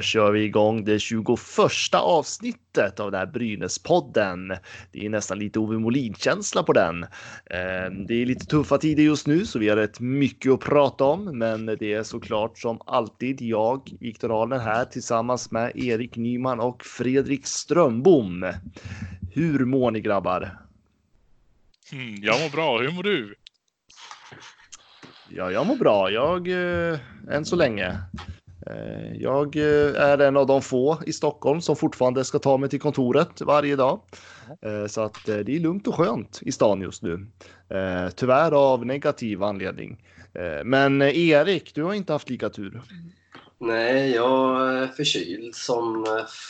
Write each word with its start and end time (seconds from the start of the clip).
Kör 0.00 0.32
vi 0.32 0.44
igång 0.44 0.84
det 0.84 0.98
21 0.98 1.24
avsnittet 1.94 3.00
av 3.00 3.10
den 3.10 3.18
här 3.18 3.26
Brynäspodden. 3.26 4.52
Det 4.92 5.06
är 5.06 5.10
nästan 5.10 5.38
lite 5.38 5.58
Ove 5.58 5.78
Molin-känsla 5.78 6.62
på 6.62 6.72
den. 6.72 7.02
Eh, 7.02 7.90
Det 8.06 8.14
är 8.22 8.26
lite 8.26 8.46
tuffa 8.46 8.78
tider 8.78 9.02
just 9.02 9.26
nu 9.26 9.46
så 9.46 9.58
vi 9.58 9.68
har 9.68 9.76
rätt 9.76 10.00
mycket 10.00 10.52
att 10.52 10.60
prata 10.60 11.04
om, 11.04 11.38
men 11.38 11.66
det 11.66 11.92
är 11.92 12.02
såklart 12.02 12.58
som 12.58 12.80
alltid 12.86 13.42
jag, 13.42 13.90
Viktor 14.00 14.40
Ahlner 14.42 14.58
här 14.58 14.84
tillsammans 14.84 15.50
med 15.50 15.72
Erik 15.76 16.16
Nyman 16.16 16.60
och 16.60 16.84
Fredrik 16.84 17.46
Strömbom. 17.46 18.52
Hur 19.34 19.64
mår 19.64 19.90
ni 19.90 20.00
grabbar? 20.00 20.58
Mm, 21.92 22.14
jag 22.22 22.40
mår 22.40 22.50
bra. 22.50 22.78
Hur 22.78 22.90
mår 22.90 23.02
du? 23.02 23.34
Ja, 25.28 25.50
jag 25.50 25.66
mår 25.66 25.76
bra. 25.76 26.10
Jag, 26.10 26.48
eh, 26.48 26.98
än 27.30 27.44
så 27.44 27.56
länge. 27.56 27.98
Eh, 28.70 29.16
Jag 29.16 29.56
eh, 29.56 30.02
är 30.02 30.18
en 30.18 30.36
av 30.36 30.46
de 30.46 30.62
få 30.62 30.98
i 31.06 31.12
Stockholm 31.12 31.60
som 31.60 31.76
fortfarande 31.76 32.24
ska 32.24 32.38
ta 32.38 32.56
mig 32.56 32.70
till 32.70 32.80
kontoret 32.80 33.40
varje 33.40 33.76
dag. 33.76 34.00
Eh, 34.62 34.86
Så 34.86 35.00
att 35.00 35.24
det 35.26 35.32
är 35.34 35.60
lugnt 35.60 35.86
och 35.86 35.94
skönt 35.94 36.38
i 36.42 36.52
stan 36.52 36.80
just 36.80 37.02
nu. 37.02 37.26
Tyvärr 38.16 38.52
av 38.52 38.86
negativ 38.86 39.42
anledning. 39.42 40.02
Men 40.64 41.02
Erik, 41.02 41.74
du 41.74 41.82
har 41.82 41.94
inte 41.94 42.12
haft 42.12 42.30
lika 42.30 42.48
tur. 42.48 42.82
Nej, 43.58 44.10
jag 44.10 44.72
är 44.74 44.86
förkyld 44.86 45.54
som 45.54 46.06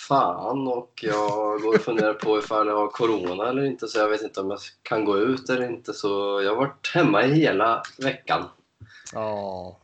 fan 0.09 0.69
och 0.69 0.92
jag 1.03 1.61
går 1.61 1.75
och 1.75 1.81
funderar 1.81 2.14
på 2.14 2.39
ifall 2.39 2.67
jag 2.67 2.77
har 2.77 2.89
corona 2.89 3.48
eller 3.48 3.64
inte 3.64 3.89
så 3.89 3.98
jag 3.98 4.09
vet 4.09 4.22
inte 4.22 4.41
om 4.41 4.50
jag 4.50 4.59
kan 4.83 5.05
gå 5.05 5.19
ut 5.19 5.50
eller 5.50 5.70
inte 5.70 5.92
så 5.92 6.41
jag 6.44 6.50
har 6.50 6.56
varit 6.56 6.91
hemma 6.94 7.25
i 7.25 7.33
hela 7.34 7.83
veckan. 7.98 8.44
Ja, 9.12 9.78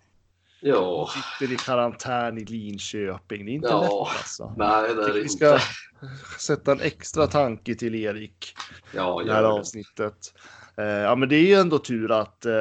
Ja, 0.65 1.09
sitter 1.39 1.55
i 1.55 1.57
karantän 1.57 2.39
i 2.39 2.45
Linköping. 2.45 3.45
Det 3.47 3.53
är 3.53 3.55
inte 3.55 3.69
Ja. 3.69 3.81
lätt 3.83 4.19
alltså. 4.19 4.55
nej 4.57 4.95
det 4.95 5.03
är 5.05 5.13
det 5.15 5.23
Vi 5.23 5.29
ska 5.29 5.53
inte. 5.55 5.63
sätta 6.39 6.73
en 6.73 6.81
extra 6.81 7.27
tanke 7.27 7.75
till 7.75 7.95
Erik. 7.95 8.55
Ja, 8.95 9.23
det 9.27 9.33
här 9.33 9.43
avsnittet. 9.43 10.17
Eh, 10.77 10.85
ja, 10.85 11.15
men 11.17 11.29
det 11.29 11.37
är 11.37 11.47
ju 11.47 11.55
ändå 11.55 11.79
tur 11.79 12.11
att 12.21 12.47
eh, 12.47 12.53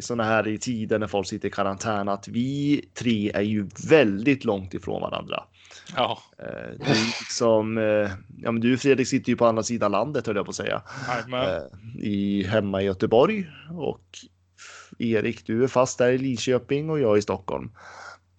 sådana 0.00 0.24
här 0.24 0.48
i 0.48 0.58
tider 0.58 0.98
när 0.98 1.06
folk 1.06 1.26
sitter 1.26 1.48
i 1.48 1.50
karantän 1.50 2.08
att 2.08 2.28
vi 2.28 2.80
tre 2.94 3.30
är 3.34 3.40
ju 3.42 3.68
väldigt 3.88 4.44
långt 4.44 4.74
ifrån 4.74 5.00
varandra. 5.02 5.42
Ja, 5.96 6.18
Eh, 6.38 6.44
det 6.78 6.90
är 6.90 7.06
liksom, 7.20 7.78
eh, 7.78 8.10
ja, 8.42 8.52
men 8.52 8.60
du 8.60 8.78
Fredrik 8.78 9.08
sitter 9.08 9.30
ju 9.30 9.36
på 9.36 9.46
andra 9.46 9.62
sidan 9.62 9.92
landet 9.92 10.26
höll 10.26 10.36
jag 10.36 10.44
på 10.44 10.50
att 10.50 10.56
säga. 10.56 10.82
Eh, 11.32 11.62
i, 12.04 12.42
hemma 12.42 12.82
i 12.82 12.84
Göteborg 12.84 13.46
och 13.78 14.04
Erik, 14.98 15.46
du 15.46 15.64
är 15.64 15.68
fast 15.68 15.98
där 15.98 16.12
i 16.12 16.18
Linköping 16.18 16.90
och 16.90 17.00
jag 17.00 17.18
i 17.18 17.22
Stockholm. 17.22 17.70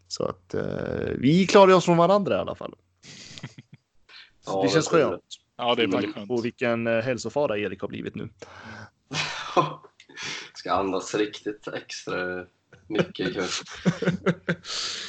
Så 0.08 0.26
att 0.26 0.54
eh, 0.54 0.64
vi 1.18 1.48
klarar 1.48 1.74
oss 1.74 1.86
från 1.86 1.98
varandra 1.98 2.36
i 2.36 2.40
alla 2.40 2.56
fall. 2.56 2.74
Ja, 4.46 4.62
det 4.64 4.70
känns 4.70 4.88
skönt. 4.88 5.24
Ja, 5.58 5.76
det 5.76 5.84
är 5.84 5.88
Med 5.88 6.02
väldigt 6.02 6.16
skönt. 6.28 6.46
vilken 6.46 6.88
eh, 6.88 7.02
hälsofara 7.02 7.58
Erik 7.58 7.82
har 7.82 7.88
blivit 7.88 8.16
nu. 8.16 8.30
Ska 10.54 10.74
andas 10.74 11.16
riktigt 11.16 11.68
extra 11.68 12.46
mycket 12.88 13.30
ikväll. 13.30 13.50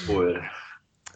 Oj. 0.09 0.51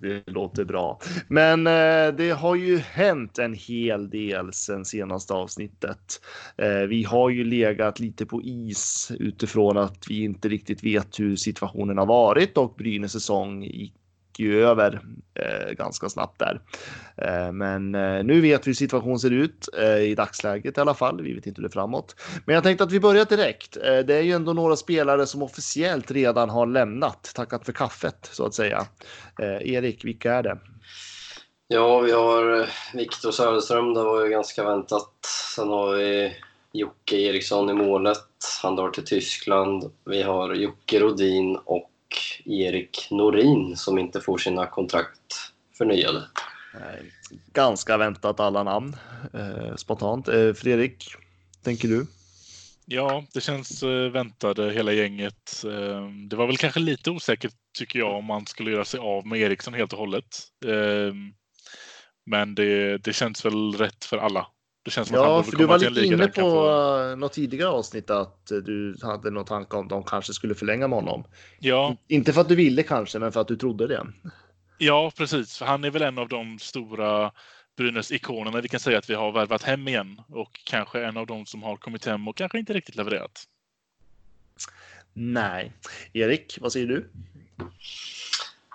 Det 0.00 0.30
låter 0.30 0.64
bra. 0.64 1.00
Men 1.28 1.66
eh, 1.66 2.14
det 2.16 2.30
har 2.30 2.54
ju 2.54 2.78
hänt 2.78 3.38
en 3.38 3.54
hel 3.54 4.10
del 4.10 4.52
sen 4.52 4.84
senaste 4.84 5.34
avsnittet. 5.34 6.20
Eh, 6.56 6.80
vi 6.88 7.04
har 7.04 7.30
ju 7.30 7.44
legat 7.44 8.00
lite 8.00 8.26
på 8.26 8.42
is 8.42 9.12
utifrån 9.18 9.76
att 9.76 10.04
vi 10.08 10.24
inte 10.24 10.48
riktigt 10.48 10.84
vet 10.84 11.20
hur 11.20 11.36
situationen 11.36 11.98
har 11.98 12.06
varit 12.06 12.58
och 12.58 12.74
Brynäs 12.74 13.12
säsong 13.12 13.62
gick 13.62 13.94
ju 14.38 14.64
över 14.64 15.00
eh, 15.34 15.72
ganska 15.72 16.08
snabbt 16.08 16.38
där. 16.38 16.60
Eh, 17.16 17.52
men 17.52 17.94
eh, 17.94 18.24
nu 18.24 18.41
vet 18.41 18.66
vi 18.66 18.68
hur 18.68 18.74
situationen 18.74 19.18
ser 19.18 19.30
ut 19.30 19.68
eh, 19.78 19.98
i 19.98 20.14
dagsläget 20.14 20.78
i 20.78 20.80
alla 20.80 20.94
fall. 20.94 21.22
Vi 21.22 21.32
vet 21.32 21.46
inte 21.46 21.60
hur 21.60 21.68
det 21.68 21.72
är 21.72 21.80
framåt. 21.80 22.16
Men 22.46 22.54
jag 22.54 22.64
tänkte 22.64 22.84
att 22.84 22.92
vi 22.92 23.00
börjar 23.00 23.24
direkt. 23.24 23.76
Eh, 23.76 23.98
det 23.98 24.14
är 24.14 24.22
ju 24.22 24.32
ändå 24.32 24.52
några 24.52 24.76
spelare 24.76 25.26
som 25.26 25.42
officiellt 25.42 26.10
redan 26.10 26.50
har 26.50 26.66
lämnat, 26.66 27.32
tackat 27.34 27.64
för 27.64 27.72
kaffet 27.72 28.28
så 28.32 28.46
att 28.46 28.54
säga. 28.54 28.86
Eh, 29.38 29.72
Erik, 29.72 30.04
vilka 30.04 30.34
är 30.34 30.42
det? 30.42 30.58
Ja, 31.68 32.00
vi 32.00 32.12
har 32.12 32.60
eh, 32.60 32.66
Viktor 32.94 33.30
Söderström, 33.30 33.94
det 33.94 34.02
var 34.02 34.24
ju 34.24 34.30
ganska 34.30 34.64
väntat. 34.64 35.12
Sen 35.56 35.68
har 35.68 35.94
vi 35.94 36.32
Jocke 36.72 37.16
Eriksson 37.16 37.70
i 37.70 37.74
målet. 37.74 38.18
Han 38.62 38.76
drar 38.76 38.91
till 38.91 39.04
Tyskland. 39.04 39.92
Vi 40.04 40.22
har 40.22 40.54
Jocke 40.54 41.00
Rodin 41.00 41.56
och 41.64 41.91
Erik 42.44 43.08
Norin 43.10 43.76
som 43.76 43.98
inte 43.98 44.20
får 44.20 44.38
sina 44.38 44.66
kontrakt 44.66 45.52
förnyade. 45.78 46.22
Ganska 47.52 47.96
väntat 47.96 48.40
alla 48.40 48.62
namn 48.62 48.96
eh, 49.34 49.76
spontant. 49.76 50.28
Eh, 50.28 50.52
Fredrik, 50.52 51.04
tänker 51.62 51.88
du? 51.88 52.06
Ja, 52.86 53.24
det 53.34 53.40
känns 53.40 53.82
eh, 53.82 54.10
väntade 54.10 54.72
hela 54.72 54.92
gänget. 54.92 55.64
Eh, 55.64 56.08
det 56.28 56.36
var 56.36 56.46
väl 56.46 56.56
kanske 56.56 56.80
lite 56.80 57.10
osäkert 57.10 57.54
tycker 57.78 57.98
jag 57.98 58.16
om 58.16 58.24
man 58.24 58.46
skulle 58.46 58.70
göra 58.70 58.84
sig 58.84 59.00
av 59.00 59.26
med 59.26 59.40
Eriksson 59.40 59.74
helt 59.74 59.92
och 59.92 59.98
hållet. 59.98 60.38
Eh, 60.66 61.14
men 62.26 62.54
det, 62.54 62.98
det 62.98 63.12
känns 63.12 63.44
väl 63.44 63.72
rätt 63.72 64.04
för 64.04 64.18
alla. 64.18 64.46
Det 64.82 64.91
känns 64.91 65.08
som 65.08 65.16
att 65.16 65.22
han 65.22 65.30
Ja, 65.30 65.36
borde 65.36 65.50
för 65.50 65.58
du 65.58 65.66
var 65.66 65.78
lite 65.78 65.91
liga 65.91 66.14
inne 66.14 66.26
på 66.28 66.41
få- 66.41 67.10
eh, 67.10 67.16
något 67.16 67.32
tidigare 67.32 67.68
avsnitt 67.70 68.10
att 68.10 68.50
eh, 68.50 68.58
du 68.58 68.96
hade 69.02 69.30
någon 69.30 69.44
tanke 69.44 69.76
om 69.76 69.88
de 69.88 70.04
kanske 70.04 70.32
skulle 70.32 70.54
förlänga 70.54 70.88
med 70.88 70.98
honom. 70.98 71.24
Ja, 71.58 71.96
Inte 72.08 72.32
för 72.32 72.41
att 72.41 72.48
du 72.48 72.54
ville 72.54 72.82
kanske, 72.82 73.18
men 73.18 73.32
för 73.32 73.41
att 73.41 73.48
du 73.48 73.56
trodde 73.56 73.86
det. 73.86 74.06
ja, 74.78 75.12
precis. 75.16 75.58
För 75.58 75.66
han 75.66 75.84
är 75.84 75.91
väl 75.91 76.02
en 76.02 76.18
av 76.18 76.28
de 76.28 76.58
stora 76.58 77.32
Brynäs-ikonerna 77.76 78.60
vi 78.60 78.68
kan 78.68 78.80
säga 78.80 78.98
att 78.98 79.10
vi 79.10 79.14
har 79.14 79.32
värvat 79.32 79.62
hem 79.62 79.88
igen. 79.88 80.20
Och 80.28 80.60
kanske 80.64 81.04
en 81.04 81.16
av 81.16 81.26
de 81.26 81.47
som 81.47 81.62
har 81.62 81.76
kommit 81.76 82.06
hem 82.06 82.28
och 82.28 82.36
kanske 82.36 82.58
inte 82.58 82.72
riktigt 82.72 82.97
levererat. 82.97 83.44
Nej. 85.12 85.72
Erik, 86.12 86.58
vad 86.60 86.72
säger 86.72 86.86
du? 86.86 87.10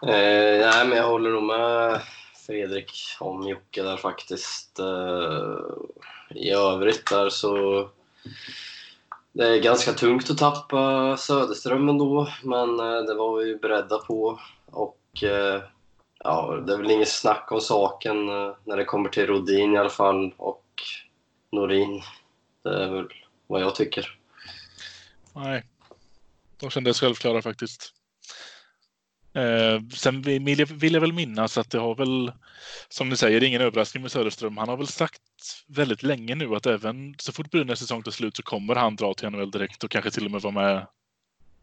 Eh, 0.01 0.69
nej, 0.71 0.87
men 0.87 0.97
jag 0.97 1.07
håller 1.07 1.29
nog 1.29 1.43
med 1.43 2.01
Fredrik 2.45 2.91
om 3.19 3.47
Jocke 3.47 3.83
där 3.83 3.97
faktiskt. 3.97 4.79
Eh, 4.79 5.57
I 6.29 6.51
övrigt 6.51 7.09
där 7.09 7.29
så... 7.29 7.89
Det 9.31 9.47
är 9.47 9.59
ganska 9.59 9.93
tungt 9.93 10.29
att 10.29 10.37
tappa 10.37 11.17
Söderström 11.17 11.89
ändå, 11.89 12.27
men 12.43 12.79
eh, 12.79 13.01
det 13.01 13.13
var 13.13 13.37
vi 13.37 13.47
ju 13.47 13.57
beredda 13.57 13.97
på. 13.97 14.39
Och 14.65 15.23
eh, 15.23 15.61
ja, 16.19 16.63
det 16.67 16.73
är 16.73 16.77
väl 16.77 16.91
inget 16.91 17.11
snack 17.11 17.51
om 17.51 17.61
saken 17.61 18.25
när 18.63 18.77
det 18.77 18.85
kommer 18.85 19.09
till 19.09 19.27
Rodin 19.27 19.73
i 19.73 19.77
alla 19.77 19.89
fall 19.89 20.33
och 20.37 20.65
Norin. 21.51 22.01
Det 22.63 22.83
är 22.83 22.89
väl 22.89 23.07
vad 23.47 23.61
jag 23.61 23.75
tycker. 23.75 24.17
Nej, 25.33 25.63
de 26.59 26.69
kändes 26.69 26.99
självklara 26.99 27.41
faktiskt. 27.41 27.94
Eh, 29.35 29.81
sen 29.93 30.21
vill 30.21 30.59
jag, 30.59 30.65
vill 30.67 30.93
jag 30.93 31.01
väl 31.01 31.13
minnas 31.13 31.57
att 31.57 31.69
det 31.69 31.79
har 31.79 31.95
väl, 31.95 32.31
som 32.89 33.09
ni 33.09 33.17
säger, 33.17 33.39
det 33.39 33.45
är 33.45 33.47
ingen 33.47 33.61
överraskning 33.61 34.01
med 34.01 34.11
Söderström. 34.11 34.57
Han 34.57 34.69
har 34.69 34.77
väl 34.77 34.87
sagt 34.87 35.21
väldigt 35.67 36.03
länge 36.03 36.35
nu 36.35 36.55
att 36.55 36.65
även 36.65 37.15
så 37.17 37.31
fort 37.31 37.51
Brynäs 37.51 37.79
säsong 37.79 38.03
tar 38.03 38.11
slut 38.11 38.37
så 38.37 38.43
kommer 38.43 38.75
han 38.75 38.95
dra 38.95 39.13
till 39.13 39.29
NHL 39.29 39.51
direkt 39.51 39.83
och 39.83 39.91
kanske 39.91 40.11
till 40.11 40.25
och 40.25 40.31
med 40.31 40.41
vara 40.41 40.53
med, 40.53 40.87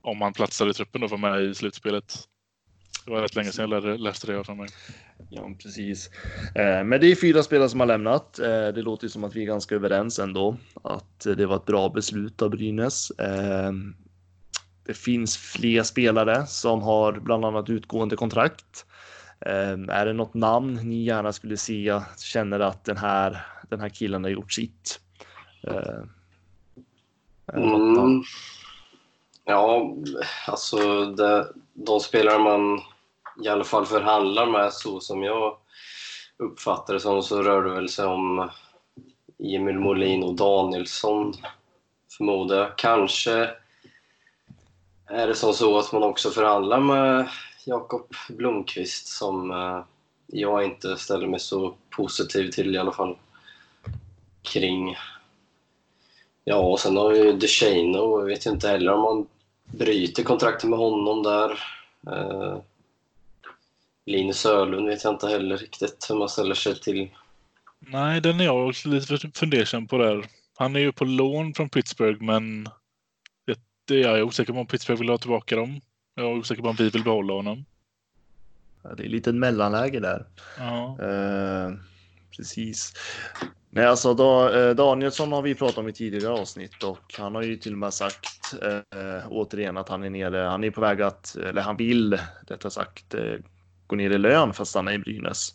om 0.03 0.21
han 0.21 0.33
platsar 0.33 0.71
i 0.71 0.75
truppen, 0.75 1.03
och 1.03 1.11
vara 1.11 1.21
med 1.21 1.43
i 1.43 1.55
slutspelet. 1.55 2.15
Det 3.05 3.11
var 3.11 3.21
rätt 3.21 3.37
länge 3.37 3.53
sedan 3.53 3.71
jag 3.71 3.83
lärde- 3.83 3.99
läste 3.99 4.27
det 4.33 4.45
för 4.45 4.55
mig. 4.55 4.69
Ja, 5.31 5.51
precis. 5.63 6.11
Eh, 6.55 6.85
Men 6.85 7.01
det 7.01 7.07
är 7.07 7.17
fyra 7.17 7.43
spelare 7.43 7.69
som 7.69 7.81
har 7.81 7.87
lämnat. 7.87 8.39
Eh, 8.39 8.49
Det 8.69 8.83
låter 8.83 9.05
ju 9.05 9.09
som 9.09 9.25
att 9.25 9.37
vi 9.37 9.43
är 9.43 9.47
ganska 9.47 9.75
överens 9.75 10.19
ändå 10.19 10.57
att 10.85 11.21
det 11.37 11.47
var 11.47 11.57
ett 11.57 11.65
bra 11.67 11.89
beslut 11.89 12.43
av 12.43 12.51
Brynäs. 12.51 13.11
Eh, 13.11 13.73
det 14.85 14.95
finns 14.95 15.37
fler 15.37 15.83
spelare 15.83 16.47
som 16.47 16.83
har 16.83 17.13
bland 17.13 17.45
annat 17.45 17.71
utgående 17.71 18.17
kontrakt. 18.17 18.87
Eh, 19.41 19.73
Är 19.89 20.07
det 20.07 20.13
något 20.13 20.35
namn 20.35 20.81
ni 20.83 21.05
gärna 21.05 21.33
skulle 21.33 21.57
se, 21.57 22.01
känner 22.19 22.61
att 22.61 22.85
den 22.85 22.97
här, 22.97 23.47
den 23.69 23.81
här 23.81 23.89
killen 23.89 24.25
har 24.25 24.31
gjort 24.31 24.53
sitt? 24.53 25.01
Eh, 25.63 26.05
namn? 27.55 27.99
Mm. 27.99 28.23
Ja, 29.45 29.97
alltså 30.47 31.05
det, 31.05 31.47
de 31.73 32.01
spelare 32.01 32.39
man 32.39 32.81
i 33.45 33.49
alla 33.49 33.65
fall 33.65 33.87
förhandlar 33.87 34.47
med 34.47 34.73
så 34.73 35.01
som 35.01 35.23
jag 35.23 35.57
uppfattar 36.37 36.95
det 36.95 37.01
som 37.01 37.23
så 37.23 37.43
rör 37.43 37.63
det 37.63 37.75
väl 37.75 37.89
sig 37.89 38.07
om 38.07 38.51
Emil 39.39 39.79
Molin 39.79 40.23
och 40.23 40.35
Danielsson 40.35 41.35
förmodar 42.17 42.57
jag. 42.57 42.79
Kanske 42.79 43.51
är 45.13 45.27
det 45.27 45.35
som 45.35 45.55
så 45.55 45.79
att 45.79 45.93
man 45.93 46.03
också 46.03 46.31
förhandlar 46.31 46.81
med 46.81 47.29
Jakob 47.65 48.15
Blomqvist 48.29 49.07
som 49.07 49.51
eh, 49.51 49.85
jag 50.27 50.65
inte 50.65 50.97
ställer 50.97 51.27
mig 51.27 51.41
så 51.41 51.75
positiv 51.91 52.51
till 52.51 52.75
i 52.75 52.79
alla 52.79 52.93
fall. 52.93 53.17
kring. 54.43 54.97
Ja, 56.45 56.57
och 56.57 56.81
sen 56.81 56.97
har 56.97 57.11
vi 57.11 57.19
ju 57.19 57.33
DeShano. 57.33 58.21
Jag 58.21 58.27
vet 58.27 58.47
ju 58.47 58.51
inte 58.51 58.69
heller 58.69 58.93
om 58.93 59.01
man 59.01 59.27
bryter 59.65 60.23
kontraktet 60.23 60.71
med 60.71 60.79
honom 60.79 61.23
där. 61.23 61.51
Eh, 62.07 62.57
Linus 64.07 64.47
Ölund 64.47 64.89
vet 64.89 65.05
jag 65.05 65.13
inte 65.13 65.29
heller 65.29 65.57
riktigt 65.57 66.07
hur 66.09 66.17
man 66.17 66.29
ställer 66.29 66.55
sig 66.55 66.81
till. 66.81 67.09
Nej, 67.79 68.21
den 68.21 68.41
är 68.41 68.45
jag 68.45 68.69
också 68.69 68.89
lite 68.89 69.31
fundersam 69.35 69.87
på 69.87 69.99
där. 69.99 70.27
Han 70.57 70.77
är 70.77 70.81
ju 70.81 70.93
på 70.93 71.05
lån 71.05 71.55
från 71.55 71.69
Pittsburgh, 71.69 72.23
men 72.23 72.69
det, 73.85 74.03
är 74.03 74.17
jag 74.17 74.27
osäker 74.27 74.53
på 74.53 74.59
om 74.59 74.67
Pittsburgh 74.67 75.01
vill 75.01 75.09
ha 75.09 75.19
tillbaka 75.19 75.57
dem. 75.57 75.81
Jag 76.15 76.27
är 76.27 76.39
osäker 76.39 76.63
på 76.63 76.69
om 76.69 76.77
vi 76.77 76.91
vill 76.91 77.05
behålla 77.05 77.33
honom. 77.33 77.65
Ja, 78.83 78.95
det 78.95 79.05
är 79.05 79.09
lite 79.09 79.33
mellanläge 79.33 80.01
där. 80.01 80.27
Ja. 80.59 80.99
Eh, 81.01 81.73
precis. 82.37 82.93
Nej, 83.71 83.87
alltså 83.87 84.15
då, 84.15 84.49
eh, 84.49 84.75
Danielsson 84.75 85.33
har 85.33 85.43
vi 85.43 85.55
pratat 85.55 85.79
om 85.79 85.89
i 85.89 85.93
tidigare 85.93 86.33
avsnitt 86.33 86.83
och 86.83 87.15
han 87.19 87.35
har 87.35 87.43
ju 87.43 87.57
till 87.57 87.73
och 87.73 87.79
med 87.79 87.95
sagt 87.95 88.55
eh, 88.63 89.29
återigen 89.29 89.77
att 89.77 89.89
han 89.89 90.03
är 90.03 90.11
nere. 90.11 90.39
Han 90.39 90.65
är 90.65 90.71
på 90.71 90.81
väg 90.81 91.03
att, 91.03 91.37
eller 91.37 91.63
han 91.63 91.77
vill 91.77 92.19
rättare 92.47 92.71
sagt, 92.71 93.15
eh, 93.15 93.35
gå 93.87 93.97
ner 93.97 94.11
i 94.11 94.19
lön 94.19 94.53
för 94.53 94.63
att 94.63 94.69
stanna 94.69 94.95
i 94.95 94.99
Brynäs. 94.99 95.55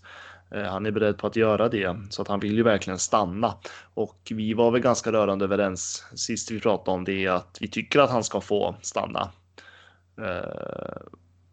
Eh, 0.51 0.63
han 0.63 0.85
är 0.85 0.91
beredd 0.91 1.17
på 1.17 1.27
att 1.27 1.35
göra 1.35 1.69
det 1.69 1.97
så 2.09 2.21
att 2.21 2.27
han 2.27 2.39
vill 2.39 2.55
ju 2.55 2.63
verkligen 2.63 2.99
stanna 2.99 3.53
och 3.93 4.31
vi 4.35 4.53
var 4.53 4.71
väl 4.71 4.81
ganska 4.81 5.11
rörande 5.11 5.45
överens 5.45 6.05
sist 6.15 6.51
vi 6.51 6.59
pratade 6.59 6.97
om 6.97 7.03
det 7.03 7.27
att 7.27 7.57
vi 7.61 7.67
tycker 7.67 7.99
att 7.99 8.09
han 8.09 8.23
ska 8.23 8.41
få 8.41 8.75
stanna. 8.81 9.31
Eh, 10.21 11.07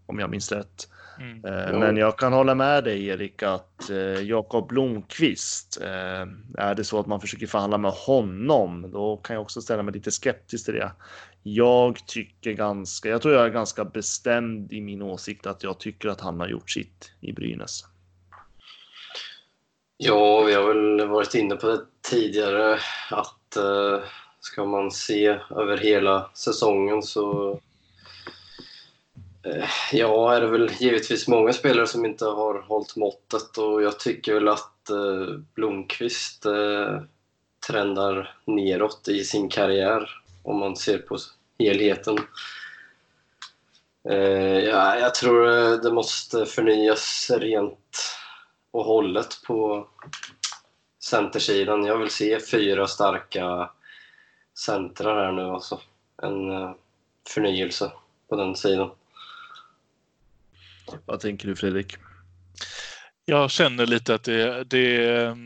om 0.07 0.19
jag 0.19 0.31
minns 0.31 0.53
rätt. 0.53 0.89
Mm. 1.19 1.45
Eh, 1.45 1.79
Men 1.79 1.97
jag 1.97 2.19
kan 2.19 2.33
hålla 2.33 2.55
med 2.55 2.85
dig 2.85 3.07
Erik 3.07 3.43
att 3.43 3.91
eh, 3.91 4.23
Jakob 4.23 4.69
Blomqvist, 4.69 5.81
eh, 5.83 6.27
är 6.59 6.75
det 6.75 6.85
så 6.85 7.01
att 7.01 7.07
man 7.07 7.21
försöker 7.21 7.47
förhandla 7.47 7.79
med 7.79 7.91
honom, 7.91 8.91
då 8.91 9.17
kan 9.17 9.35
jag 9.35 9.43
också 9.43 9.61
ställa 9.61 9.83
mig 9.83 9.95
lite 9.95 10.11
skeptisk 10.11 10.65
till 10.65 10.75
det. 10.75 10.93
Jag 11.43 12.07
tycker 12.07 12.53
ganska, 12.53 13.09
jag 13.09 13.23
tror 13.23 13.35
jag 13.35 13.45
är 13.45 13.51
ganska 13.51 13.85
bestämd 13.85 14.73
i 14.73 14.81
min 14.81 15.03
åsikt 15.03 15.47
att 15.47 15.63
jag 15.63 15.81
tycker 15.81 16.09
att 16.09 16.21
han 16.21 16.41
har 16.41 16.49
gjort 16.49 16.71
sitt 16.71 17.13
i 17.21 17.33
Brynäs. 17.33 17.85
Ja, 19.97 20.43
vi 20.43 20.55
har 20.55 20.75
väl 20.75 21.09
varit 21.09 21.35
inne 21.35 21.57
på 21.57 21.67
det 21.67 21.81
tidigare 22.11 22.79
att 23.11 23.57
eh, 23.57 24.01
ska 24.41 24.65
man 24.65 24.91
se 24.91 25.27
över 25.51 25.77
hela 25.77 26.31
säsongen 26.35 27.03
så 27.03 27.53
eh, 29.43 29.69
ja, 29.93 30.35
är 30.35 30.41
det 30.41 30.47
väl 30.47 30.71
givetvis 30.79 31.29
många 31.29 31.53
spelare 31.53 31.87
som 31.87 32.05
inte 32.05 32.25
har 32.25 32.63
hållit 32.63 32.97
måttet 32.97 33.59
och 33.59 33.83
jag 33.83 34.01
tycker 34.01 34.35
väl 34.35 34.49
att 34.49 34.91
eh, 34.91 35.39
Blomqvist 35.55 36.47
eh, 36.47 37.01
trendar 37.67 38.37
neråt 38.45 39.09
i 39.09 39.25
sin 39.25 39.49
karriär 39.49 40.11
om 40.43 40.59
man 40.59 40.77
ser 40.77 40.99
på 40.99 41.19
helheten. 41.59 42.19
Eh, 44.09 44.59
ja, 44.59 44.99
jag 44.99 45.15
tror 45.15 45.49
eh, 45.49 45.73
det 45.73 45.93
måste 45.93 46.47
förnyas 46.47 47.31
rent 47.35 48.19
och 48.75 48.85
hållet 48.85 49.43
på 49.47 49.89
centersidan. 51.01 51.85
Jag 51.85 51.99
vill 51.99 52.11
se 52.11 52.41
fyra 52.41 52.87
starka 52.87 53.71
centrar 54.59 55.25
här 55.25 55.33
nu 55.33 55.43
alltså. 55.43 55.81
En 56.23 56.51
eh, 56.51 56.75
förnyelse 57.29 57.93
på 58.29 58.37
den 58.37 58.57
sidan. 58.57 58.91
Vad 61.05 61.21
tänker 61.21 61.49
du 61.49 61.57
Fredrik? 61.57 61.97
Jag 63.25 63.51
känner 63.51 63.87
lite 63.87 64.15
att 64.15 64.25
det, 64.25 64.65
det, 64.65 65.37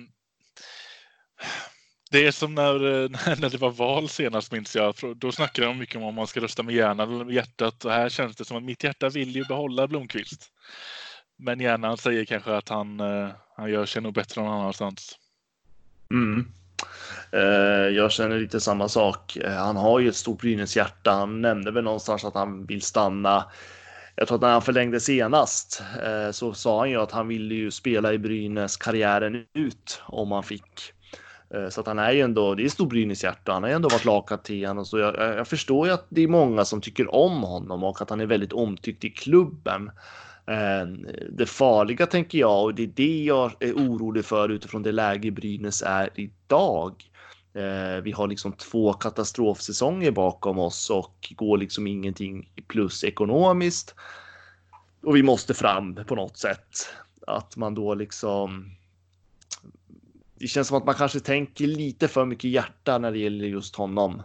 det 2.10 2.26
är 2.26 2.30
som 2.30 2.54
när, 2.54 2.78
när 3.40 3.50
det 3.50 3.58
var 3.58 3.70
val 3.70 4.08
senast 4.08 4.52
minns 4.52 4.76
jag. 4.76 4.94
Då 5.16 5.32
snackade 5.32 5.66
de 5.66 5.78
mycket 5.78 5.96
om 5.96 6.02
om 6.02 6.14
man 6.14 6.26
ska 6.26 6.40
rösta 6.40 6.62
med 6.62 6.74
hjärnan 6.74 7.14
eller 7.14 7.24
med 7.24 7.34
hjärtat. 7.34 7.84
Och 7.84 7.92
här 7.92 8.08
känns 8.08 8.36
det 8.36 8.44
som 8.44 8.56
att 8.56 8.62
mitt 8.62 8.84
hjärta 8.84 9.08
vill 9.08 9.36
ju 9.36 9.44
behålla 9.44 9.86
Blomqvist. 9.86 10.52
Men 11.40 11.60
hjärnan 11.60 11.96
säger 11.96 12.24
kanske 12.24 12.56
att 12.56 12.68
han, 12.68 13.00
eh, 13.00 13.28
han 13.56 13.70
gör 13.70 13.86
sig 13.86 14.02
nog 14.02 14.14
bättre 14.14 14.42
någon 14.42 14.60
annanstans. 14.60 15.18
Mm. 16.10 16.46
Eh, 17.32 17.96
jag 17.96 18.12
känner 18.12 18.38
lite 18.38 18.60
samma 18.60 18.88
sak. 18.88 19.36
Eh, 19.36 19.52
han 19.52 19.76
har 19.76 20.00
ju 20.00 20.08
ett 20.08 20.16
stort 20.16 20.40
Brynäs 20.40 20.76
hjärta. 20.76 21.12
Han 21.12 21.40
nämnde 21.40 21.70
väl 21.70 21.84
någonstans 21.84 22.24
att 22.24 22.34
han 22.34 22.66
vill 22.66 22.82
stanna. 22.82 23.44
Jag 24.16 24.28
tror 24.28 24.36
att 24.36 24.42
när 24.42 24.52
han 24.52 24.62
förlängde 24.62 25.00
senast 25.00 25.82
så 26.32 26.54
sa 26.54 26.78
han 26.78 26.90
ju 26.90 26.96
att 26.96 27.12
han 27.12 27.28
ville 27.28 27.54
ju 27.54 27.70
spela 27.70 28.12
i 28.12 28.18
Brynäs 28.18 28.76
karriären 28.76 29.44
ut 29.54 30.02
om 30.06 30.32
han 30.32 30.42
fick. 30.42 30.92
Så 31.70 31.80
att 31.80 31.86
han 31.86 31.98
är 31.98 32.12
ju 32.12 32.20
ändå, 32.20 32.54
det 32.54 32.64
är 32.64 32.68
stor 32.68 32.86
Brynäs 32.86 33.24
hjärta. 33.24 33.52
Han 33.52 33.62
har 33.62 33.70
ju 33.70 33.76
ändå 33.76 33.88
varit 33.88 34.04
lagkapten 34.04 34.78
och 34.78 34.86
så. 34.86 34.98
Jag, 34.98 35.16
jag 35.16 35.48
förstår 35.48 35.86
ju 35.86 35.92
att 35.92 36.06
det 36.08 36.22
är 36.22 36.28
många 36.28 36.64
som 36.64 36.80
tycker 36.80 37.14
om 37.14 37.42
honom 37.42 37.84
och 37.84 38.02
att 38.02 38.10
han 38.10 38.20
är 38.20 38.26
väldigt 38.26 38.52
omtyckt 38.52 39.04
i 39.04 39.10
klubben. 39.10 39.90
Ehm, 40.48 41.06
det 41.30 41.46
farliga 41.46 42.06
tänker 42.06 42.38
jag 42.38 42.62
och 42.62 42.74
det 42.74 42.82
är 42.82 42.92
det 42.94 43.24
jag 43.24 43.52
är 43.60 43.72
orolig 43.72 44.24
för 44.24 44.48
utifrån 44.48 44.82
det 44.82 44.92
läge 44.92 45.30
Brynäs 45.30 45.82
är 45.86 46.10
idag. 46.14 47.04
Ehm, 47.54 48.02
vi 48.04 48.12
har 48.12 48.28
liksom 48.28 48.52
två 48.52 48.92
katastrofsäsonger 48.92 50.10
bakom 50.10 50.58
oss 50.58 50.90
och 50.90 51.34
går 51.36 51.58
liksom 51.58 51.86
ingenting 51.86 52.50
plus 52.66 53.04
ekonomiskt. 53.04 53.94
Och 55.02 55.16
vi 55.16 55.22
måste 55.22 55.54
fram 55.54 55.94
på 55.94 56.14
något 56.14 56.36
sätt. 56.36 56.88
Att 57.26 57.56
man 57.56 57.74
då 57.74 57.94
liksom. 57.94 58.70
Det 60.34 60.46
känns 60.46 60.68
som 60.68 60.76
att 60.76 60.86
man 60.86 60.94
kanske 60.94 61.20
tänker 61.20 61.66
lite 61.66 62.08
för 62.08 62.24
mycket 62.24 62.50
hjärta 62.50 62.98
när 62.98 63.12
det 63.12 63.18
gäller 63.18 63.44
just 63.44 63.76
honom. 63.76 64.22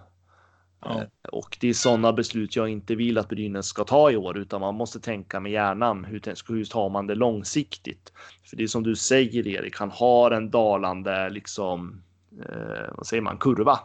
Ja. 0.84 1.02
Eh, 1.02 1.30
och 1.32 1.58
det 1.60 1.70
är 1.70 1.74
sådana 1.74 2.14
beslut 2.14 2.56
jag 2.56 2.70
inte 2.70 2.96
vill 2.96 3.18
att 3.18 3.30
Brynäs 3.30 3.66
ska 3.66 3.84
ta 3.84 4.12
i 4.12 4.18
år, 4.18 4.38
utan 4.38 4.62
man 4.62 4.76
måste 4.76 5.00
tänka 5.00 5.40
med 5.40 5.52
hjärnan. 5.52 6.06
Hur, 6.06 6.54
hur 6.54 6.66
tar 6.66 6.90
man 6.90 7.08
det 7.08 7.16
långsiktigt? 7.16 8.14
För 8.50 8.58
det 8.58 8.64
är 8.64 8.68
som 8.68 8.84
du 8.84 8.96
säger 8.96 9.48
Erik, 9.48 9.78
han 9.78 9.92
har 9.92 10.32
en 10.32 10.50
dalande 10.50 11.30
liksom, 11.30 12.04
eh, 12.50 12.94
vad 12.98 13.08
säger 13.08 13.22
man, 13.22 13.38
kurva. 13.38 13.80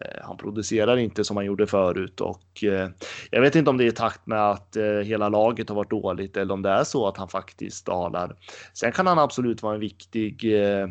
Eh, 0.00 0.22
han 0.22 0.36
producerar 0.36 0.96
inte 0.96 1.24
som 1.24 1.36
han 1.36 1.46
gjorde 1.46 1.66
förut 1.66 2.20
och 2.20 2.64
eh, 2.64 2.88
jag 3.30 3.40
vet 3.40 3.54
inte 3.54 3.70
om 3.70 3.76
det 3.76 3.84
är 3.84 3.88
i 3.88 3.92
takt 3.92 4.26
med 4.26 4.50
att 4.50 4.76
eh, 4.76 4.84
hela 4.84 5.28
laget 5.28 5.68
har 5.68 5.76
varit 5.76 5.90
dåligt 5.90 6.36
eller 6.36 6.54
om 6.54 6.62
det 6.62 6.70
är 6.70 6.84
så 6.84 7.08
att 7.08 7.16
han 7.16 7.28
faktiskt 7.28 7.86
dalar. 7.86 8.36
Sen 8.74 8.92
kan 8.92 9.06
han 9.06 9.18
absolut 9.18 9.62
vara 9.62 9.74
en 9.74 9.80
viktig 9.80 10.64
eh, 10.64 10.88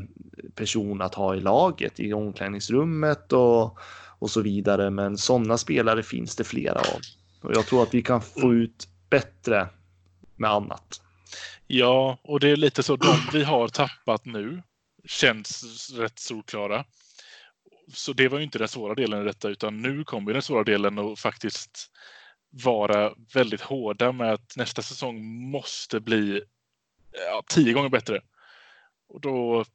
person 0.55 1.01
att 1.01 1.15
ha 1.15 1.35
i 1.35 1.39
laget 1.39 1.99
i 1.99 2.13
omklädningsrummet 2.13 3.33
och 3.33 3.79
och 4.19 4.31
så 4.31 4.41
vidare. 4.41 4.89
Men 4.89 5.17
sådana 5.17 5.57
spelare 5.57 6.03
finns 6.03 6.35
det 6.35 6.43
flera 6.43 6.79
av 6.79 6.99
och 7.45 7.55
jag 7.55 7.65
tror 7.65 7.83
att 7.83 7.93
vi 7.93 8.01
kan 8.01 8.21
få 8.21 8.53
ut 8.53 8.87
bättre 9.09 9.69
med 10.35 10.49
annat. 10.49 11.01
Ja, 11.67 12.17
och 12.23 12.39
det 12.39 12.49
är 12.49 12.55
lite 12.55 12.83
så 12.83 12.95
de 12.95 13.17
vi 13.33 13.43
har 13.43 13.67
tappat 13.67 14.25
nu 14.25 14.63
känns 15.07 15.63
rätt 15.97 16.19
solklara. 16.19 16.85
Så 17.93 18.13
det 18.13 18.27
var 18.27 18.37
ju 18.37 18.43
inte 18.43 18.59
den 18.59 18.67
svåra 18.67 18.95
delen 18.95 19.21
i 19.21 19.25
detta, 19.25 19.49
utan 19.49 19.81
nu 19.81 20.03
kommer 20.03 20.33
den 20.33 20.41
svåra 20.41 20.63
delen 20.63 20.97
och 20.97 21.19
faktiskt 21.19 21.91
vara 22.49 23.13
väldigt 23.33 23.61
hårda 23.61 24.11
med 24.11 24.33
att 24.33 24.55
nästa 24.57 24.81
säsong 24.81 25.25
måste 25.51 25.99
bli 25.99 26.41
ja, 27.11 27.43
tio 27.47 27.73
gånger 27.73 27.89
bättre. 27.89 28.21
Och 29.07 29.21
då, 29.21 29.65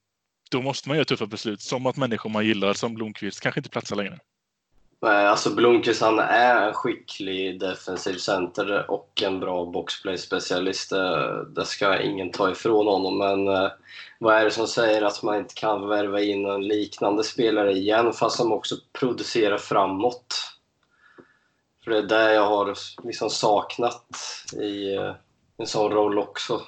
då 0.50 0.62
måste 0.62 0.88
man 0.88 0.96
göra 0.96 1.04
tuffa 1.04 1.26
beslut, 1.26 1.60
som 1.60 1.86
att 1.86 1.96
människor 1.96 2.30
man 2.30 2.46
gillar, 2.46 2.72
som 2.72 2.94
Blomqvist, 2.94 3.40
kanske 3.40 3.60
inte 3.60 3.70
platsar 3.70 3.96
längre. 3.96 4.18
Eh, 5.02 5.30
alltså 5.30 5.54
Blomqvist 5.54 6.02
han 6.02 6.18
är 6.18 6.68
en 6.68 6.74
skicklig 6.74 7.60
defensiv 7.60 8.16
center 8.16 8.90
och 8.90 9.22
en 9.22 9.40
bra 9.40 9.64
boxplay-specialist. 9.64 10.92
Eh, 10.92 11.36
det, 11.36 11.64
ska 11.64 12.00
ingen 12.00 12.30
ta 12.30 12.50
ifrån 12.50 12.86
honom, 12.86 13.18
men 13.18 13.48
eh, 13.48 13.70
vad 14.18 14.34
är 14.34 14.44
det 14.44 14.50
som 14.50 14.66
säger 14.66 15.02
att 15.02 15.22
man 15.22 15.36
inte 15.38 15.54
kan 15.54 15.88
värva 15.88 16.20
in 16.20 16.46
en 16.46 16.68
liknande 16.68 17.24
spelare 17.24 17.72
igen, 17.72 18.12
fast 18.12 18.36
som 18.36 18.52
också 18.52 18.76
producerar 18.92 19.58
framåt? 19.58 20.34
För 21.84 21.90
det 21.90 21.98
är 21.98 22.02
det 22.02 22.34
jag 22.34 22.46
har 22.46 22.74
liksom 23.04 23.30
saknat 23.30 24.06
i 24.52 24.96
en 25.56 25.66
sån 25.66 25.92
roll 25.92 26.18
också. 26.18 26.62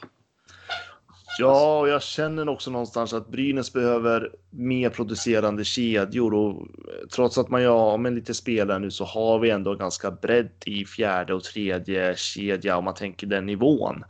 Ja, 1.39 1.81
och 1.81 1.89
jag 1.89 2.03
känner 2.03 2.49
också 2.49 2.71
någonstans 2.71 3.13
att 3.13 3.29
Brynäs 3.29 3.73
behöver 3.73 4.31
mer 4.51 4.91
producerande 4.91 5.65
kedjor 5.65 6.35
och 6.35 6.69
trots 7.15 7.39
att 7.39 7.49
man 7.49 7.63
gör 7.63 7.97
med 7.97 8.13
lite 8.13 8.35
spelare 8.35 8.79
nu 8.79 8.91
så 8.91 9.05
har 9.05 9.39
vi 9.39 9.51
ändå 9.51 9.75
ganska 9.75 10.11
bredd 10.11 10.51
i 10.67 10.85
fjärde 10.85 11.35
och 11.35 11.45
tredje 11.45 12.17
kedja 12.17 12.77
om 12.77 12.85
man 12.85 12.95
tänker 12.95 13.27
den 13.27 13.47
nivån. 13.47 14.05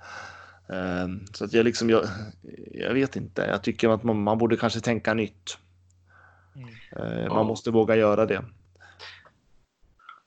Ehm, 0.73 1.27
så 1.33 1.45
att 1.45 1.53
jag 1.53 1.65
liksom, 1.65 1.91
jag, 1.91 2.05
jag 2.73 2.95
vet 2.95 3.17
inte. 3.17 3.43
Jag 3.43 3.63
tycker 3.63 3.89
att 3.89 4.03
man, 4.03 4.23
man 4.23 4.39
borde 4.39 4.57
kanske 4.57 4.81
tänka 4.81 5.15
nytt. 5.15 5.59
Mm. 6.97 7.29
Man 7.29 7.47
måste 7.47 7.71
våga 7.71 7.97
göra 7.97 8.27
det. 8.27 8.45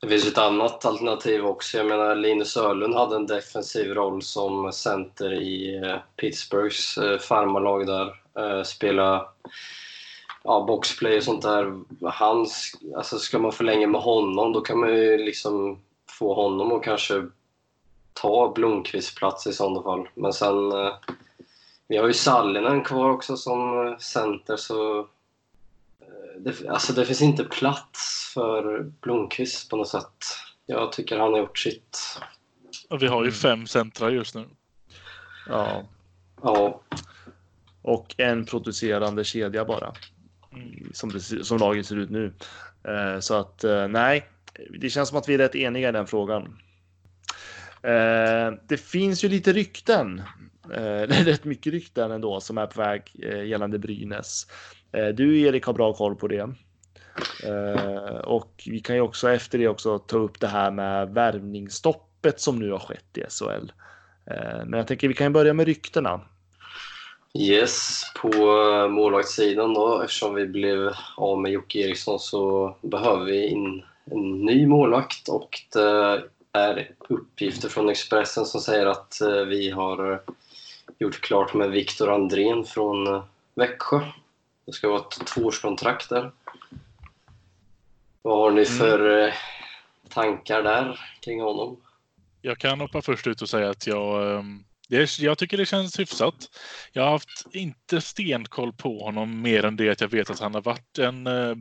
Det 0.06 0.10
finns 0.10 0.28
ett 0.28 0.38
annat 0.38 0.86
alternativ 0.86 1.46
också. 1.46 1.78
Jag 1.78 1.86
menar, 1.86 2.16
Linus 2.16 2.58
Ölund 2.58 2.96
hade 2.96 3.16
en 3.16 3.28
defensiv 3.28 3.94
roll 3.94 4.22
som 4.22 4.72
center 4.72 5.34
i 5.34 5.76
eh, 5.76 5.98
Pittsburghs 6.16 6.98
eh, 6.98 7.20
farmarlag 7.20 7.88
där. 7.88 8.14
Eh, 8.40 8.64
spela 8.64 9.28
ja, 10.44 10.66
boxplay 10.68 11.18
och 11.18 11.24
sånt 11.24 11.42
där. 11.42 11.74
Han, 12.10 12.46
alltså 12.96 13.20
ska 13.20 13.40
man 13.40 13.52
förlänga 13.52 13.88
med 13.88 14.02
honom 14.02 14.54
då 14.54 14.62
kan 14.62 14.80
man 14.80 14.90
ju 14.90 15.18
liksom 15.18 15.80
få 16.10 16.34
honom 16.34 16.72
att 16.72 16.84
kanske 16.84 17.26
ta 18.14 18.52
Blomqvists 18.56 19.16
plats 19.16 19.48
i 19.48 19.54
sådana 19.54 19.84
fall. 19.84 20.08
Men 20.14 20.34
sen, 20.34 20.74
vi 21.88 21.98
har 21.98 22.08
ju 22.08 22.14
Sallinen 22.14 22.84
kvar 22.84 23.10
också 23.10 23.38
som 23.38 23.96
center 24.00 24.56
så 24.58 25.08
det, 26.40 26.70
alltså 26.70 26.94
det 26.94 27.06
finns 27.06 27.22
inte 27.22 27.44
plats 27.44 28.32
för 28.34 28.84
Blomqvist 29.02 29.70
på 29.70 29.78
något 29.78 29.88
sätt. 29.88 30.26
Jag 30.66 30.92
tycker 30.92 31.20
han 31.20 31.34
har 31.34 31.40
gjort 31.40 31.58
sitt. 31.58 32.20
Och 32.90 33.04
vi 33.04 33.08
har 33.08 33.26
ju 33.26 33.32
fem 33.32 33.68
centra 33.68 34.12
just 34.12 34.36
nu. 34.36 34.46
Ja, 35.50 35.84
Ja, 36.46 36.82
och 37.82 38.16
en 38.18 38.46
producerande 38.46 39.24
kedja 39.24 39.66
bara. 39.66 39.94
Mm. 40.54 40.90
Som, 40.94 41.10
det, 41.10 41.20
som 41.20 41.58
laget 41.58 41.86
ser 41.86 41.96
ut 41.96 42.10
nu. 42.10 42.34
Eh, 42.88 43.20
så 43.20 43.34
att 43.34 43.64
eh, 43.64 43.88
nej, 43.88 44.26
det 44.80 44.90
känns 44.90 45.10
som 45.10 45.18
att 45.18 45.30
vi 45.30 45.34
är 45.34 45.38
rätt 45.38 45.56
eniga 45.56 45.90
i 45.90 45.92
den 45.92 46.08
frågan. 46.08 46.44
Eh, 47.82 48.54
det 48.68 48.78
finns 48.78 49.24
ju 49.24 49.30
lite 49.30 49.54
rykten. 49.54 50.22
Det 50.68 51.16
är 51.16 51.24
rätt 51.24 51.44
mycket 51.44 51.74
rykten 51.74 52.12
ändå 52.12 52.40
som 52.40 52.58
är 52.58 52.68
på 52.68 52.82
väg 52.82 53.12
gällande 53.46 53.80
Brynäs. 53.80 54.48
Eh, 54.96 55.08
du 55.08 55.42
Erik 55.42 55.66
har 55.66 55.74
bra 55.74 55.94
koll 55.94 56.16
på 56.16 56.28
det. 56.28 56.50
Eh, 57.44 58.18
och 58.18 58.64
vi 58.66 58.80
kan 58.80 58.96
ju 58.96 59.02
också 59.02 59.30
efter 59.30 59.58
det 59.58 59.68
också 59.68 60.00
ta 60.00 60.18
upp 60.18 60.40
det 60.40 60.48
här 60.48 60.72
med 60.72 61.10
värvningsstoppet 61.10 62.40
som 62.40 62.60
nu 62.60 62.72
har 62.72 62.80
skett 62.80 63.18
i 63.18 63.22
SHL. 63.30 63.72
Eh, 64.32 64.66
men 64.66 64.74
jag 64.74 64.88
tänker 64.88 65.08
vi 65.08 65.14
kan 65.14 65.28
ju 65.28 65.34
börja 65.34 65.54
med 65.54 65.66
ryktena. 65.66 66.22
Yes, 67.40 68.02
på 68.22 68.30
målvaktssidan 68.90 69.74
då, 69.74 70.02
eftersom 70.02 70.36
vi 70.36 70.48
blev 70.48 70.92
av 71.18 71.42
med 71.42 71.52
Jocke 71.52 71.80
Eriksson 71.80 72.20
så 72.20 72.76
behöver 72.82 73.26
vi 73.26 73.48
in 73.48 73.84
en 74.12 74.32
ny 74.32 74.68
målvakt 74.68 75.30
och 75.30 75.60
det 75.74 76.24
är 76.52 76.92
uppgifter 77.10 77.70
från 77.70 77.90
Expressen 77.90 78.46
som 78.46 78.62
säger 78.62 78.86
att 78.86 79.18
vi 79.48 79.70
har 79.70 80.22
gjort 81.00 81.22
klart 81.22 81.54
med 81.54 81.72
Viktor 81.72 82.14
Andrén 82.14 82.64
från 82.64 83.22
Växjö. 83.56 84.00
Det 84.66 84.74
ska 84.74 84.90
vara 84.90 85.00
ett 85.00 85.28
tvåårskontrakt 85.28 86.10
där. 86.10 86.32
Vad 88.22 88.38
har 88.38 88.52
ni 88.52 88.66
för 88.66 89.28
eh, 89.28 89.34
tankar 90.10 90.64
där 90.64 91.00
kring 91.22 91.42
honom? 91.42 91.82
Jag 92.42 92.58
kan 92.58 92.80
hoppa 92.80 93.02
först 93.02 93.28
ut 93.28 93.42
och 93.42 93.50
säga 93.50 93.70
att 93.70 93.88
jag, 93.88 94.38
ehm, 94.40 94.64
det, 94.90 95.20
jag 95.20 95.38
tycker 95.38 95.58
det 95.58 95.66
känns 95.66 96.00
hyfsat. 96.00 96.36
Jag 96.92 97.04
har 97.04 97.12
haft 97.12 97.46
inte 97.52 98.02
stenkoll 98.02 98.74
på 98.74 99.00
honom 99.00 99.42
mer 99.42 99.66
än 99.66 99.76
det 99.76 99.90
att 99.90 100.02
jag 100.02 100.08
vet 100.08 100.30
att 100.30 100.40
han 100.40 100.54
har 100.54 100.62
varit 100.62 100.98
en, 100.98 101.28
eh, 101.28 101.56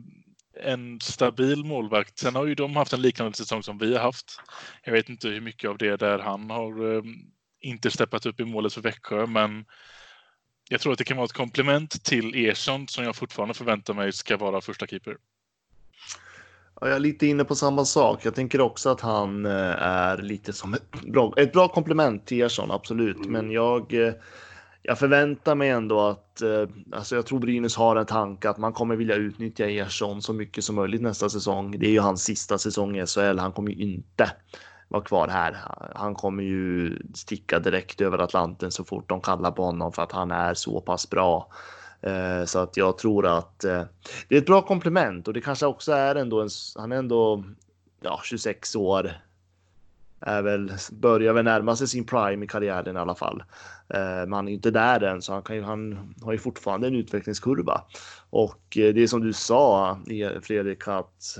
en 0.63 1.01
stabil 1.01 1.63
målvakt. 1.63 2.19
Sen 2.19 2.35
har 2.35 2.45
ju 2.45 2.55
de 2.55 2.75
haft 2.75 2.93
en 2.93 3.01
liknande 3.01 3.37
säsong 3.37 3.63
som 3.63 3.77
vi 3.77 3.93
har 3.93 4.03
haft. 4.03 4.41
Jag 4.83 4.93
vet 4.93 5.09
inte 5.09 5.27
hur 5.27 5.41
mycket 5.41 5.69
av 5.69 5.77
det 5.77 5.97
där 5.97 6.19
han 6.19 6.49
har 6.49 6.97
ehm, 6.97 7.15
inte 7.59 7.91
steppat 7.91 8.25
upp 8.25 8.39
i 8.39 8.45
målet 8.45 8.73
för 8.73 8.81
Växjö, 8.81 9.25
men 9.25 9.65
jag 10.69 10.81
tror 10.81 10.91
att 10.91 10.97
det 10.97 11.03
kan 11.03 11.17
vara 11.17 11.25
ett 11.25 11.33
komplement 11.33 12.03
till 12.03 12.35
Ersson 12.35 12.87
som 12.87 13.03
jag 13.03 13.15
fortfarande 13.15 13.53
förväntar 13.53 13.93
mig 13.93 14.13
ska 14.13 14.37
vara 14.37 14.61
första 14.61 14.87
keeper. 14.87 15.17
Ja, 16.81 16.87
jag 16.87 16.95
är 16.95 16.99
lite 16.99 17.27
inne 17.27 17.43
på 17.43 17.55
samma 17.55 17.85
sak. 17.85 18.25
Jag 18.25 18.35
tänker 18.35 18.61
också 18.61 18.89
att 18.89 19.01
han 19.01 19.45
eh, 19.45 19.51
är 19.81 20.17
lite 20.17 20.53
som 20.53 20.73
ett 20.73 20.91
bra, 20.91 21.33
ett 21.37 21.53
bra 21.53 21.67
komplement 21.67 22.25
till 22.25 22.41
Ersson, 22.41 22.71
absolut. 22.71 23.17
Mm. 23.17 23.31
Men 23.31 23.51
jag, 23.51 23.93
eh, 23.93 24.13
jag 24.81 24.99
förväntar 24.99 25.55
mig 25.55 25.69
ändå 25.69 25.99
att, 25.99 26.41
eh, 26.41 26.67
alltså 26.91 27.15
jag 27.15 27.25
tror 27.25 27.39
Brynäs 27.39 27.75
har 27.75 27.95
en 27.95 28.05
tanke 28.05 28.49
att 28.49 28.57
man 28.57 28.73
kommer 28.73 28.95
vilja 28.95 29.15
utnyttja 29.15 29.69
Ersson 29.69 30.21
så 30.21 30.33
mycket 30.33 30.63
som 30.63 30.75
möjligt 30.75 31.01
nästa 31.01 31.29
säsong. 31.29 31.79
Det 31.79 31.85
är 31.85 31.91
ju 31.91 31.99
hans 31.99 32.23
sista 32.23 32.57
säsong 32.57 32.97
i 32.97 33.05
SHL. 33.05 33.39
Han 33.39 33.51
kommer 33.51 33.71
ju 33.71 33.77
inte 33.77 34.31
vara 34.95 35.03
kvar 35.03 35.27
här. 35.27 35.57
Han 35.95 36.15
kommer 36.15 36.43
ju 36.43 36.99
sticka 37.13 37.59
direkt 37.59 38.01
över 38.01 38.17
Atlanten 38.17 38.71
så 38.71 38.83
fort 38.83 39.09
de 39.09 39.21
kallar 39.21 39.51
på 39.51 39.63
honom 39.63 39.91
för 39.91 40.03
att 40.03 40.11
han 40.11 40.31
är 40.31 40.53
så 40.53 40.81
pass 40.81 41.09
bra. 41.09 41.47
Eh, 42.01 42.45
så 42.45 42.59
att 42.59 42.77
jag 42.77 42.97
tror 42.97 43.27
att 43.27 43.63
eh, 43.63 43.83
det 44.27 44.35
är 44.35 44.39
ett 44.39 44.45
bra 44.45 44.61
komplement 44.61 45.27
och 45.27 45.33
det 45.33 45.41
kanske 45.41 45.65
också 45.65 45.91
är 45.91 46.15
ändå 46.15 46.41
en, 46.41 46.49
han 46.75 46.91
är 46.91 46.95
ändå 46.95 47.43
ja, 48.01 48.21
26 48.23 48.75
år. 48.75 49.11
Är 50.19 50.41
väl, 50.41 50.71
börjar 50.91 51.33
väl 51.33 51.45
närma 51.45 51.75
sig 51.75 51.87
sin 51.87 52.05
prime 52.05 52.45
i 52.45 52.47
karriären 52.47 52.95
i 52.95 52.99
alla 52.99 53.15
fall. 53.15 53.43
Eh, 53.89 53.99
men 53.99 54.33
han 54.33 54.47
är 54.47 54.51
inte 54.51 54.71
där 54.71 55.03
än 55.03 55.21
så 55.21 55.33
han, 55.33 55.43
kan 55.43 55.55
ju, 55.55 55.61
han 55.61 56.13
har 56.21 56.31
ju 56.31 56.37
fortfarande 56.37 56.87
en 56.87 56.95
utvecklingskurva. 56.95 57.81
Och 58.29 58.61
det 58.69 59.03
är 59.03 59.07
som 59.07 59.21
du 59.21 59.33
sa 59.33 59.99
Fredrik 60.41 60.87
att 60.87 61.37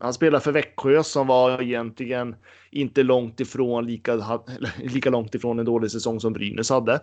han 0.00 0.14
spelar 0.14 0.40
för 0.40 0.52
Växjö 0.52 1.02
som 1.02 1.26
var 1.26 1.62
egentligen 1.62 2.36
inte 2.70 3.02
långt 3.02 3.40
ifrån 3.40 3.86
lika, 3.86 4.40
lika 4.82 5.10
långt 5.10 5.34
ifrån 5.34 5.58
en 5.58 5.64
dålig 5.64 5.90
säsong 5.90 6.20
som 6.20 6.32
Brynäs 6.32 6.70
hade. 6.70 7.00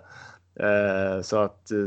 Eh, 0.55 1.21
så 1.23 1.37
att 1.37 1.71
eh, 1.71 1.77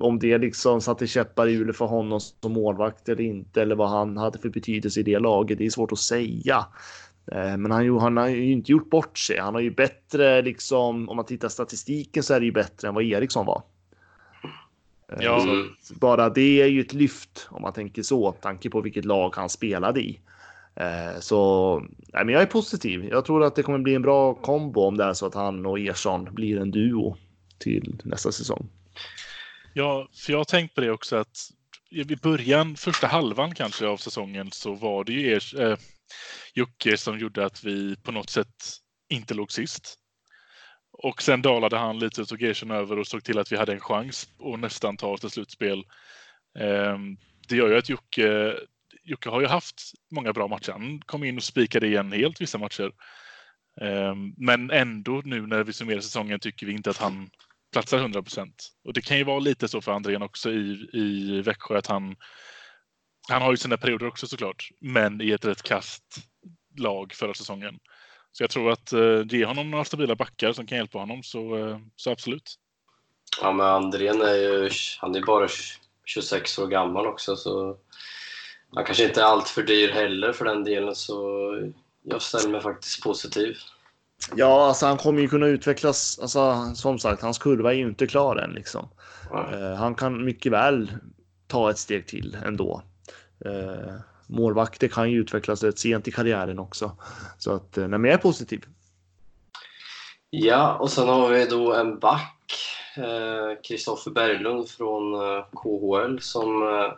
om 0.00 0.18
det 0.18 0.38
liksom 0.38 0.80
satte 0.80 1.06
käppar 1.06 1.46
i 1.46 1.52
hjulet 1.52 1.76
för 1.76 1.86
honom 1.86 2.20
som 2.20 2.52
målvakt 2.52 3.08
eller 3.08 3.20
inte 3.24 3.62
eller 3.62 3.74
vad 3.74 3.90
han 3.90 4.16
hade 4.16 4.38
för 4.38 4.48
betydelse 4.48 5.00
i 5.00 5.02
det 5.02 5.18
laget, 5.18 5.58
det 5.58 5.66
är 5.66 5.70
svårt 5.70 5.92
att 5.92 5.98
säga. 5.98 6.66
Eh, 7.32 7.56
men 7.56 7.70
han, 7.70 7.98
han 7.98 8.16
har 8.16 8.28
ju 8.28 8.52
inte 8.52 8.72
gjort 8.72 8.90
bort 8.90 9.18
sig. 9.18 9.38
Han 9.38 9.54
har 9.54 9.60
ju 9.60 9.70
bättre 9.70 10.42
liksom 10.42 11.08
om 11.08 11.16
man 11.16 11.24
tittar 11.24 11.48
statistiken 11.48 12.22
så 12.22 12.34
är 12.34 12.40
det 12.40 12.46
ju 12.46 12.52
bättre 12.52 12.88
än 12.88 12.94
vad 12.94 13.04
Eriksson 13.04 13.46
var. 13.46 13.62
Eh, 15.12 15.18
Ja. 15.24 15.46
bara 16.00 16.28
det 16.30 16.62
är 16.62 16.66
ju 16.66 16.80
ett 16.80 16.92
lyft 16.92 17.48
om 17.50 17.62
man 17.62 17.72
tänker 17.72 18.02
så, 18.02 18.32
tanke 18.32 18.70
på 18.70 18.80
vilket 18.80 19.04
lag 19.04 19.32
han 19.36 19.48
spelade 19.48 20.00
i. 20.00 20.20
Eh, 20.76 21.20
så 21.20 21.78
nej, 22.12 22.24
men 22.24 22.28
jag 22.28 22.42
är 22.42 22.46
positiv. 22.46 23.04
Jag 23.04 23.24
tror 23.24 23.44
att 23.44 23.54
det 23.56 23.62
kommer 23.62 23.78
bli 23.78 23.94
en 23.94 24.02
bra 24.02 24.34
kombo 24.34 24.80
om 24.80 24.96
det 24.96 25.04
är 25.04 25.12
så 25.12 25.26
att 25.26 25.34
han 25.34 25.66
och 25.66 25.78
Ersson 25.78 26.34
blir 26.34 26.60
en 26.60 26.70
duo 26.70 27.16
till 27.58 28.00
nästa 28.04 28.32
säsong. 28.32 28.68
Ja, 29.74 30.08
för 30.14 30.32
jag 30.32 30.38
har 30.38 30.44
tänkt 30.44 30.74
på 30.74 30.80
det 30.80 30.90
också 30.90 31.16
att 31.16 31.50
i 31.90 32.16
början, 32.16 32.76
första 32.76 33.06
halvan 33.06 33.54
kanske 33.54 33.86
av 33.86 33.96
säsongen, 33.96 34.50
så 34.52 34.74
var 34.74 35.04
det 35.04 35.12
ju 35.12 35.30
er, 35.30 35.60
eh, 35.60 35.78
Jocke 36.54 36.96
som 36.96 37.18
gjorde 37.18 37.46
att 37.46 37.64
vi 37.64 37.96
på 37.96 38.12
något 38.12 38.30
sätt 38.30 38.64
inte 39.08 39.34
låg 39.34 39.52
sist. 39.52 39.98
Och 40.92 41.22
sen 41.22 41.42
dalade 41.42 41.76
han 41.76 41.98
lite 41.98 42.22
och 42.22 42.28
tog 42.28 42.42
Ersson 42.42 42.70
över 42.70 42.98
och 42.98 43.06
såg 43.06 43.24
till 43.24 43.38
att 43.38 43.52
vi 43.52 43.56
hade 43.56 43.72
en 43.72 43.80
chans 43.80 44.28
att 44.54 44.60
nästan 44.60 44.96
ta 44.96 45.08
oss 45.08 45.20
till 45.20 45.30
slutspel. 45.30 45.78
Eh, 46.58 46.98
det 47.48 47.56
gör 47.56 47.68
ju 47.68 47.78
att 47.78 47.88
Jocke, 47.88 48.54
Jocke 49.06 49.30
har 49.30 49.40
ju 49.40 49.46
haft 49.46 49.92
många 50.10 50.32
bra 50.32 50.48
matcher. 50.48 50.72
Han 50.72 51.02
kom 51.06 51.24
in 51.24 51.36
och 51.36 51.42
spikade 51.42 51.86
igen 51.86 52.12
helt 52.12 52.40
vissa 52.40 52.58
matcher. 52.58 52.92
Ehm, 53.80 54.34
men 54.36 54.70
ändå 54.70 55.22
nu 55.24 55.46
när 55.46 55.64
vi 55.64 55.72
summerar 55.72 56.00
säsongen 56.00 56.40
tycker 56.40 56.66
vi 56.66 56.72
inte 56.72 56.90
att 56.90 56.96
han 56.96 57.30
platsar 57.72 57.98
100 57.98 58.22
procent. 58.22 58.68
Och 58.84 58.92
det 58.92 59.02
kan 59.02 59.18
ju 59.18 59.24
vara 59.24 59.38
lite 59.38 59.68
så 59.68 59.80
för 59.80 59.92
Andrén 59.92 60.22
också 60.22 60.50
i, 60.50 60.88
i 60.92 61.42
Växjö 61.42 61.78
att 61.78 61.86
han, 61.86 62.16
han 63.28 63.42
har 63.42 63.50
ju 63.50 63.56
sina 63.56 63.76
perioder 63.76 64.06
också 64.06 64.26
såklart, 64.26 64.68
men 64.80 65.20
i 65.20 65.30
ett 65.30 65.44
rätt 65.44 65.62
kast 65.62 66.04
lag 66.78 67.12
förra 67.12 67.34
säsongen. 67.34 67.78
Så 68.32 68.42
jag 68.42 68.50
tror 68.50 68.70
att 68.70 68.92
eh, 68.92 69.22
ge 69.28 69.44
honom 69.44 69.70
några 69.70 69.84
stabila 69.84 70.14
backar 70.14 70.52
som 70.52 70.66
kan 70.66 70.78
hjälpa 70.78 70.98
honom 70.98 71.22
så, 71.22 71.56
eh, 71.56 71.78
så 71.96 72.10
absolut. 72.10 72.54
Ja, 73.40 73.52
men 73.52 73.66
Andrén 73.66 74.20
är 74.20 74.34
ju 74.34 74.70
han 75.00 75.14
är 75.14 75.20
bara 75.20 75.48
26 76.04 76.58
år 76.58 76.66
gammal 76.66 77.06
också 77.06 77.36
så 77.36 77.76
han 78.74 78.84
kanske 78.84 79.04
inte 79.04 79.20
är 79.20 79.24
allt 79.24 79.48
för 79.48 79.62
dyr 79.62 79.88
heller 79.88 80.32
för 80.32 80.44
den 80.44 80.64
delen 80.64 80.94
så 80.94 81.50
jag 82.02 82.22
ställer 82.22 82.50
mig 82.50 82.60
faktiskt 82.60 83.02
positiv. 83.02 83.56
Ja, 84.34 84.66
alltså 84.66 84.86
han 84.86 84.96
kommer 84.96 85.20
ju 85.20 85.28
kunna 85.28 85.46
utvecklas. 85.46 86.18
Alltså, 86.22 86.72
som 86.74 86.98
sagt, 86.98 87.22
hans 87.22 87.38
kurva 87.38 87.72
är 87.72 87.76
ju 87.76 87.88
inte 87.88 88.06
klar 88.06 88.36
än 88.36 88.50
liksom. 88.50 88.88
Eh, 89.32 89.74
han 89.74 89.94
kan 89.94 90.24
mycket 90.24 90.52
väl 90.52 90.92
ta 91.46 91.70
ett 91.70 91.78
steg 91.78 92.06
till 92.06 92.36
ändå. 92.44 92.82
Eh, 93.44 93.94
målvakter 94.26 94.88
kan 94.88 95.10
ju 95.10 95.20
utvecklas 95.20 95.62
rätt 95.62 95.78
sent 95.78 96.08
i 96.08 96.12
karriären 96.12 96.58
också. 96.58 96.96
Så 97.38 97.52
att, 97.52 97.78
eh, 97.78 97.88
nej, 97.88 97.98
men 97.98 98.10
jag 98.10 98.18
är 98.18 98.22
positiv. 98.22 98.64
Ja, 100.30 100.74
och 100.74 100.90
sen 100.90 101.08
har 101.08 101.28
vi 101.28 101.46
då 101.46 101.74
en 101.74 101.98
back, 101.98 102.52
eh, 102.96 103.62
Kristoffer 103.62 104.10
Berglund 104.10 104.68
från 104.68 105.14
eh, 105.14 105.44
KHL 105.52 106.18
som 106.20 106.62
eh, 106.62 106.92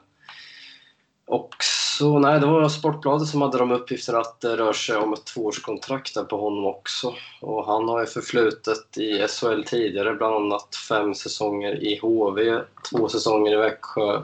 också, 1.28 2.18
nej 2.18 2.40
det 2.40 2.46
var 2.46 2.68
Sportbladet 2.68 3.28
som 3.28 3.42
hade 3.42 3.58
de 3.58 3.72
uppgifterna 3.72 4.18
att 4.18 4.40
det 4.40 4.56
rör 4.56 4.72
sig 4.72 4.96
om 4.96 5.12
ett 5.12 5.24
tvåårskontrakt 5.24 6.14
där 6.14 6.24
på 6.24 6.40
honom 6.40 6.66
också. 6.66 7.14
Och 7.40 7.66
han 7.66 7.88
har 7.88 8.00
ju 8.00 8.06
förflutet 8.06 8.98
i 8.98 9.26
SHL 9.28 9.62
tidigare, 9.66 10.14
bland 10.14 10.34
annat 10.34 10.76
fem 10.88 11.14
säsonger 11.14 11.84
i 11.84 11.98
HV, 12.02 12.60
två 12.90 13.08
säsonger 13.08 13.52
i 13.52 13.56
Växjö 13.56 14.22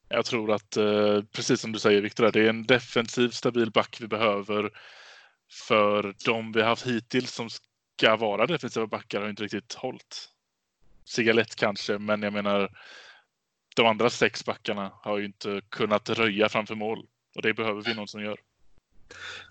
Jag 0.09 0.25
tror 0.25 0.52
att, 0.52 0.76
eh, 0.76 1.23
precis 1.33 1.61
som 1.61 1.73
du 1.73 1.79
säger 1.79 2.00
Viktor, 2.02 2.31
det 2.33 2.41
är 2.41 2.49
en 2.49 2.67
defensiv 2.67 3.29
stabil 3.29 3.71
back 3.71 3.97
vi 4.00 4.07
behöver 4.07 4.71
för 5.69 6.14
de 6.25 6.52
vi 6.52 6.61
har 6.61 6.69
haft 6.69 6.87
hittills 6.87 7.33
som 7.35 7.49
ska 8.02 8.16
vara 8.16 8.47
defensiva 8.47 8.87
backar 8.87 9.21
har 9.21 9.28
inte 9.28 9.42
riktigt 9.42 9.75
hållit. 9.75 10.28
Sigalett 11.04 11.56
kanske, 11.56 11.99
men 11.99 12.23
jag 12.23 12.32
menar 12.32 12.71
de 13.76 13.87
andra 13.87 14.11
sex 14.11 14.44
backarna 14.44 14.92
har 14.94 15.18
ju 15.18 15.25
inte 15.25 15.61
kunnat 15.68 16.11
röja 16.11 16.49
framför 16.49 16.75
mål 16.75 17.06
och 17.37 17.42
det 17.42 17.54
behöver 17.54 17.82
vi 17.82 17.94
någon 17.94 18.09
som 18.09 18.23
gör. 18.23 18.37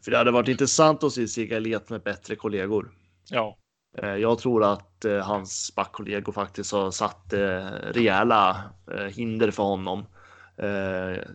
För 0.04 0.12
det 0.12 0.18
hade 0.18 0.32
varit 0.32 0.48
intressant 0.48 1.04
att 1.04 1.14
se 1.14 1.28
Sigalet 1.28 1.90
med 1.90 2.02
bättre 2.04 2.36
kollegor. 2.36 2.92
Ja. 3.30 3.58
Eh, 3.98 4.16
jag 4.16 4.40
tror 4.40 4.64
att 4.64 5.06
eh, 5.06 5.18
hans 5.18 5.76
backkollegor 5.76 6.34
faktiskt 6.34 6.72
har 6.72 6.92
satt 6.92 7.34
eh, 7.34 7.40
rejäla 7.70 8.64
hinder 9.12 9.52
för 9.52 9.64
honom, 9.64 10.06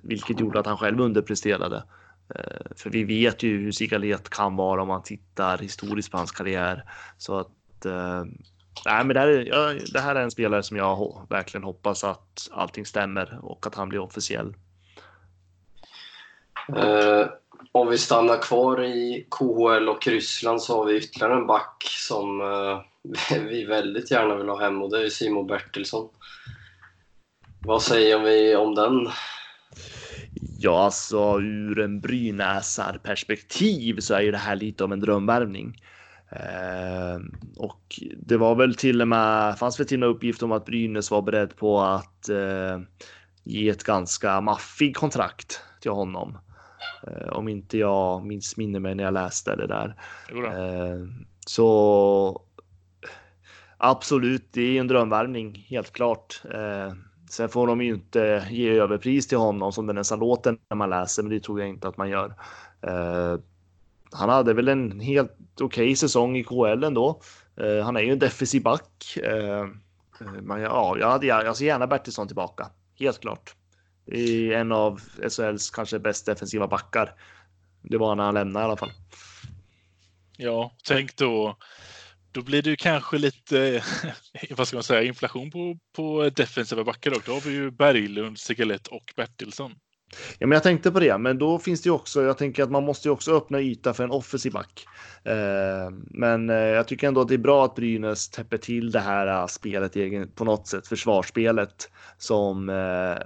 vilket 0.02 0.40
gjorde 0.40 0.61
att 0.61 0.66
han 0.66 0.79
själv 0.79 1.00
underpresterade. 1.00 1.85
Eh, 2.34 2.66
för 2.76 2.90
vi 2.90 3.04
vet 3.04 3.42
ju 3.42 3.58
hur 3.58 3.72
Sigalet 3.72 4.30
kan 4.30 4.56
vara 4.56 4.82
om 4.82 4.88
man 4.88 5.02
tittar 5.02 5.58
historiskt 5.58 6.10
på 6.10 6.18
hans 6.18 6.32
karriär. 6.32 6.84
Så 7.18 7.38
att 7.38 7.84
eh, 7.84 8.24
nej, 8.84 9.04
men 9.04 9.08
det, 9.08 9.20
här 9.20 9.28
är, 9.28 9.46
ja, 9.46 9.74
det 9.92 10.00
här 10.00 10.14
är 10.14 10.22
en 10.22 10.30
spelare 10.30 10.62
som 10.62 10.76
jag 10.76 11.26
verkligen 11.30 11.64
hoppas 11.64 12.04
att 12.04 12.48
allting 12.52 12.86
stämmer 12.86 13.38
och 13.42 13.66
att 13.66 13.74
han 13.74 13.88
blir 13.88 13.98
officiell. 13.98 14.54
Eh, 16.76 17.26
om 17.72 17.88
vi 17.88 17.98
stannar 17.98 18.42
kvar 18.42 18.84
i 18.84 19.26
KHL 19.30 19.88
och 19.88 20.06
Ryssland 20.06 20.62
så 20.62 20.76
har 20.76 20.84
vi 20.84 20.96
ytterligare 20.96 21.34
en 21.34 21.46
back 21.46 21.84
som 21.88 22.40
eh, 22.40 22.80
vi 23.48 23.64
väldigt 23.64 24.10
gärna 24.10 24.36
vill 24.36 24.48
ha 24.48 24.60
hem 24.60 24.82
och 24.82 24.90
det 24.90 25.04
är 25.04 25.08
Simon 25.08 25.46
Bertilsson. 25.46 26.08
Vad 27.66 27.82
säger 27.82 28.18
vi 28.18 28.56
om 28.56 28.74
den 28.74 29.08
Ja, 30.66 30.85
alltså 30.85 31.40
ur 31.40 31.81
en 31.81 32.00
Brynäsar-perspektiv 32.00 34.00
så 34.00 34.14
är 34.14 34.20
ju 34.20 34.31
det 34.31 34.38
här 34.38 34.57
lite 34.57 34.85
om 34.85 34.92
en 34.92 35.00
drömvärvning. 35.00 35.83
Eh, 36.31 37.20
och 37.57 38.00
det 38.16 38.37
var 38.37 38.55
väl 38.55 38.74
till 38.74 39.00
och 39.00 39.09
med, 39.09 39.59
fanns 39.59 39.81
väl 39.81 39.87
till 39.87 39.96
och 39.96 40.09
med 40.09 40.16
uppgift 40.16 40.42
om 40.42 40.52
att 40.52 40.64
Brynäs 40.64 41.11
var 41.11 41.22
beredd 41.22 41.57
på 41.57 41.81
att 41.81 42.29
eh, 42.29 42.81
ge 43.44 43.68
ett 43.68 43.85
ganska 43.85 44.40
maffig 44.40 44.96
kontrakt 44.96 45.61
till 45.81 45.90
honom. 45.90 46.38
Eh, 47.07 47.29
om 47.29 47.48
inte 47.48 47.79
jag 47.79 48.26
minns 48.26 48.57
minne 48.57 48.81
mig 48.81 48.94
när 48.94 49.05
jag 49.05 49.14
läste 49.14 49.57
det 49.57 49.66
där. 49.66 49.94
Eh, 50.46 51.07
så 51.46 52.42
absolut, 53.76 54.48
det 54.52 54.76
är 54.76 54.81
en 54.81 54.88
drömvärvning, 54.88 55.66
helt 55.68 55.92
klart. 55.92 56.42
Sen 57.30 57.48
får 57.48 57.66
de 57.66 57.80
ju 57.80 57.94
inte 57.94 58.48
ge 58.50 58.70
överpris 58.70 59.26
till 59.26 59.38
honom 59.38 59.72
som 59.72 59.86
det 59.86 59.92
nästan 59.92 60.18
låter 60.18 60.58
när 60.70 60.76
man 60.76 60.90
läser, 60.90 61.22
men 61.22 61.30
det 61.32 61.40
tror 61.40 61.60
jag 61.60 61.68
inte 61.68 61.88
att 61.88 61.96
man 61.96 62.08
gör. 62.08 62.34
Eh, 62.82 63.40
han 64.12 64.28
hade 64.28 64.54
väl 64.54 64.68
en 64.68 65.00
helt 65.00 65.32
okej 65.54 65.84
okay 65.84 65.96
säsong 65.96 66.36
i 66.36 66.44
KL 66.44 66.84
ändå. 66.84 67.20
Eh, 67.56 67.84
han 67.84 67.96
är 67.96 68.00
ju 68.00 68.12
en 68.12 68.18
defensiv 68.18 68.62
back. 68.62 69.16
Eh, 69.16 69.66
men 70.42 70.60
ja, 70.60 70.96
jag, 70.98 71.10
hade, 71.10 71.26
jag 71.26 71.56
ser 71.56 71.66
gärna 71.66 71.86
Bertilsson 71.86 72.26
tillbaka. 72.26 72.70
Helt 72.98 73.20
klart. 73.20 73.54
Det 74.04 74.52
är 74.52 74.58
en 74.58 74.72
av 74.72 75.00
SHLs 75.30 75.70
kanske 75.70 75.98
bäst 75.98 76.26
defensiva 76.26 76.66
backar. 76.66 77.14
Det 77.82 77.98
var 77.98 78.14
när 78.14 78.24
han 78.24 78.34
lämnade 78.34 78.64
i 78.64 78.66
alla 78.66 78.76
fall. 78.76 78.92
Ja, 80.36 80.72
tänk 80.84 81.16
då 81.16 81.56
då 82.37 82.42
blir 82.42 82.62
det 82.62 82.70
ju 82.70 82.77
kanske 82.77 83.18
lite, 83.18 83.83
vad 84.57 84.68
ska 84.68 84.77
man 84.77 84.85
säga, 84.85 85.03
inflation 85.03 85.51
på, 85.51 85.79
på 85.96 86.31
defensiva 86.31 86.85
backar. 86.85 87.11
Då. 87.11 87.20
då 87.27 87.33
har 87.33 87.40
vi 87.40 87.51
ju 87.51 87.70
Berglund, 87.70 88.38
Sigalett 88.38 88.87
och 88.87 89.12
Bertilsson. 89.16 89.72
Ja, 90.38 90.46
men 90.46 90.57
jag 90.57 90.62
tänkte 90.62 90.90
på 90.90 91.01
det, 91.01 91.18
men 91.18 91.38
då 91.38 91.59
finns 91.59 91.83
det 91.83 91.87
ju 91.87 91.92
också. 91.92 92.22
Jag 92.22 92.38
tänker 92.38 92.62
att 92.62 92.70
man 92.70 92.85
måste 92.85 93.09
ju 93.09 93.12
också 93.12 93.37
öppna 93.37 93.61
yta 93.61 93.94
för 93.94 94.05
en 94.05 94.11
offensiv 94.11 94.53
back. 94.53 94.87
Eh, 95.25 95.90
men 96.11 96.51
eh, 96.51 96.57
jag 96.57 96.88
tycker 96.88 97.09
ändå 97.09 97.20
att 97.20 97.29
det 97.29 97.35
är 97.35 97.38
bra 97.38 97.64
att 97.64 97.75
Brynäs 97.75 98.29
täpper 98.29 98.59
till 98.59 98.90
det 98.90 99.01
här 99.01 99.27
eh, 99.27 99.46
spelet 99.46 99.96
egen, 99.96 100.31
på 100.31 100.44
något 100.44 100.66
sätt, 100.66 100.87
försvarsspelet 100.87 101.90
som 102.18 102.68
eh, 102.68 103.16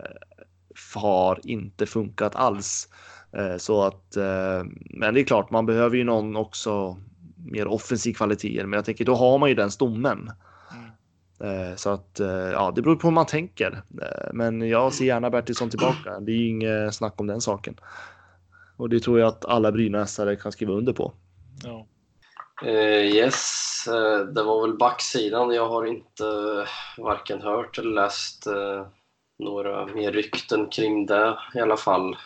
har 0.94 1.40
inte 1.44 1.86
funkat 1.86 2.36
alls. 2.36 2.88
Eh, 3.36 3.56
så 3.56 3.82
att, 3.82 4.16
eh, 4.16 4.64
men 4.90 5.14
det 5.14 5.20
är 5.20 5.24
klart, 5.24 5.50
man 5.50 5.66
behöver 5.66 5.96
ju 5.96 6.04
någon 6.04 6.36
också 6.36 6.96
mer 7.44 7.66
offensiv 7.66 8.12
kvaliteter. 8.14 8.66
Men 8.66 8.76
jag 8.76 8.84
tänker 8.84 9.04
då 9.04 9.14
har 9.14 9.38
man 9.38 9.48
ju 9.48 9.54
den 9.54 9.70
stommen. 9.70 10.30
Mm. 11.40 11.76
Så 11.76 11.90
att 11.90 12.20
ja, 12.52 12.72
det 12.76 12.82
beror 12.82 12.96
på 12.96 13.06
hur 13.06 13.14
man 13.14 13.26
tänker. 13.26 13.82
Eh, 14.02 14.32
men 14.32 14.68
jag 14.68 14.92
ser 14.92 15.04
gärna 15.04 15.30
Bertilsson 15.30 15.70
tillbaka. 15.70 16.20
Det 16.20 16.32
är 16.32 16.36
ju 16.36 16.48
inget 16.48 16.94
snack 16.94 17.14
om 17.16 17.26
den 17.26 17.40
saken. 17.40 17.76
Och 18.76 18.88
det 18.88 19.00
tror 19.00 19.20
jag 19.20 19.28
att 19.28 19.44
alla 19.44 19.72
brynäsare 19.72 20.36
kan 20.36 20.52
skriva 20.52 20.72
under 20.72 20.92
på. 20.92 21.12
Ja. 21.64 21.86
Uh, 22.64 23.04
yes, 23.04 23.88
uh, 23.90 24.26
det 24.26 24.42
var 24.42 24.66
väl 24.66 24.76
backsidan. 24.76 25.54
Jag 25.54 25.68
har 25.68 25.84
inte 25.84 26.24
uh, 26.24 26.66
varken 26.98 27.42
hört 27.42 27.78
eller 27.78 27.94
läst 27.94 28.46
några 29.38 29.86
mer 29.86 30.12
rykten 30.12 30.66
kring 30.66 31.06
det 31.06 31.38
i 31.54 31.60
alla 31.60 31.76
fall. 31.76 32.16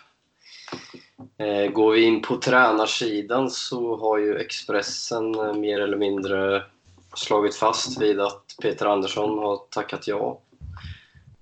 Eh, 1.39 1.71
går 1.73 1.93
vi 1.93 2.03
in 2.03 2.23
på 2.23 2.37
tränarsidan 2.37 3.51
så 3.51 3.97
har 3.97 4.19
ju 4.19 4.39
Expressen 4.39 5.35
eh, 5.35 5.55
mer 5.55 5.81
eller 5.81 5.97
mindre 5.97 6.63
slagit 7.15 7.57
fast 7.57 8.01
vid 8.01 8.21
att 8.21 8.57
Peter 8.63 8.87
Andersson 8.87 9.39
har 9.39 9.57
tackat 9.57 10.09
ja 10.09 10.41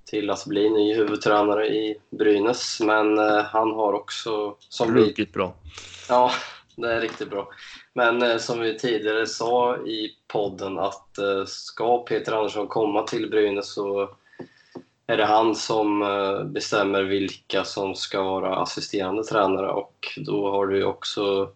till 0.05 0.31
att 0.31 0.47
bli 0.47 0.71
ny 0.71 0.95
huvudtränare 0.95 1.67
i 1.67 1.97
Brynäs. 2.11 2.81
Men 2.81 3.19
eh, 3.19 3.43
han 3.45 3.73
har 3.73 3.93
också... 3.93 4.57
Som 4.59 4.95
Ruggigt 4.95 5.19
vi, 5.19 5.33
bra. 5.33 5.55
Ja, 6.09 6.31
det 6.77 6.93
är 6.93 7.01
riktigt 7.01 7.31
bra. 7.31 7.49
Men 7.93 8.41
som 8.41 8.61
vi 8.61 8.79
tidigare 8.79 9.27
sa 9.27 9.77
i 9.77 10.11
podden 10.29 10.79
att 10.79 11.19
ska 11.47 11.99
Peter 11.99 12.33
Andersson 12.33 12.67
komma 12.67 13.03
till 13.03 13.31
Brynäs 13.31 13.73
så 13.73 14.11
är 15.07 15.17
det 15.17 15.25
han 15.25 15.55
som 15.55 16.03
eh, 16.03 16.45
bestämmer 16.45 17.03
vilka 17.03 17.65
som 17.65 17.95
ska 17.95 18.23
vara 18.23 18.57
assisterande 18.57 19.25
tränare 19.25 19.71
och 19.71 20.09
då 20.17 20.51
har 20.51 20.71
ju 20.71 20.85
också 20.85 21.51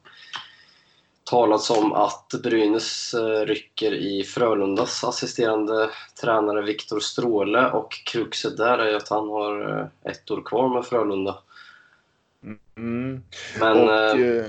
talats 1.25 1.71
om 1.71 1.93
att 1.93 2.35
Brynäs 2.43 3.15
eh, 3.15 3.47
rycker 3.47 3.95
i 3.95 4.23
Frölundas 4.25 5.05
assisterande 5.05 5.91
tränare 6.21 6.63
Viktor 6.63 7.01
Stråle 7.01 7.71
och 7.71 7.93
kruxet 7.93 8.57
där 8.57 8.79
är 8.79 8.97
att 8.97 9.09
han 9.09 9.29
har 9.29 9.79
eh, 9.79 10.11
ett 10.11 10.31
år 10.31 10.43
kvar 10.45 10.69
med 10.75 10.85
Frölunda. 10.85 11.39
Mm. 12.77 13.23
Men... 13.61 13.77
Och, 13.77 13.93
äh, 13.93 14.47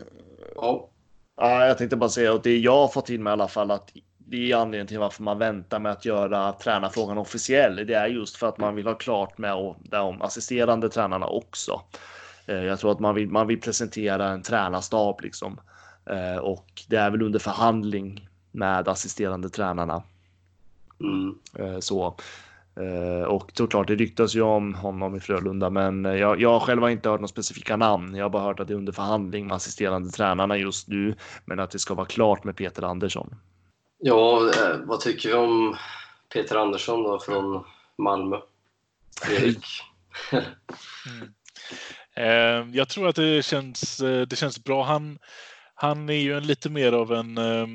ja. 0.55 0.89
ja. 1.35 1.65
Jag 1.65 1.77
tänkte 1.77 1.95
bara 1.95 2.09
säga 2.09 2.33
att 2.33 2.43
det 2.43 2.57
jag 2.57 2.75
har 2.75 2.87
fått 2.87 3.09
in 3.09 3.23
med 3.23 3.31
i 3.31 3.33
alla 3.33 3.47
fall 3.47 3.71
att 3.71 3.91
det 4.29 4.51
är 4.51 4.55
anledningen 4.55 4.87
till 4.87 4.99
varför 4.99 5.23
man 5.23 5.37
väntar 5.37 5.79
med 5.79 5.91
att 5.91 6.05
göra 6.05 6.53
tränarfrågan 6.53 7.17
officiell. 7.17 7.75
Det 7.75 7.93
är 7.93 8.07
just 8.07 8.37
för 8.37 8.47
att 8.47 8.57
man 8.57 8.75
vill 8.75 8.87
ha 8.87 8.93
klart 8.93 9.37
med 9.37 9.75
de 9.89 10.21
assisterande 10.21 10.89
tränarna 10.89 11.27
också. 11.27 11.81
Eh, 12.45 12.63
jag 12.63 12.79
tror 12.79 12.91
att 12.91 12.99
man 12.99 13.15
vill, 13.15 13.29
man 13.29 13.47
vill 13.47 13.61
presentera 13.61 14.29
en 14.29 14.41
tränarstab 14.41 15.21
liksom. 15.21 15.59
Eh, 16.05 16.37
och 16.37 16.67
det 16.87 16.95
är 16.95 17.11
väl 17.11 17.21
under 17.21 17.39
förhandling 17.39 18.29
med 18.51 18.87
assisterande 18.87 19.49
tränarna. 19.49 20.03
Mm. 20.99 21.35
Eh, 21.59 21.79
så. 21.79 22.15
Och 23.27 23.51
såklart, 23.53 23.87
det 23.87 23.95
ryktas 23.95 24.35
ju 24.35 24.41
om 24.41 24.73
honom 24.73 25.15
i 25.15 25.19
Frölunda, 25.19 25.69
men 25.69 26.05
jag, 26.05 26.41
jag 26.41 26.61
själv 26.61 26.81
har 26.81 26.89
inte 26.89 27.09
hört 27.09 27.19
några 27.19 27.27
specifika 27.27 27.77
namn. 27.77 28.15
Jag 28.15 28.25
har 28.25 28.29
bara 28.29 28.43
hört 28.43 28.59
att 28.59 28.67
det 28.67 28.73
är 28.73 28.77
under 28.77 28.93
förhandling 28.93 29.47
med 29.47 29.55
assisterande 29.55 30.09
tränarna 30.09 30.57
just 30.57 30.87
nu, 30.87 31.15
men 31.45 31.59
att 31.59 31.71
det 31.71 31.79
ska 31.79 31.93
vara 31.93 32.05
klart 32.05 32.43
med 32.43 32.55
Peter 32.55 32.83
Andersson. 32.83 33.35
Ja, 33.99 34.51
eh, 34.55 34.77
vad 34.77 34.99
tycker 34.99 35.29
vi 35.29 35.35
om 35.35 35.77
Peter 36.33 36.55
Andersson 36.55 37.03
då 37.03 37.19
från 37.19 37.63
Malmö? 37.97 38.37
Erik? 39.29 39.65
Mm. 41.07 41.33
Eh, 42.15 42.75
jag 42.77 42.89
tror 42.89 43.07
att 43.07 43.15
det 43.15 43.45
känns, 43.45 43.99
eh, 43.99 44.21
det 44.21 44.35
känns 44.35 44.63
bra. 44.63 44.83
Han, 44.83 45.19
han 45.73 46.09
är 46.09 46.13
ju 46.13 46.37
en 46.37 46.47
lite 46.47 46.69
mer 46.69 46.91
av 46.91 47.13
en, 47.13 47.37
eh, 47.37 47.67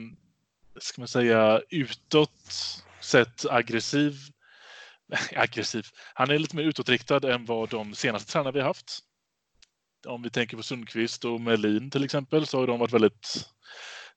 ska 0.81 1.01
man 1.01 1.09
säga, 1.09 1.61
utåt 1.71 2.53
sett 3.01 3.47
aggressiv 3.51 4.17
aggressiv. 5.37 5.87
Han 6.15 6.31
är 6.31 6.39
lite 6.39 6.57
mer 6.57 6.65
utåtriktad 6.65 7.33
än 7.33 7.45
vad 7.45 7.69
de 7.71 7.95
senaste 7.95 8.33
tränarna 8.33 8.51
vi 8.51 8.61
har 8.61 8.67
haft. 8.67 8.99
Om 10.07 10.23
vi 10.23 10.31
tänker 10.31 10.57
på 10.57 10.63
Sundqvist 10.63 11.25
och 11.25 11.41
Melin 11.41 11.91
till 11.91 12.05
exempel 12.05 12.47
så 12.47 12.59
har 12.59 12.67
de 12.67 12.79
varit 12.79 12.93
väldigt 12.93 13.49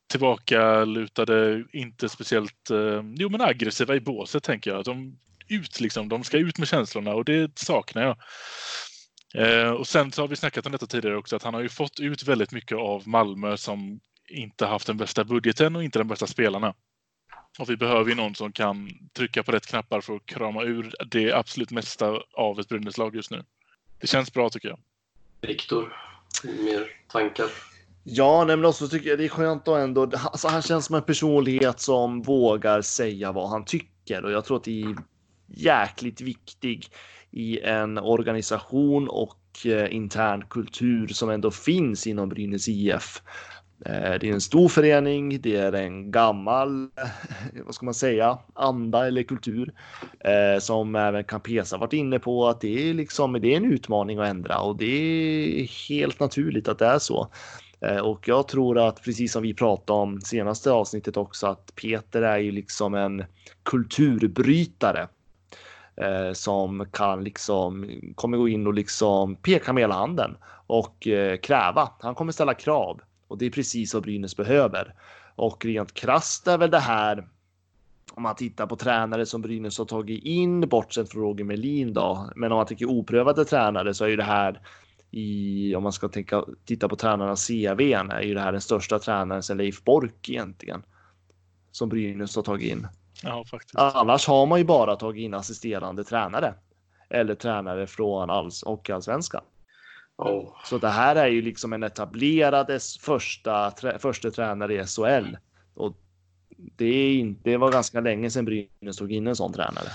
tillbakalutade, 0.08 1.64
inte 1.74 2.10
speciellt 2.10 2.70
eh, 2.70 3.02
jo, 3.16 3.30
men 3.30 3.42
aggressiva 3.42 3.96
i 3.96 4.00
båset 4.00 4.44
tänker 4.44 4.72
jag. 4.72 4.86
De, 4.86 5.18
ut, 5.48 5.80
liksom, 5.80 6.10
de 6.10 6.24
ska 6.24 6.38
ut 6.38 6.58
med 6.58 6.68
känslorna 6.68 7.14
och 7.14 7.26
det 7.26 7.60
saknar 7.60 8.04
jag. 8.04 8.18
Eh, 9.36 9.72
och 9.72 9.88
sen 9.88 10.12
så 10.12 10.22
har 10.22 10.28
vi 10.28 10.36
snackat 10.36 10.66
om 10.66 10.72
detta 10.72 10.88
tidigare 10.88 11.18
också 11.18 11.36
att 11.36 11.44
han 11.44 11.54
har 11.54 11.62
ju 11.62 11.70
fått 11.70 12.00
ut 12.00 12.24
väldigt 12.24 12.52
mycket 12.52 12.78
av 12.78 13.08
Malmö 13.08 13.58
som 13.58 14.00
inte 14.30 14.66
haft 14.66 14.88
den 14.88 14.98
bästa 14.98 15.24
budgeten 15.24 15.76
och 15.76 15.84
inte 15.84 16.00
de 16.00 16.08
bästa 16.08 16.28
spelarna. 16.28 16.74
Och 17.60 17.70
vi 17.70 17.78
behöver 17.78 18.10
ju 18.10 18.16
någon 18.16 18.36
som 18.36 18.52
kan 18.52 18.90
trycka 19.14 19.44
på 19.44 19.52
rätt 19.52 19.66
knappar 19.66 20.02
för 20.02 20.16
att 20.16 20.26
krama 20.26 20.64
ur 20.64 20.94
det 21.06 21.34
absolut 21.34 21.72
mesta 21.72 22.22
av 22.34 22.60
ett 22.60 22.68
Brynäslag 22.68 23.16
just 23.16 23.32
nu. 23.32 23.44
Det 24.00 24.08
känns 24.08 24.34
bra 24.34 24.50
tycker 24.50 24.70
jag. 24.70 24.80
Viktor, 25.42 25.98
mer 26.44 26.92
tankar? 27.08 27.75
Ja, 28.08 28.44
nej, 28.48 28.56
men 28.56 28.66
också 28.66 28.88
tycker 28.88 29.10
jag 29.10 29.20
det 29.20 29.26
är 29.26 29.30
skönt 29.30 29.68
att 29.68 29.80
ändå. 29.80 30.02
Alltså, 30.02 30.48
han 30.48 30.62
känns 30.62 30.86
som 30.86 30.96
en 30.96 31.02
personlighet 31.02 31.80
som 31.80 32.22
vågar 32.22 32.82
säga 32.82 33.32
vad 33.32 33.50
han 33.50 33.66
tycker 33.66 34.26
och 34.26 34.32
jag 34.32 34.46
tror 34.46 34.58
att 34.58 34.64
det 34.64 34.82
är 34.82 34.96
jäkligt 35.48 36.22
viktig 36.22 36.88
i 37.32 37.60
en 37.60 37.98
organisation 37.98 39.08
och 39.08 39.66
eh, 39.66 39.96
intern 39.96 40.46
kultur 40.50 41.08
som 41.08 41.30
ändå 41.30 41.52
finns 41.52 42.08
inom 42.08 42.30
Brynäs 42.30 42.68
IF. 42.68 43.22
Eh, 43.86 44.20
det 44.20 44.30
är 44.30 44.34
en 44.34 44.42
stor 44.42 44.70
förening, 44.70 45.42
det 45.42 45.56
är 45.56 45.74
en 45.74 46.12
gammal, 46.12 46.84
eh, 46.84 47.08
vad 47.66 47.76
ska 47.76 47.86
man 47.86 47.94
säga, 47.94 48.38
anda 48.54 49.08
eller 49.08 49.24
kultur 49.24 49.74
eh, 50.20 50.60
som 50.60 50.96
även 50.96 51.24
Campesa 51.24 51.78
varit 51.78 51.94
inne 51.94 52.20
på 52.20 52.48
att 52.48 52.62
det 52.62 52.90
är 52.90 52.94
liksom, 52.94 53.34
det 53.34 53.54
är 53.54 53.58
en 53.58 53.72
utmaning 53.74 54.20
att 54.20 54.28
ändra 54.28 54.60
och 54.60 54.78
det 54.78 54.86
är 54.86 55.90
helt 55.90 56.20
naturligt 56.20 56.68
att 56.68 56.80
det 56.80 56.86
är 56.86 57.00
så. 57.00 57.28
Eh, 57.80 57.98
och 57.98 58.28
jag 58.28 58.48
tror 58.48 58.80
att 58.80 59.04
precis 59.04 59.32
som 59.32 59.44
vi 59.44 59.54
pratade 59.54 60.00
om 60.00 60.22
senaste 60.22 60.72
avsnittet 60.72 61.18
också 61.18 61.48
att 61.48 61.76
Peter 61.76 62.22
är 62.22 62.38
ju 62.38 62.52
liksom 62.52 62.94
en 62.94 63.26
kulturbrytare 63.64 65.08
eh, 65.96 66.34
som 66.34 66.88
kan 66.92 67.24
liksom 67.24 67.90
kommer 68.16 68.38
gå 68.38 68.48
in 68.48 68.68
och 68.68 68.74
liksom 68.74 69.36
peka 69.36 69.74
med 69.74 69.84
hela 69.84 69.96
handen 69.96 70.38
och 70.68 71.08
eh, 71.08 71.38
kräva. 71.38 71.90
Han 72.00 72.16
kommer 72.16 72.32
ställa 72.32 72.54
krav 72.54 73.02
och 73.28 73.38
det 73.38 73.46
är 73.46 73.50
precis 73.50 73.94
vad 73.94 74.04
Brynäs 74.04 74.38
behöver. 74.38 74.94
Och 75.36 75.66
rent 75.66 75.94
krasst 75.94 76.48
är 76.48 76.58
väl 76.58 76.72
det 76.72 76.80
här 76.80 77.28
om 78.14 78.24
man 78.24 78.36
tittar 78.36 78.68
på 78.68 78.76
tränare 78.76 79.26
som 79.26 79.42
Brynäs 79.42 79.78
har 79.78 79.86
tagit 79.86 80.24
in, 80.24 80.62
bortsett 80.70 81.12
från 81.12 81.22
Roger 81.22 81.44
Melin 81.44 81.94
då. 81.94 82.30
Men 82.36 82.52
om 82.52 82.56
man 82.56 82.66
tänker 82.66 82.86
oprövade 82.86 83.46
tränare 83.46 83.94
så 83.94 84.06
är 84.06 84.10
ju 84.10 84.16
det 84.16 84.24
här 84.24 84.62
i, 85.12 85.76
om 85.76 85.84
man 85.84 85.94
ska 85.94 86.08
tänka, 86.08 86.44
titta 86.66 86.90
på 86.90 86.96
tränarnas 86.96 87.48
CV, 87.48 87.82
är 87.94 88.22
ju 88.22 88.34
det 88.34 88.42
här 88.42 88.52
den 88.52 88.62
största 88.62 89.00
tränaren 89.00 89.44
sedan 89.44 89.58
Leif 89.58 89.84
Bork 89.84 90.30
egentligen. 90.30 90.84
Som 91.72 91.90
Brynäs 91.90 92.36
har 92.36 92.44
tagit 92.44 92.72
in. 92.72 92.88
Ja, 93.24 93.46
faktiskt. 93.52 93.76
Annars 93.76 94.28
har 94.28 94.46
man 94.46 94.60
ju 94.60 94.66
bara 94.66 94.96
tagit 94.96 95.22
in 95.22 95.34
assisterande 95.34 96.04
tränare. 96.04 96.54
Eller 97.10 97.36
tränare 97.36 97.88
från 97.88 98.30
alls 98.30 98.64
och 98.64 98.90
allsvenskan. 98.90 99.44
Oh. 100.18 100.56
Så 100.66 100.78
det 100.78 100.90
här 100.90 101.16
är 101.16 101.28
ju 101.28 101.42
liksom 101.42 101.74
en 101.74 101.84
etablerad 101.84 102.82
första, 103.02 103.72
trä, 103.72 104.00
första 104.00 104.32
tränare 104.32 104.74
i 104.74 104.86
SHL. 104.86 105.38
Och 105.74 105.98
det, 106.58 106.86
är 106.86 107.16
inte, 107.16 107.50
det 107.50 107.58
var 107.58 107.72
ganska 107.72 108.02
länge 108.02 108.30
sedan 108.30 108.46
Brynäs 108.46 108.98
tog 108.98 109.12
in 109.12 109.28
en 109.28 109.36
sån 109.36 109.54
tränare. 109.54 109.90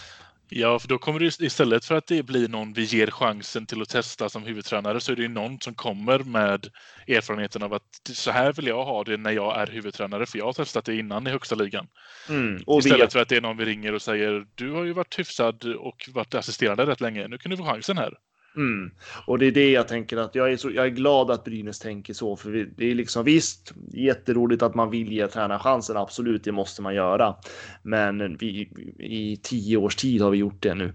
Ja, 0.53 0.79
för 0.79 0.89
då 0.89 0.99
kommer 0.99 1.21
det 1.21 1.41
istället 1.41 1.85
för 1.85 1.95
att 1.95 2.07
det 2.07 2.23
blir 2.23 2.49
någon 2.49 2.73
vi 2.73 2.85
ger 2.85 3.07
chansen 3.07 3.67
till 3.67 3.83
att 3.83 3.89
testa 3.89 4.29
som 4.29 4.43
huvudtränare 4.43 5.01
så 5.01 5.13
är 5.13 5.17
det 5.17 5.23
ju 5.23 5.29
någon 5.29 5.61
som 5.61 5.75
kommer 5.75 6.19
med 6.19 6.67
erfarenheten 7.09 7.63
av 7.63 7.75
att 7.75 7.83
så 8.05 8.31
här 8.31 8.53
vill 8.53 8.67
jag 8.67 8.85
ha 8.85 9.05
det 9.05 9.17
när 9.17 9.31
jag 9.31 9.61
är 9.61 9.67
huvudtränare 9.67 10.27
för 10.27 10.39
jag 10.39 10.45
har 10.45 10.53
testat 10.53 10.85
det 10.85 10.97
innan 10.97 11.27
i 11.27 11.31
högsta 11.31 11.55
ligan. 11.55 11.87
Mm, 12.29 12.57
istället 12.57 13.01
vet... 13.01 13.13
för 13.13 13.21
att 13.21 13.29
det 13.29 13.37
är 13.37 13.41
någon 13.41 13.57
vi 13.57 13.65
ringer 13.65 13.95
och 13.95 14.03
säger 14.03 14.47
du 14.55 14.71
har 14.71 14.85
ju 14.85 14.93
varit 14.93 15.19
hyfsad 15.19 15.65
och 15.65 16.09
varit 16.13 16.35
assisterande 16.35 16.87
rätt 16.87 17.01
länge. 17.01 17.29
Nu 17.29 17.39
kan 17.39 17.51
du 17.51 17.57
få 17.57 17.65
chansen 17.65 17.99
här. 17.99 18.15
Mm. 18.57 18.91
Och 19.27 19.39
det 19.39 19.47
är 19.47 19.53
det 19.53 19.71
jag 19.71 19.89
tänker 19.89 20.17
att 20.17 20.35
jag 20.35 20.53
är, 20.53 20.57
så, 20.57 20.71
jag 20.71 20.87
är 20.87 20.91
glad 20.91 21.31
att 21.31 21.45
Brynäs 21.45 21.79
tänker 21.79 22.15
så. 22.15 22.37
För 22.37 22.51
det 22.77 22.91
är 22.91 22.95
liksom 22.95 23.25
visst 23.25 23.73
jätteroligt 23.93 24.63
att 24.63 24.75
man 24.75 24.91
vill 24.91 25.13
ge 25.13 25.27
tränaren 25.27 25.61
chansen. 25.61 25.97
Absolut, 25.97 26.45
det 26.45 26.53
måste 26.53 26.83
man 26.83 26.95
göra. 26.95 27.37
Men 27.83 28.37
vi, 28.37 28.69
i 28.99 29.37
tio 29.43 29.77
års 29.77 29.97
tid 29.97 30.23
har 30.23 30.31
vi 30.31 30.39
gjort 30.39 30.63
det 30.63 30.75
nu. 30.75 30.95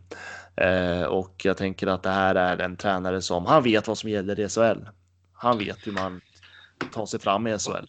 Eh, 0.55 1.03
och 1.03 1.41
jag 1.43 1.57
tänker 1.57 1.87
att 1.87 2.03
det 2.03 2.09
här 2.09 2.35
är 2.35 2.57
en 2.57 2.77
tränare 2.77 3.21
som 3.21 3.45
han 3.45 3.63
vet 3.63 3.87
vad 3.87 3.97
som 3.97 4.09
gäller 4.09 4.39
i 4.39 4.49
SHL. 4.49 4.87
Han 5.33 5.57
vet 5.57 5.87
hur 5.87 5.91
man 5.91 6.21
tar 6.93 7.05
sig 7.05 7.19
fram 7.19 7.47
i 7.47 7.57
SHL. 7.57 7.85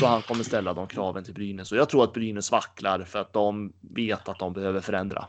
Så 0.00 0.06
han 0.06 0.22
kommer 0.22 0.44
ställa 0.44 0.74
de 0.74 0.86
kraven 0.86 1.24
till 1.24 1.34
Brynäs 1.34 1.72
och 1.72 1.78
jag 1.78 1.88
tror 1.88 2.04
att 2.04 2.12
Brynäs 2.12 2.52
vacklar 2.52 3.00
för 3.00 3.18
att 3.18 3.32
de 3.32 3.72
vet 3.80 4.28
att 4.28 4.38
de 4.38 4.52
behöver 4.52 4.80
förändra. 4.80 5.24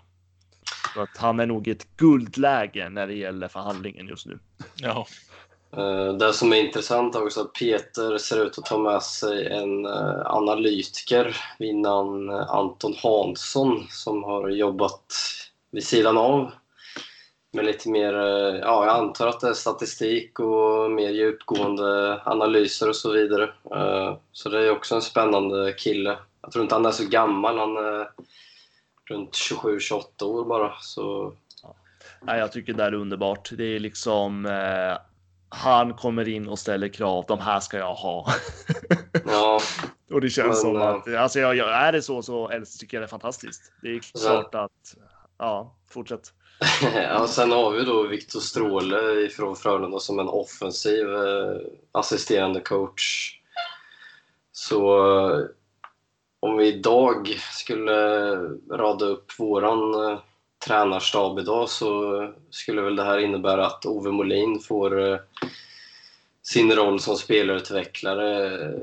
Så 0.94 1.02
att 1.02 1.18
han 1.18 1.40
är 1.40 1.46
nog 1.46 1.68
i 1.68 1.72
ett 1.72 1.98
guldläge 1.98 2.90
när 2.90 3.08
det 3.08 3.14
gäller 3.14 3.48
förhandlingen 3.48 4.08
just 4.08 4.26
nu. 4.26 4.40
Ja. 4.76 5.08
Eh, 5.78 6.14
det 6.14 6.34
som 6.34 6.54
är 6.54 6.58
intressant 6.58 7.16
är 7.16 7.24
också 7.24 7.42
att 7.42 7.54
Peter 7.54 8.18
ser 8.18 8.46
ut 8.46 8.58
att 8.58 8.66
ta 8.66 8.78
med 8.78 9.04
sig 9.04 9.48
en 9.48 9.86
eh, 9.86 10.22
analytiker 10.26 11.38
vid 11.60 11.76
namn 11.76 12.30
Anton 12.30 12.94
Hansson 13.04 13.86
som 13.90 14.24
har 14.24 14.50
jobbat 14.50 15.06
vid 15.72 15.84
sidan 15.84 16.18
av 16.18 16.52
med 17.54 17.66
lite 17.66 17.90
mer, 17.90 18.14
eh, 18.14 18.60
ja 18.60 18.86
jag 18.86 18.96
antar 18.96 19.28
att 19.28 19.40
det 19.40 19.50
är 19.50 19.54
statistik 19.54 20.40
och 20.40 20.92
mer 20.92 21.10
djupgående 21.10 22.22
analyser 22.26 22.90
och 22.90 22.96
så 22.96 23.12
vidare. 23.12 23.50
Så 24.32 24.50
det 24.50 24.60
är 24.60 24.72
också 24.72 24.96
en 24.96 25.02
spännande 25.02 25.74
kille. 25.74 26.18
Jag 26.42 26.52
tror 26.52 26.64
inte 26.64 26.76
han 26.76 26.86
är 26.86 26.92
så 26.92 27.08
gammal, 27.08 27.58
han 27.58 27.78
är 27.78 28.08
runt 29.12 29.32
27-28 29.32 30.24
år 30.24 30.46
bara. 30.46 30.74
Så... 30.82 31.34
Ja, 32.26 32.38
jag 32.38 32.52
tycker 32.52 32.74
det 32.74 32.84
är 32.84 32.94
underbart. 32.94 33.50
Det 33.58 33.64
är 33.64 33.80
liksom 33.80 34.46
eh, 34.46 34.98
han 35.50 35.94
kommer 35.94 36.28
in 36.28 36.48
och 36.48 36.60
ställer 36.60 36.88
krav. 36.88 37.26
De 37.28 37.40
här 37.40 37.60
ska 37.60 37.78
jag 37.78 37.94
ha. 37.94 38.34
ja, 39.26 39.60
och 40.12 40.22
det 40.22 40.30
känns 40.30 40.48
men, 40.48 40.56
som 40.56 40.82
att 40.82 41.16
alltså, 41.16 41.40
jag, 41.40 41.56
jag, 41.56 41.70
är 41.70 41.92
det 41.92 42.02
så 42.02 42.22
så 42.22 42.52
tycker 42.80 42.98
jag 42.98 43.02
det 43.02 43.06
är 43.06 43.08
fantastiskt. 43.08 43.74
Det 43.82 43.88
är 43.88 44.00
klart 44.00 44.56
att 44.56 44.96
ja, 45.38 45.76
fortsätt. 45.90 46.34
ja, 46.96 47.28
sen 47.28 47.52
har 47.52 47.72
vi 47.72 47.84
då 47.84 48.04
Viktor 48.04 48.40
Stråle 48.40 49.30
från 49.30 49.56
Frölunda 49.56 50.00
som 50.00 50.20
en 50.20 50.28
offensiv 50.28 51.16
eh, 51.16 51.58
assisterande 51.92 52.60
coach. 52.60 53.38
Så 54.52 55.48
om 56.42 56.58
vi 56.58 56.68
idag 56.68 57.28
skulle 57.52 58.36
rada 58.72 59.06
upp 59.06 59.40
våran 59.40 60.12
eh, 60.12 60.20
tränarstab 60.66 61.40
idag 61.40 61.70
så 61.70 62.28
skulle 62.50 62.82
väl 62.82 62.96
det 62.96 63.04
här 63.04 63.18
innebära 63.18 63.66
att 63.66 63.86
Ove 63.86 64.12
Molin 64.12 64.60
får 64.60 65.12
eh, 65.12 65.20
sin 66.42 66.72
roll 66.72 67.00
som 67.00 67.16
spelarutvecklare 67.16 68.46
eh, 68.62 68.80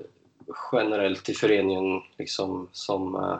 generellt 0.72 1.28
i 1.28 1.34
föreningen 1.34 2.02
liksom 2.18 2.68
som... 2.72 3.38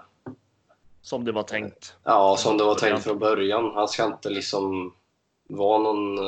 Som 1.02 1.24
det 1.24 1.32
var 1.32 1.42
tänkt? 1.42 1.94
Ja, 2.04 2.36
som 2.38 2.58
det 2.58 2.64
var 2.64 2.74
tänkt 2.74 3.04
från 3.04 3.18
början. 3.18 3.72
Han 3.74 3.88
ska 3.88 4.04
inte 4.04 4.30
liksom 4.30 4.94
vara 5.48 5.78
någon 5.78 6.18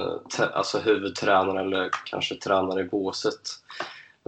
alltså 0.52 0.78
huvudtränare 0.78 1.60
eller 1.60 1.90
kanske 2.04 2.34
tränare 2.34 2.80
i 2.80 2.84
båset. 2.84 3.40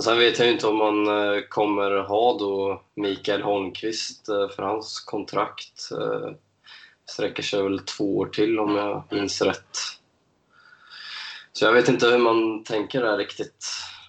Sen 0.00 0.18
vet 0.18 0.38
jag 0.38 0.50
inte 0.50 0.66
om 0.66 0.76
man 0.76 1.07
eh, 1.07 1.42
kommer 1.48 1.90
ha 1.90 2.38
då 2.38 2.83
Mikael 2.94 3.42
Holmqvist 3.42 4.28
eh, 4.28 4.48
för 4.48 4.62
hans 4.62 5.00
kontrakt 5.00 5.90
eh, 5.92 6.31
sträcker 7.11 7.42
sig 7.42 7.62
väl 7.62 7.78
två 7.78 8.18
år 8.18 8.26
till 8.26 8.59
om 8.59 8.76
jag 8.76 9.05
minns 9.11 9.42
rätt. 9.42 9.76
Så 11.52 11.64
jag 11.64 11.72
vet 11.72 11.88
inte 11.88 12.07
hur 12.07 12.18
man 12.18 12.64
tänker 12.64 13.00
där 13.00 13.18
riktigt. 13.18 13.66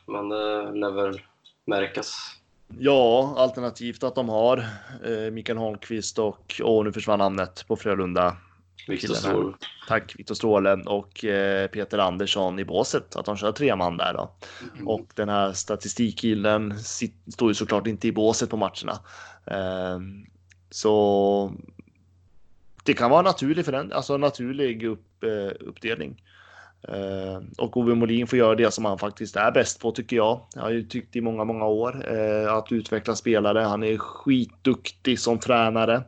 Men 0.08 0.30
det 0.30 0.72
lär 0.72 0.92
väl 0.92 1.22
märkas. 1.66 2.16
Ja, 2.80 3.34
alternativt 3.38 4.04
att 4.04 4.16
de 4.16 4.30
har 4.30 4.58
eh, 5.06 5.32
Mikael 5.32 5.58
Holmqvist 5.58 6.20
och, 6.20 6.62
åh 6.64 6.84
nu 6.84 6.92
försvann 6.94 7.20
namnet 7.20 7.68
på 7.68 7.76
Frölunda. 7.76 8.38
Viktor 8.88 9.14
Ståhl. 9.14 9.56
Tack, 9.88 10.14
Viktor 10.18 10.36
Stråle 10.36 10.74
och 10.74 11.26
eh, 11.26 11.68
Peter 11.68 11.98
Andersson 11.98 12.60
i 12.60 12.66
båset. 12.66 13.16
Att 13.16 13.26
de 13.26 13.38
kör 13.38 13.52
tre 13.52 13.76
man 13.76 13.98
där 13.98 14.14
då. 14.14 14.32
Mm. 14.74 14.88
Och 14.88 15.08
den 15.16 15.30
här 15.30 15.54
statistikkillen 15.54 16.74
står 17.34 17.50
ju 17.50 17.54
såklart 17.54 17.88
inte 17.88 18.08
i 18.08 18.12
båset 18.12 18.50
på 18.50 18.58
matcherna. 18.58 19.00
Eh, 19.46 20.00
så 20.70 21.54
det 22.84 22.94
kan 22.94 23.10
vara 23.12 23.22
naturlig, 23.22 23.66
föränd- 23.66 23.94
alltså 23.94 24.18
naturlig 24.18 24.84
upp, 24.84 25.24
eh, 25.24 25.68
uppdelning. 25.68 26.24
Eh, 26.88 27.42
och 27.58 27.78
Ove 27.78 27.96
Molin 27.96 28.28
får 28.28 28.40
göra 28.40 28.56
det 28.56 28.72
som 28.72 28.86
han 28.86 28.98
faktiskt 29.00 29.36
är 29.36 29.52
bäst 29.52 29.82
på 29.82 29.92
tycker 29.92 30.16
jag. 30.16 30.42
Jag 30.56 30.62
har 30.62 30.70
ju 30.70 30.84
tyckt 30.84 31.16
i 31.16 31.22
många, 31.22 31.44
många 31.44 31.66
år 31.66 32.06
eh, 32.18 32.54
att 32.54 32.72
utveckla 32.72 33.16
spelare. 33.16 33.60
Han 33.60 33.84
är 33.84 33.98
skitduktig 33.98 35.20
som 35.20 35.40
tränare. 35.40 36.04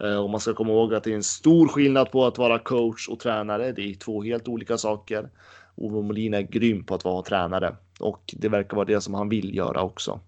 Eh, 0.00 0.16
och 0.16 0.30
man 0.30 0.40
ska 0.40 0.54
komma 0.54 0.72
ihåg 0.72 0.94
att 0.94 1.04
det 1.04 1.10
är 1.10 1.16
en 1.16 1.22
stor 1.22 1.68
skillnad 1.68 2.10
på 2.10 2.26
att 2.26 2.38
vara 2.38 2.58
coach 2.58 3.08
och 3.08 3.20
tränare. 3.20 3.72
Det 3.72 3.82
är 3.82 3.94
två 3.94 4.22
helt 4.22 4.48
olika 4.48 4.78
saker. 4.78 5.30
Ove 5.74 6.02
Molin 6.02 6.34
är 6.34 6.42
grym 6.42 6.84
på 6.84 6.94
att 6.94 7.04
vara 7.04 7.22
tränare 7.22 7.76
och 8.00 8.34
det 8.36 8.48
verkar 8.48 8.76
vara 8.76 8.86
det 8.86 9.00
som 9.00 9.14
han 9.14 9.28
vill 9.28 9.56
göra 9.56 9.82
också. 9.82 10.20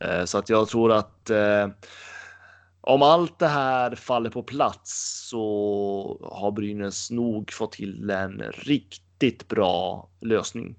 Eh, 0.00 0.24
så 0.24 0.38
att 0.38 0.48
jag 0.48 0.68
tror 0.68 0.92
att 0.92 1.30
eh, 1.30 1.68
om 2.80 3.02
allt 3.02 3.38
det 3.38 3.46
här 3.46 3.94
faller 3.94 4.30
på 4.30 4.42
plats 4.42 5.20
så 5.30 6.28
har 6.32 6.50
Brynäs 6.52 7.10
nog 7.10 7.52
fått 7.52 7.72
till 7.72 8.10
en 8.10 8.42
riktigt 8.52 9.48
bra 9.48 10.08
lösning. 10.20 10.76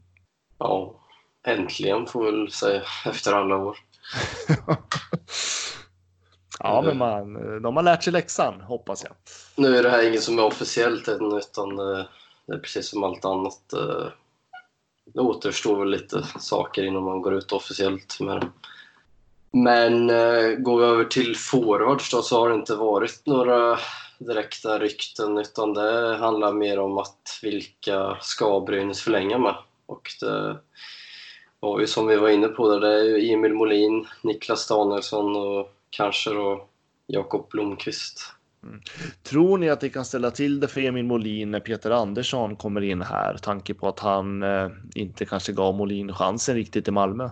Ja, 0.58 1.00
äntligen 1.48 2.06
får 2.06 2.26
vi 2.26 2.32
väl 2.32 2.52
säga 2.52 2.82
efter 3.06 3.34
alla 3.34 3.58
år. 3.58 3.78
ja, 6.60 6.82
men 6.82 6.98
man, 6.98 7.62
de 7.62 7.76
har 7.76 7.84
lärt 7.84 8.04
sig 8.04 8.13
läxan 8.13 8.62
hoppas 8.62 9.04
jag. 9.04 9.13
Nu 9.56 9.78
är 9.78 9.84
det 9.84 9.89
här 9.89 10.08
inget 10.08 10.24
som 10.24 10.39
är 10.39 10.46
officiellt 10.46 11.08
än, 11.08 11.34
utan 11.38 11.76
det 12.46 12.54
är 12.54 12.58
precis 12.58 12.89
som 12.89 13.04
allt 13.04 13.26
annat. 13.26 13.74
eh, 13.74 14.08
Det 15.13 15.20
återstår 15.20 15.80
väl 15.80 15.89
lite 15.89 16.24
saker 16.39 16.84
innan 16.84 17.04
man 17.04 17.22
går 17.22 17.34
ut 17.34 17.52
officiellt 17.52 18.20
med 18.20 18.41
det. 18.41 18.48
Men 19.52 20.10
eh, 20.10 20.50
går 20.58 20.80
vi 20.80 20.86
över 20.86 21.04
till 21.04 21.36
forwards 21.36 22.12
då 22.12 22.22
så 22.22 22.39
har 22.39 22.50
det 22.50 22.56
inte 22.56 22.76
varit 22.76 23.22
några 23.26 23.80
direkta 24.18 24.80
rykten 24.80 25.38
utan 25.38 25.74
det 25.74 26.18
handlar 26.18 26.54
mer 26.54 26.80
om 26.80 26.98
att 26.98 27.39
vilka 27.41 28.18
ska 28.22 28.60
Brynäs 28.60 29.02
förlänga 29.02 29.38
med. 29.38 29.56
Och 29.86 30.10
det 30.22 30.58
var 31.60 31.80
ju 31.80 31.88
som 31.88 32.08
vi 32.08 32.15
var 32.15 32.30
inne 32.30 32.48
på, 32.48 32.70
där, 32.70 32.80
det 32.80 33.00
är 33.00 33.04
ju 33.04 33.34
Emil 33.34 33.54
Molin, 33.54 34.08
Niklas 34.22 34.68
Danielsson 34.68 35.36
och 35.36 35.72
kanske 35.89 36.30
då 36.30 36.69
Jakob 37.08 37.50
Blomqvist. 37.50 38.36
Tror 39.24 39.58
ni 39.58 39.69
att 39.69 39.82
det 39.82 39.89
kan 39.89 40.06
ställa 40.06 40.32
till 40.32 40.60
det 40.60 40.67
för 40.67 40.82
Emil 40.82 41.06
Molin 41.06 41.52
när 41.52 41.60
Peter 41.60 41.91
Andersson 41.91 42.56
kommer 42.56 42.82
in 42.82 43.02
här? 43.02 43.38
Tanke 43.38 43.74
på 43.74 43.88
att 43.88 44.00
han 44.00 44.43
eh, 44.43 44.69
inte 44.95 45.26
kanske 45.26 45.52
gav 45.54 45.76
Molin 45.76 46.13
chansen 46.13 46.56
riktigt 46.56 46.88
i 46.88 46.91
Malmö. 46.91 47.30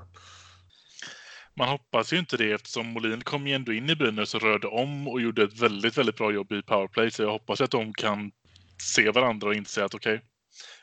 Man 1.56 1.70
hoppas 1.70 2.14
ju 2.14 2.20
inte 2.20 2.38
det 2.38 2.52
eftersom 2.52 2.88
Molin 2.88 3.22
kom 3.22 3.48
ju 3.48 3.54
ändå 3.54 3.74
in 3.74 3.90
i 3.90 3.96
Brynäs 3.96 4.36
och 4.36 4.42
rörde 4.42 4.68
om 4.68 5.08
och 5.08 5.22
gjorde 5.22 5.44
ett 5.44 5.60
väldigt, 5.60 5.98
väldigt 5.98 6.16
bra 6.16 6.32
jobb 6.32 6.52
i 6.52 6.62
powerplay. 6.62 7.12
Så 7.12 7.24
jag 7.24 7.32
hoppas 7.32 7.62
att 7.62 7.72
de 7.72 7.94
kan 7.94 8.32
se 8.78 9.12
varandra 9.12 9.48
och 9.48 9.56
inse 9.56 9.86
att 9.86 9.94
okej, 9.94 10.22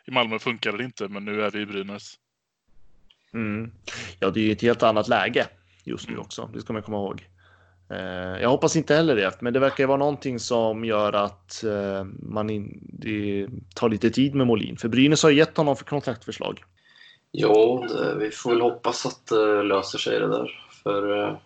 i 0.06 0.10
Malmö 0.10 0.38
funkar 0.38 0.72
det 0.72 0.84
inte, 0.84 1.08
men 1.08 1.24
nu 1.24 1.42
är 1.42 1.50
vi 1.50 1.60
i 1.60 1.66
Brynäs. 1.66 2.14
Mm. 3.34 3.72
Ja, 4.18 4.30
det 4.30 4.40
är 4.40 4.44
ju 4.44 4.52
ett 4.52 4.62
helt 4.62 4.82
annat 4.82 5.08
läge 5.08 5.46
just 5.84 6.08
nu 6.08 6.16
också. 6.16 6.50
Det 6.54 6.60
ska 6.60 6.72
man 6.72 6.82
komma 6.82 6.96
ihåg. 6.96 7.29
Eh, 7.90 8.42
jag 8.42 8.48
hoppas 8.48 8.76
inte 8.76 8.94
heller 8.94 9.16
det, 9.16 9.40
men 9.40 9.52
det 9.52 9.60
verkar 9.60 9.84
ju 9.84 9.88
vara 9.88 9.98
någonting 9.98 10.38
som 10.38 10.84
gör 10.84 11.12
att 11.12 11.64
eh, 11.64 12.04
man 12.22 12.50
in, 12.50 12.80
det 12.82 13.48
tar 13.74 13.88
lite 13.88 14.10
tid 14.10 14.34
med 14.34 14.46
Molin. 14.46 14.76
För 14.76 14.88
Brynäs 14.88 15.22
har 15.22 15.30
gett 15.30 15.56
honom 15.56 15.76
för 15.76 15.84
kontraktförslag. 15.84 16.62
Ja, 17.30 17.86
det, 17.88 18.14
vi 18.14 18.30
får 18.30 18.50
väl 18.50 18.60
hoppas 18.60 19.06
att 19.06 19.26
det 19.26 19.62
löser 19.62 19.98
sig 19.98 20.20
det 20.20 20.28
där. 20.28 20.64
För 20.82 21.22
eh, 21.22 21.36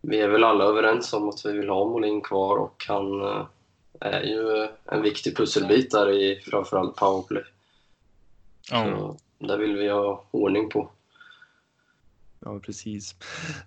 vi 0.00 0.20
är 0.20 0.28
väl 0.28 0.44
alla 0.44 0.64
överens 0.64 1.12
om 1.12 1.28
att 1.28 1.46
vi 1.46 1.52
vill 1.52 1.68
ha 1.68 1.88
Molin 1.88 2.20
kvar 2.20 2.56
och 2.56 2.84
han 2.88 3.22
är 4.00 4.22
ju 4.22 4.68
en 4.84 5.02
viktig 5.02 5.36
pusselbit 5.36 5.90
där 5.90 6.10
i 6.10 6.40
framförallt 6.44 6.96
powerplay. 6.96 7.42
Ja. 8.70 9.16
Så 9.40 9.46
där 9.46 9.58
vill 9.58 9.76
vi 9.76 9.88
ha 9.88 10.24
ordning 10.30 10.68
på. 10.68 10.90
Ja, 12.44 12.60
precis. 12.60 13.14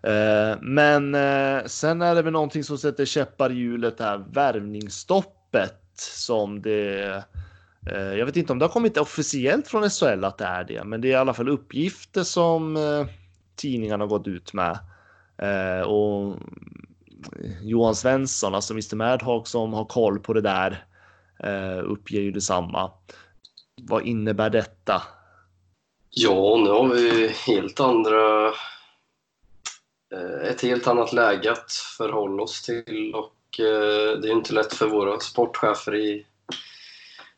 Eh, 0.03 0.57
men 0.61 1.15
eh, 1.15 1.65
sen 1.65 2.01
är 2.01 2.15
det 2.15 2.21
väl 2.21 2.33
någonting 2.33 2.63
som 2.63 2.77
sätter 2.77 3.05
käppar 3.05 3.51
i 3.51 3.55
hjulet 3.55 3.99
här, 3.99 4.25
värvningsstoppet 4.33 5.81
som 5.97 6.61
det 6.61 7.23
eh, 7.91 8.13
jag 8.13 8.25
vet 8.25 8.38
inte 8.38 8.53
om 8.53 8.59
det 8.59 8.65
har 8.65 8.71
kommit 8.71 8.97
officiellt 8.97 9.67
från 9.67 9.89
SHL 9.89 10.23
att 10.23 10.38
det 10.38 10.45
är 10.45 10.63
det, 10.63 10.83
men 10.83 11.01
det 11.01 11.07
är 11.07 11.11
i 11.11 11.15
alla 11.15 11.33
fall 11.33 11.49
uppgifter 11.49 12.23
som 12.23 12.75
eh, 12.75 13.05
tidningarna 13.55 14.03
har 14.03 14.09
gått 14.09 14.27
ut 14.27 14.53
med. 14.53 14.79
Eh, 15.38 15.81
och 15.81 16.35
Johan 17.61 17.95
Svensson, 17.95 18.55
alltså 18.55 18.73
Mr 18.73 18.95
Madhawk 18.95 19.47
som 19.47 19.73
har 19.73 19.85
koll 19.85 20.19
på 20.19 20.33
det 20.33 20.41
där, 20.41 20.85
eh, 21.39 21.83
uppger 21.83 22.21
ju 22.21 22.31
detsamma. 22.31 22.91
Vad 23.81 24.03
innebär 24.03 24.49
detta? 24.49 25.01
Ja, 26.17 26.58
nu 26.58 26.69
har 26.69 26.88
vi 26.88 27.28
helt 27.28 27.80
andra... 27.80 28.47
Eh, 30.13 30.49
ett 30.49 30.62
helt 30.62 30.88
annat 30.88 31.13
läge 31.13 31.51
att 31.51 31.71
förhålla 31.71 32.43
oss 32.43 32.62
till 32.62 33.15
och 33.15 33.60
eh, 33.60 34.19
det 34.19 34.28
är 34.28 34.32
inte 34.32 34.54
lätt 34.54 34.73
för 34.73 34.88
våra 34.88 35.19
sportchefer 35.19 35.95
i 35.95 36.25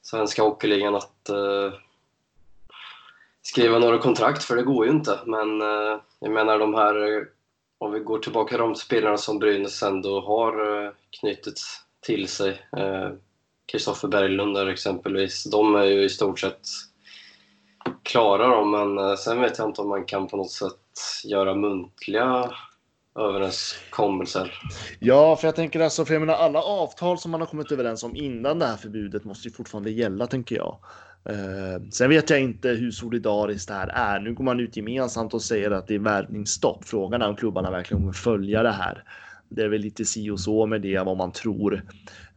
svenska 0.01 0.43
hockeyligan 0.43 0.95
att 0.95 1.29
eh, 1.29 1.73
skriva 3.41 3.79
några 3.79 3.97
kontrakt, 3.97 4.43
för 4.43 4.55
det 4.55 4.63
går 4.63 4.85
ju 4.85 4.91
inte. 4.91 5.19
Men 5.25 5.59
jag 6.19 6.31
menar 6.31 6.59
de 6.59 6.73
här, 6.73 7.25
om 7.77 7.91
vi 7.91 7.99
går 7.99 8.19
tillbaka 8.19 8.49
till 8.49 8.57
de 8.57 8.75
spelarna 8.75 9.17
som 9.17 9.39
Brynäs 9.39 9.83
ändå 9.83 10.21
har 10.21 10.93
knutit 11.19 11.61
till 12.05 12.27
sig. 12.27 12.61
Kristoffer 13.71 14.07
Berglund 14.07 14.55
där 14.55 14.67
exempelvis. 14.67 15.43
De 15.43 15.75
är 15.75 15.83
ju 15.83 16.03
i 16.03 16.09
stort 16.09 16.39
sett 16.39 16.61
klara 18.07 18.47
dem, 18.47 18.71
men 18.71 18.97
eh, 18.97 19.15
sen 19.15 19.41
vet 19.41 19.57
jag 19.57 19.69
inte 19.69 19.81
om 19.81 19.89
man 19.89 20.05
kan 20.05 20.27
på 20.27 20.37
något 20.37 20.51
sätt 20.51 20.73
göra 21.23 21.55
muntliga 21.55 22.51
överenskommelser. 23.19 24.53
Ja, 24.99 25.35
för 25.35 25.47
jag 25.47 25.55
tänker 25.55 25.79
alltså, 25.79 26.05
för 26.05 26.13
jag 26.13 26.19
menar 26.19 26.33
alla 26.33 26.61
avtal 26.61 27.17
som 27.17 27.31
man 27.31 27.41
har 27.41 27.47
kommit 27.47 27.71
överens 27.71 28.03
om 28.03 28.15
innan 28.15 28.59
det 28.59 28.65
här 28.65 28.77
förbudet 28.77 29.23
måste 29.23 29.47
ju 29.47 29.53
fortfarande 29.53 29.91
gälla, 29.91 30.27
tänker 30.27 30.55
jag. 30.55 30.77
Eh, 31.29 31.81
sen 31.91 32.09
vet 32.09 32.29
jag 32.29 32.39
inte 32.41 32.69
hur 32.69 32.91
solidariskt 32.91 33.67
det 33.67 33.73
här 33.73 33.87
är. 33.87 34.19
Nu 34.19 34.33
går 34.33 34.43
man 34.43 34.59
ut 34.59 34.77
gemensamt 34.77 35.33
och 35.33 35.41
säger 35.41 35.71
att 35.71 35.87
det 35.87 35.95
är 35.95 35.99
värvningsstopp. 35.99 36.85
Frågan 36.85 37.21
är 37.21 37.29
om 37.29 37.35
klubbarna 37.35 37.71
verkligen 37.71 38.01
kommer 38.01 38.13
följa 38.13 38.63
det 38.63 38.71
här. 38.71 39.03
Det 39.49 39.63
är 39.63 39.67
väl 39.67 39.81
lite 39.81 40.05
si 40.05 40.29
och 40.29 40.39
så 40.39 40.65
med 40.65 40.81
det, 40.81 40.99
vad 40.99 41.17
man 41.17 41.31
tror. 41.31 41.83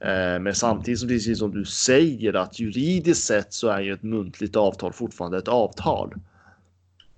Eh, 0.01 0.41
men 0.41 0.55
samtidigt 0.55 1.01
som 1.01 1.09
precis 1.09 1.39
som 1.39 1.51
du 1.51 1.65
säger 1.65 2.35
att 2.35 2.61
juridiskt 2.61 3.27
sett 3.27 3.53
så 3.53 3.69
är 3.69 3.81
ju 3.81 3.93
ett 3.93 4.03
muntligt 4.03 4.57
avtal 4.57 4.93
fortfarande 4.93 5.39
ett 5.39 5.49
avtal. 5.49 6.15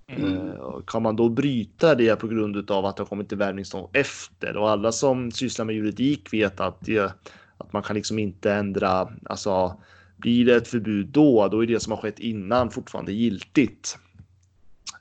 Mm. 0.07 0.47
Eh, 0.47 0.79
Kan 0.87 1.03
man 1.03 1.15
då 1.15 1.29
bryta 1.29 1.95
det 1.95 2.15
på 2.15 2.27
grund 2.27 2.71
av 2.71 2.85
att 2.85 2.97
det 2.97 3.03
har 3.03 3.07
kommit 3.07 3.29
till 3.29 3.37
värvningsstopp 3.37 3.95
efter 3.95 4.57
och 4.57 4.69
alla 4.69 4.91
som 4.91 5.31
sysslar 5.31 5.65
med 5.65 5.75
juridik 5.75 6.33
vet 6.33 6.59
att, 6.59 6.77
det, 6.81 7.13
att 7.57 7.73
man 7.73 7.83
kan 7.83 7.95
liksom 7.95 8.19
inte 8.19 8.53
ändra, 8.53 9.09
alltså 9.25 9.81
blir 10.17 10.45
det 10.45 10.55
ett 10.55 10.67
förbud 10.67 11.07
då, 11.07 11.47
då 11.47 11.63
är 11.63 11.67
det 11.67 11.79
som 11.79 11.91
har 11.91 11.97
skett 11.97 12.19
innan 12.19 12.71
fortfarande 12.71 13.11
giltigt. 13.13 13.97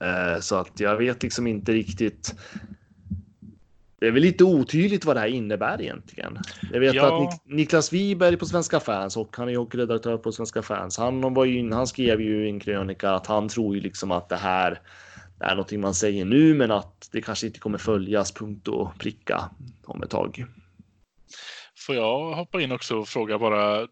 Eh, 0.01 0.41
Så 0.41 0.57
att 0.57 0.81
jag 0.81 0.97
vet 0.97 1.23
liksom 1.23 1.47
inte 1.47 1.73
riktigt. 1.73 2.35
Det 4.03 4.09
är 4.09 4.13
väl 4.13 4.23
lite 4.23 4.45
otydligt 4.45 5.05
vad 5.05 5.17
det 5.17 5.21
här 5.21 5.27
innebär 5.27 5.83
egentligen. 5.83 6.39
Jag 6.73 6.81
vet 6.81 6.95
Ja. 6.95 7.07
att 7.07 7.13
Nik- 7.33 7.41
Niklas 7.57 7.93
Wiberg 7.93 8.37
på 8.37 8.47
Svenska 8.47 8.81
fans 8.81 9.17
och 9.17 9.37
han 9.37 9.49
är 9.49 9.53
ju 9.53 9.59
hockeyredaktör 9.59 10.19
på 10.19 10.33
Svenska 10.33 10.63
fans. 10.63 10.99
Han, 10.99 11.35
var 11.35 11.45
ju, 11.45 11.73
han 11.73 11.87
skrev 11.87 12.21
ju 12.21 12.47
i 12.47 12.49
en 12.51 12.61
krönika 12.61 13.11
att 13.11 13.27
han 13.27 13.49
tror 13.49 13.75
ju 13.75 13.81
liksom 13.81 14.11
att 14.11 14.29
det 14.29 14.37
här 14.37 14.81
är 15.41 15.51
någonting 15.51 15.81
man 15.81 15.95
säger 15.95 16.25
nu, 16.25 16.55
men 16.55 16.71
att 16.71 17.09
det 17.13 17.23
kanske 17.23 17.47
inte 17.47 17.59
kommer 17.59 17.79
följas 17.79 18.33
punkt 18.33 18.69
och 18.69 18.99
pricka 18.99 19.51
om 19.85 20.03
ett 20.03 20.11
tag. 20.11 20.45
Får 21.87 21.95
jag 21.95 22.33
hoppa 22.35 22.61
in 22.63 22.73
också 22.73 22.97
och 22.99 23.09
fråga 23.09 23.39
bara? 23.39 23.89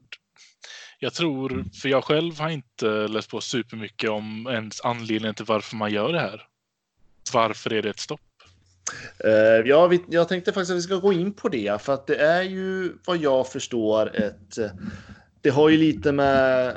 Jag 0.99 1.15
tror, 1.15 1.65
för 1.83 1.89
jag 1.89 2.05
själv 2.05 2.39
har 2.41 2.51
inte 2.51 2.87
läst 3.09 3.31
på 3.31 3.41
supermycket 3.41 4.11
om 4.11 4.47
ens 4.51 4.81
anledningen 4.81 5.35
till 5.35 5.45
varför 5.45 5.77
man 5.77 5.93
gör 5.93 6.13
det 6.13 6.21
här. 6.21 6.43
Varför 7.33 7.73
är 7.73 7.83
det 7.83 7.91
ett 7.91 8.01
stopp? 8.01 8.21
Uh, 9.25 9.69
ja, 9.69 9.87
vi, 9.87 10.05
jag 10.09 10.29
tänkte 10.29 10.53
faktiskt 10.53 10.71
att 10.71 10.77
vi 10.77 10.83
ska 10.83 10.97
gå 10.97 11.13
in 11.13 11.33
på 11.33 11.49
det, 11.49 11.83
för 11.83 11.95
att 11.95 12.07
det 12.07 12.17
är 12.17 12.43
ju 12.43 12.93
vad 13.07 13.17
jag 13.17 13.49
förstår 13.49 14.17
ett... 14.17 14.59
eh, 14.59 14.71
Det 15.41 15.51
har 15.51 15.69
ju 15.69 15.77
lite 15.77 16.13
med 16.13 16.77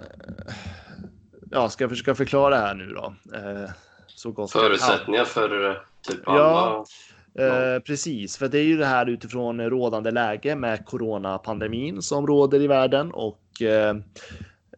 ja, 1.52 1.70
ska 1.70 1.84
jag 1.84 1.92
försöka 1.92 2.16
förklara 2.16 2.58
här 2.58 2.74
nu 2.74 2.86
då. 2.88 3.14
Eh, 3.36 3.70
så 4.08 4.32
gott 4.32 4.52
Förutsättningar 4.52 5.26
för 5.26 5.70
eh, 5.70 5.76
typ 6.08 6.20
Ja. 6.26 6.86
alla. 7.36 7.76
Eh, 7.76 7.80
precis, 7.80 8.38
för 8.38 8.48
det 8.48 8.60
är 8.60 8.64
ju 8.64 8.78
det 8.78 8.86
här 8.86 9.10
utifrån 9.10 9.62
rådande 9.62 10.12
läge 10.12 10.56
med 10.56 10.86
coronapandemin 10.86 12.02
som 12.02 12.28
råder 12.28 12.62
i 12.62 12.68
världen 12.68 13.12
och 13.12 13.62
eh, 13.62 13.96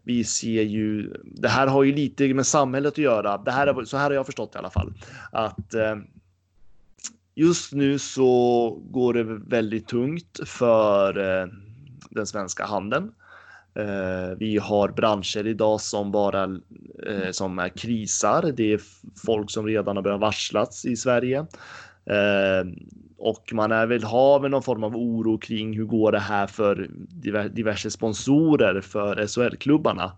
vi 0.04 0.24
ser 0.24 0.62
ju, 0.62 1.14
det 1.24 1.48
här 1.48 1.68
har 1.68 1.84
ju 1.84 1.94
lite 1.96 2.34
med 2.34 2.46
samhället 2.46 2.94
att 2.94 2.98
göra. 2.98 3.38
Det 3.38 3.52
här 3.52 3.68
är, 3.68 3.86
så 3.86 3.98
här 3.98 4.04
har 4.04 4.12
jag 4.12 4.26
förstått 4.26 4.56
i 4.56 4.58
alla 4.58 4.70
fall, 4.70 4.94
att 5.32 5.74
eh, 5.74 5.96
just 7.36 7.74
nu 7.74 8.00
så 8.00 8.70
går 8.92 9.14
det 9.14 9.24
väldigt 9.24 9.88
tungt 9.88 10.40
för 10.46 11.18
eh, 11.18 11.48
den 12.10 12.26
svenska 12.26 12.66
handeln. 12.66 13.12
Eh, 13.76 14.38
vi 14.40 14.58
har 14.58 14.90
branscher 14.90 15.48
idag 15.48 15.82
som 15.82 16.12
bara 16.12 16.44
eh, 17.08 17.32
som 17.32 17.60
är 17.60 17.70
krisar. 17.70 18.54
Det 18.58 18.74
är 18.74 18.82
folk 19.26 19.52
som 19.52 19.66
redan 19.66 19.96
har 19.96 20.04
börjat 20.04 20.22
varslats 20.22 20.86
i 20.86 20.96
Sverige. 20.96 21.46
Och 23.18 23.54
man 23.54 23.72
är 23.72 23.86
väl 23.86 24.04
har 24.04 24.40
väl 24.40 24.52
någon 24.52 24.64
form 24.64 24.84
av 24.84 24.96
oro 24.96 25.38
kring 25.38 25.78
hur 25.78 25.86
går 25.86 26.12
det 26.12 26.20
här 26.20 26.48
för 26.48 26.90
diverse 27.50 27.92
sponsorer 27.92 28.82
för 28.82 29.28
SHL-klubbarna. 29.28 30.12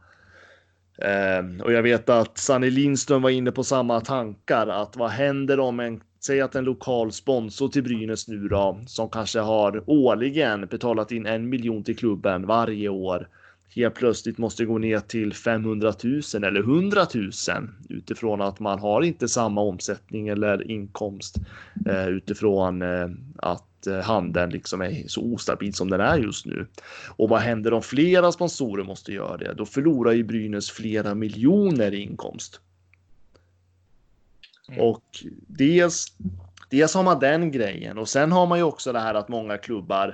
och 1.64 1.74
jag 1.74 1.84
vet 1.84 2.10
att 2.10 2.38
Sanny 2.38 2.70
Lindström 2.70 3.22
var 3.22 3.30
inne 3.30 3.52
på 3.52 3.64
samma 3.64 4.02
tankar 4.02 4.68
att 4.68 4.96
vad 4.96 5.10
händer 5.10 5.60
om 5.60 5.80
en 5.80 6.02
Säg 6.28 6.42
att 6.42 6.56
en 6.56 6.66
lokal 6.66 7.12
sponsor 7.12 7.68
till 7.68 7.84
Brynäs 7.84 8.28
nu 8.28 8.48
då, 8.48 8.80
som 8.88 9.10
kanske 9.10 9.40
har 9.40 9.84
årligen 9.86 10.68
betalat 10.68 11.12
in 11.12 11.26
en 11.26 11.50
miljon 11.50 11.84
till 11.84 11.98
klubben 11.98 12.46
varje 12.48 12.90
år 12.90 13.28
helt 13.76 13.96
plötsligt 13.96 14.38
måste 14.38 14.66
gå 14.66 14.78
ner 14.78 15.00
till 15.00 15.34
500 15.34 15.94
000 16.04 16.44
eller 16.44 16.60
100 16.60 17.06
000 17.14 17.32
utifrån 17.90 18.42
att 18.42 18.60
man 18.60 18.80
har 18.80 19.02
inte 19.02 19.28
samma 19.28 19.62
omsättning 19.62 20.28
eller 20.28 20.72
inkomst 20.72 21.36
eh, 21.86 22.08
utifrån 22.08 22.82
eh, 22.82 23.08
att 23.36 23.88
eh, 23.88 24.00
handeln 24.00 24.52
liksom 24.52 24.82
är 24.82 25.08
så 25.08 25.22
ostabil 25.22 25.74
som 25.74 25.90
den 25.90 26.02
är 26.02 26.18
just 26.18 26.46
nu. 26.46 26.68
Och 27.18 27.30
vad 27.30 27.40
händer 27.40 27.74
om 27.74 27.82
flera 27.82 28.32
sponsorer 28.32 28.84
måste 28.84 29.14
göra 29.14 29.38
det? 29.38 29.54
Då 29.54 29.66
förlorar 29.66 30.12
ju 30.12 30.24
Brynäs 30.24 30.72
flera 30.72 31.16
miljoner 31.16 31.94
i 31.94 32.02
inkomst. 32.02 32.62
Mm. 34.70 34.80
Och 34.82 35.04
dels, 35.48 36.06
dels 36.70 36.94
har 36.94 37.04
man 37.04 37.20
den 37.20 37.52
grejen 37.52 37.98
och 37.98 38.10
sen 38.10 38.32
har 38.32 38.48
man 38.48 38.58
ju 38.58 38.64
också 38.64 38.94
det 38.94 39.00
här 39.00 39.14
att 39.14 39.28
många 39.30 39.58
klubbar 39.58 40.14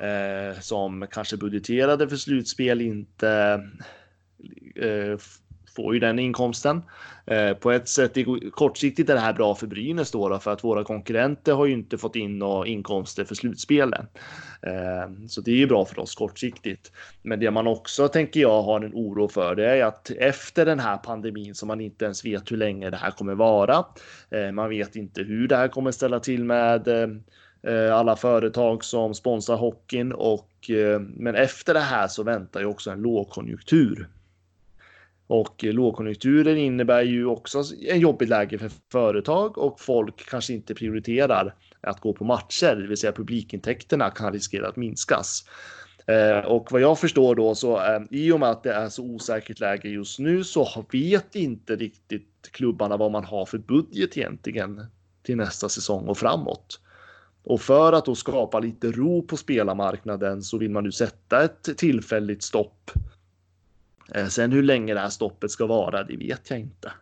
eh, 0.00 0.60
som 0.60 1.06
kanske 1.10 1.36
budgeterade 1.36 2.08
för 2.08 2.16
slutspel 2.16 2.80
inte 2.80 3.60
eh, 4.74 5.18
får 5.76 5.94
ju 5.94 6.00
den 6.00 6.18
inkomsten. 6.18 6.82
Eh, 7.26 7.54
på 7.54 7.70
ett 7.70 7.88
sätt 7.88 8.12
kortsiktigt 8.52 9.10
är 9.10 9.14
det 9.14 9.20
här 9.20 9.32
bra 9.32 9.54
för 9.54 9.66
Brynäs 9.66 10.10
då, 10.10 10.28
då, 10.28 10.38
för 10.38 10.52
att 10.52 10.64
våra 10.64 10.84
konkurrenter 10.84 11.52
har 11.52 11.66
ju 11.66 11.72
inte 11.72 11.98
fått 11.98 12.16
in 12.16 12.38
några 12.38 12.66
inkomster 12.66 13.24
för 13.24 13.34
slutspelen. 13.34 14.06
Eh, 14.62 15.26
så 15.28 15.40
det 15.40 15.50
är 15.50 15.56
ju 15.56 15.66
bra 15.66 15.84
för 15.84 15.98
oss 15.98 16.14
kortsiktigt. 16.14 16.92
Men 17.22 17.40
det 17.40 17.50
man 17.50 17.66
också 17.66 18.08
tänker 18.08 18.40
jag 18.40 18.62
har 18.62 18.80
en 18.80 18.94
oro 18.94 19.28
för 19.28 19.54
det 19.54 19.78
är 19.78 19.84
att 19.84 20.10
efter 20.10 20.66
den 20.66 20.80
här 20.80 20.96
pandemin 20.96 21.54
som 21.54 21.66
man 21.66 21.80
inte 21.80 22.04
ens 22.04 22.24
vet 22.24 22.52
hur 22.52 22.56
länge 22.56 22.90
det 22.90 22.96
här 22.96 23.10
kommer 23.10 23.34
vara. 23.34 23.84
Eh, 24.30 24.52
man 24.52 24.68
vet 24.68 24.96
inte 24.96 25.22
hur 25.22 25.48
det 25.48 25.56
här 25.56 25.68
kommer 25.68 25.90
ställa 25.90 26.20
till 26.20 26.44
med 26.44 26.88
eh, 26.88 27.08
eh, 27.72 27.94
alla 27.94 28.16
företag 28.16 28.84
som 28.84 29.14
sponsrar 29.14 29.56
hockeyn 29.56 30.12
och 30.12 30.70
eh, 30.70 31.00
men 31.00 31.34
efter 31.34 31.74
det 31.74 31.80
här 31.80 32.08
så 32.08 32.22
väntar 32.22 32.60
ju 32.60 32.66
också 32.66 32.90
en 32.90 33.02
lågkonjunktur. 33.02 34.08
Och 35.28 35.64
lågkonjunkturen 35.64 36.56
innebär 36.56 37.02
ju 37.02 37.26
också 37.26 37.62
en 37.88 38.00
jobbigt 38.00 38.28
läge 38.28 38.58
för 38.58 38.70
företag 38.92 39.58
och 39.58 39.80
folk 39.80 40.28
kanske 40.30 40.52
inte 40.52 40.74
prioriterar 40.74 41.54
att 41.80 42.00
gå 42.00 42.12
på 42.12 42.24
matcher, 42.24 42.76
det 42.76 42.86
vill 42.86 42.96
säga 42.96 43.12
publikintäkterna 43.12 44.10
kan 44.10 44.32
riskera 44.32 44.68
att 44.68 44.76
minskas. 44.76 45.44
Eh, 46.06 46.38
och 46.38 46.72
vad 46.72 46.80
jag 46.80 46.98
förstår 46.98 47.34
då 47.34 47.54
så 47.54 47.76
eh, 47.76 48.00
i 48.10 48.32
och 48.32 48.40
med 48.40 48.50
att 48.50 48.62
det 48.62 48.72
är 48.72 48.88
så 48.88 49.04
osäkert 49.04 49.60
läge 49.60 49.88
just 49.88 50.18
nu 50.18 50.44
så 50.44 50.84
vet 50.92 51.36
inte 51.36 51.76
riktigt 51.76 52.48
klubbarna 52.50 52.96
vad 52.96 53.12
man 53.12 53.24
har 53.24 53.46
för 53.46 53.58
budget 53.58 54.16
egentligen 54.16 54.86
till 55.22 55.36
nästa 55.36 55.68
säsong 55.68 56.08
och 56.08 56.18
framåt. 56.18 56.80
Och 57.44 57.60
för 57.60 57.92
att 57.92 58.04
då 58.04 58.14
skapa 58.14 58.60
lite 58.60 58.92
ro 58.92 59.22
på 59.22 59.36
spelarmarknaden 59.36 60.42
så 60.42 60.58
vill 60.58 60.70
man 60.70 60.84
nu 60.84 60.92
sätta 60.92 61.44
ett 61.44 61.78
tillfälligt 61.78 62.42
stopp. 62.42 62.90
Eh, 64.14 64.26
sen 64.26 64.52
hur 64.52 64.62
länge 64.62 64.94
det 64.94 65.00
här 65.00 65.08
stoppet 65.08 65.50
ska 65.50 65.66
vara, 65.66 66.04
det 66.04 66.16
vet 66.16 66.50
jag 66.50 66.60
inte. 66.60 66.92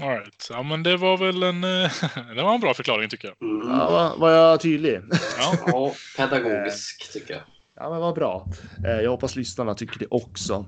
All 0.00 0.08
right. 0.08 0.48
Ja, 0.50 0.62
men 0.62 0.82
det 0.82 0.96
var 0.96 1.16
väl 1.16 1.42
en, 1.42 1.64
eh, 1.64 1.92
det 2.36 2.42
var 2.42 2.54
en 2.54 2.60
bra 2.60 2.74
förklaring 2.74 3.08
tycker 3.08 3.28
jag. 3.28 3.50
Mm. 3.50 3.68
Ja, 3.68 4.14
var, 4.18 4.30
jag 4.30 4.60
tydlig? 4.60 5.00
Ja, 5.38 5.54
ja 5.66 5.94
pedagogisk 6.16 7.12
tycker 7.12 7.34
jag. 7.34 7.42
Ja, 7.76 7.90
men 7.90 8.00
vad 8.00 8.14
bra. 8.14 8.48
Eh, 8.86 9.00
jag 9.00 9.10
hoppas 9.10 9.36
lyssnarna 9.36 9.74
tycker 9.74 9.98
det 9.98 10.06
också. 10.10 10.66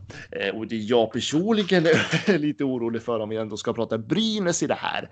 Och 0.54 0.66
det 0.66 0.76
jag 0.76 1.12
personligen 1.12 1.86
är 2.26 2.38
lite 2.38 2.64
orolig 2.64 3.02
för 3.02 3.20
om 3.20 3.28
vi 3.28 3.36
ändå 3.36 3.56
ska 3.56 3.72
prata 3.72 3.98
Brynäs 3.98 4.62
i 4.62 4.66
det 4.66 4.78
här 4.80 5.10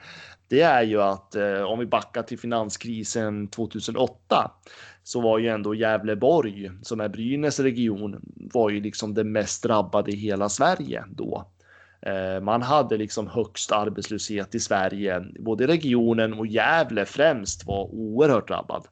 det 0.52 0.60
är 0.60 0.82
ju 0.82 1.02
att 1.02 1.34
eh, 1.34 1.62
om 1.62 1.78
vi 1.78 1.86
backar 1.86 2.22
till 2.22 2.38
finanskrisen 2.38 3.48
2008 3.48 4.50
så 5.04 5.20
var 5.20 5.38
ju 5.38 5.48
ändå 5.48 5.74
Gävleborg 5.74 6.70
som 6.82 7.00
är 7.00 7.08
Brynäs 7.08 7.60
region 7.60 8.20
var 8.36 8.70
ju 8.70 8.80
liksom 8.80 9.14
det 9.14 9.24
mest 9.24 9.62
drabbade 9.62 10.10
i 10.10 10.16
hela 10.16 10.48
Sverige 10.48 11.04
då. 11.10 11.44
Eh, 12.02 12.40
man 12.40 12.62
hade 12.62 12.96
liksom 12.96 13.26
högst 13.26 13.72
arbetslöshet 13.72 14.54
i 14.54 14.60
Sverige. 14.60 15.24
Både 15.38 15.66
regionen 15.66 16.32
och 16.32 16.46
Gävle 16.46 17.04
främst 17.04 17.66
var 17.66 17.94
oerhört 17.94 18.48
drabbad. 18.48 18.86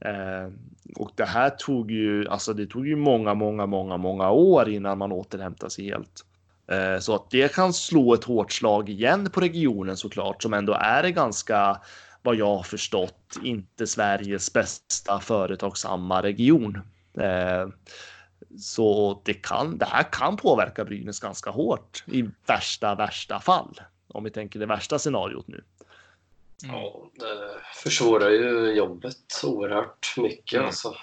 Eh, 0.00 0.52
och 0.96 1.10
det 1.14 1.24
här 1.24 1.50
tog 1.50 1.90
ju, 1.90 2.28
alltså 2.28 2.52
det 2.52 2.66
tog 2.66 2.88
ju 2.88 2.96
många, 2.96 3.34
många, 3.34 3.66
många, 3.66 3.96
många 3.96 4.30
år 4.30 4.68
innan 4.68 4.98
man 4.98 5.12
återhämtade 5.12 5.70
sig 5.70 5.84
helt. 5.84 6.24
Eh, 6.70 6.98
så 7.00 7.14
att 7.14 7.30
det 7.30 7.54
kan 7.54 7.72
slå 7.72 8.14
ett 8.14 8.24
hårt 8.24 8.52
slag 8.52 8.88
igen 8.88 9.30
på 9.30 9.40
regionen 9.40 9.96
såklart, 9.96 10.42
som 10.42 10.54
ändå 10.54 10.72
är 10.72 11.08
ganska, 11.08 11.80
vad 12.22 12.36
jag 12.36 12.56
har 12.56 12.62
förstått, 12.62 13.38
inte 13.42 13.86
Sveriges 13.86 14.52
bästa 14.52 15.20
företagsamma 15.20 16.22
region. 16.22 16.78
Eh, 17.18 17.68
så 18.58 19.20
det, 19.24 19.34
kan, 19.34 19.78
det 19.78 19.84
här 19.84 20.12
kan 20.12 20.36
påverka 20.36 20.84
Brynäs 20.84 21.20
ganska 21.20 21.50
hårt 21.50 22.04
i 22.06 22.24
värsta, 22.46 22.94
värsta 22.94 23.40
fall. 23.40 23.80
Om 24.08 24.24
vi 24.24 24.30
tänker 24.30 24.60
det 24.60 24.66
värsta 24.66 24.98
scenariot 24.98 25.48
nu. 25.48 25.64
Ja, 26.62 27.10
det 27.14 27.58
försvårar 27.74 28.30
ju 28.30 28.72
jobbet 28.76 29.42
oerhört 29.44 30.14
mycket 30.16 30.54
mm. 30.54 30.66
alltså. 30.66 30.94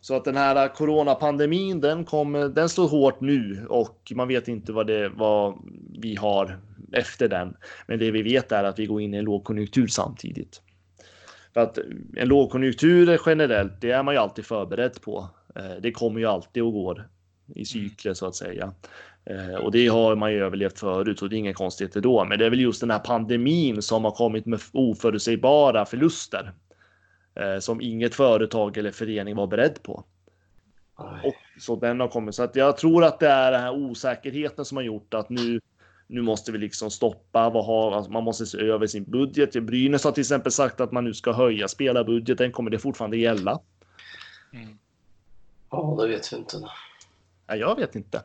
Så 0.00 0.14
att 0.14 0.24
den 0.24 0.36
här 0.36 0.74
coronapandemin, 0.74 1.80
den 1.80 2.04
kommer, 2.04 2.48
den 2.48 2.68
slår 2.68 2.88
hårt 2.88 3.20
nu 3.20 3.66
och 3.68 4.12
man 4.14 4.28
vet 4.28 4.48
inte 4.48 4.72
vad 4.72 4.86
det, 4.86 5.08
vad 5.08 5.58
vi 5.98 6.16
har 6.16 6.58
efter 6.92 7.28
den. 7.28 7.56
Men 7.86 7.98
det 7.98 8.10
vi 8.10 8.22
vet 8.22 8.52
är 8.52 8.64
att 8.64 8.78
vi 8.78 8.86
går 8.86 9.00
in 9.00 9.14
i 9.14 9.16
en 9.16 9.24
lågkonjunktur 9.24 9.86
samtidigt. 9.86 10.62
För 11.56 11.62
att 11.62 11.78
en 12.16 12.28
lågkonjunktur 12.28 13.20
generellt, 13.26 13.80
det 13.80 13.90
är 13.90 14.02
man 14.02 14.14
ju 14.14 14.20
alltid 14.20 14.46
förberedd 14.46 15.00
på. 15.00 15.28
Eh, 15.54 15.72
det 15.80 15.92
kommer 15.92 16.20
ju 16.20 16.26
alltid 16.26 16.62
och 16.62 16.72
går 16.72 17.08
i 17.54 17.64
cykler 17.64 18.14
så 18.14 18.26
att 18.26 18.34
säga. 18.34 18.72
Eh, 19.24 19.54
och 19.54 19.72
det 19.72 19.86
har 19.86 20.16
man 20.16 20.32
ju 20.32 20.44
överlevt 20.44 20.78
förut 20.78 21.22
och 21.22 21.28
det 21.28 21.36
är 21.36 21.38
inga 21.38 21.52
konstigheter 21.52 22.00
då. 22.00 22.24
Men 22.24 22.38
det 22.38 22.46
är 22.46 22.50
väl 22.50 22.60
just 22.60 22.80
den 22.80 22.90
här 22.90 22.98
pandemin 22.98 23.82
som 23.82 24.04
har 24.04 24.10
kommit 24.10 24.46
med 24.46 24.60
oförutsägbara 24.72 25.84
förluster 25.84 26.52
eh, 27.34 27.58
som 27.58 27.80
inget 27.80 28.14
företag 28.14 28.76
eller 28.76 28.90
förening 28.90 29.36
var 29.36 29.46
beredd 29.46 29.82
på. 29.82 30.04
Och, 31.24 31.60
så 31.60 31.76
den 31.76 32.00
har 32.00 32.08
kommit. 32.08 32.34
Så 32.34 32.42
att 32.42 32.56
jag 32.56 32.76
tror 32.76 33.04
att 33.04 33.20
det 33.20 33.28
är 33.28 33.52
den 33.52 33.60
här 33.60 33.74
osäkerheten 33.74 34.64
som 34.64 34.76
har 34.76 34.84
gjort 34.84 35.14
att 35.14 35.28
nu, 35.28 35.60
nu 36.06 36.22
måste 36.22 36.52
vi 36.52 36.58
liksom 36.58 36.90
stoppa. 36.90 37.50
Vad 37.50 37.66
har, 37.66 37.92
alltså 37.92 38.12
man 38.12 38.24
måste 38.24 38.46
se 38.46 38.58
över 38.58 38.86
sin 38.86 39.04
budget. 39.04 39.62
Brynäs 39.62 40.04
har 40.04 40.12
till 40.12 40.20
exempel 40.20 40.52
sagt 40.52 40.80
att 40.80 40.92
man 40.92 41.04
nu 41.04 41.14
ska 41.14 41.32
höja 41.32 41.68
spelarbudgeten. 41.68 42.52
Kommer 42.52 42.70
det 42.70 42.78
fortfarande 42.78 43.16
gälla? 43.16 43.60
Mm. 44.52 44.78
Ja, 45.70 45.98
det 46.00 46.08
vet 46.08 46.32
vi 46.32 46.36
inte. 46.36 46.56
Nej, 47.48 47.58
jag 47.58 47.76
vet 47.76 47.94
inte. 47.94 48.22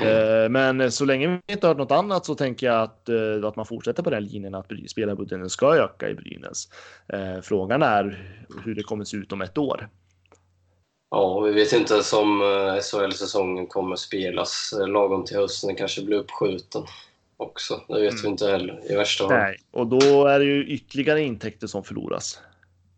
Mm. 0.00 0.52
Men 0.52 0.92
så 0.92 1.04
länge 1.04 1.40
vi 1.46 1.52
inte 1.52 1.66
har 1.66 1.74
något 1.74 1.90
annat 1.90 2.26
så 2.26 2.34
tänker 2.34 2.66
jag 2.66 2.82
att, 2.82 3.08
eh, 3.08 3.48
att 3.48 3.56
man 3.56 3.66
fortsätter 3.66 4.02
på 4.02 4.10
den 4.10 4.24
linjen 4.24 4.54
att 4.54 4.70
spelarbudgeten 4.88 5.50
ska 5.50 5.74
öka 5.74 6.08
i 6.08 6.14
Brynäs. 6.14 6.68
Eh, 7.08 7.40
frågan 7.42 7.82
är 7.82 8.34
hur 8.64 8.74
det 8.74 8.82
kommer 8.82 9.04
se 9.04 9.16
ut 9.16 9.32
om 9.32 9.42
ett 9.42 9.58
år. 9.58 9.88
Ja, 11.10 11.40
vi 11.40 11.52
vet 11.52 11.72
inte 11.72 11.94
om 11.94 12.42
SHL-säsongen 12.82 13.66
kommer 13.66 13.96
spelas 13.96 14.74
lagom 14.86 15.24
till 15.24 15.36
hösten. 15.36 15.68
Den 15.68 15.76
kanske 15.76 16.02
blir 16.02 16.16
uppskjuten 16.16 16.82
också. 17.36 17.80
Det 17.88 18.00
vet 18.00 18.12
mm. 18.12 18.22
vi 18.22 18.28
inte 18.28 18.46
heller 18.46 18.92
i 18.92 18.96
värsta 18.96 19.28
fall. 19.28 19.38
Nej, 19.38 19.58
och 19.70 19.86
då 19.86 20.26
är 20.26 20.38
det 20.38 20.44
ju 20.44 20.66
ytterligare 20.66 21.22
intäkter 21.22 21.66
som 21.66 21.84
förloras. 21.84 22.38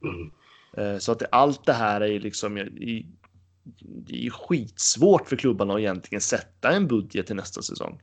Mm. 0.03 0.31
Så 1.01 1.13
att 1.13 1.23
allt 1.33 1.67
det 1.67 1.73
här 1.73 2.01
är 2.01 2.21
liksom 2.21 2.59
i, 2.59 3.07
det 3.81 4.27
är 4.27 4.31
skitsvårt 4.31 5.29
för 5.29 5.37
klubbarna 5.37 5.75
att 5.75 5.81
egentligen 5.81 6.21
sätta 6.21 6.71
en 6.71 6.87
budget 6.87 7.27
till 7.27 7.37
nästa 7.37 7.63
säsong. 7.63 8.01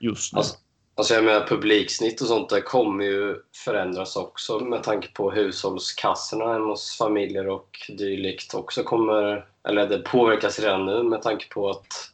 just 0.00 0.32
nu. 0.32 0.38
Alltså, 0.38 0.56
alltså 0.94 1.14
jag 1.14 1.24
menar 1.24 1.46
publiksnitt 1.46 2.20
och 2.20 2.26
sånt 2.26 2.48
där 2.48 2.60
kommer 2.60 3.04
ju 3.04 3.36
förändras 3.64 4.16
också 4.16 4.58
med 4.58 4.82
tanke 4.82 5.08
på 5.08 5.30
hushållskassorna 5.30 6.52
hemma 6.52 6.66
hos 6.66 6.96
familjer 6.98 7.48
och 7.48 7.78
dylikt 7.88 8.54
också 8.54 8.82
kommer, 8.82 9.46
eller 9.68 9.88
det 9.88 9.98
påverkas 9.98 10.60
redan 10.60 10.86
nu 10.86 11.02
med 11.02 11.22
tanke 11.22 11.48
på 11.48 11.70
att 11.70 12.12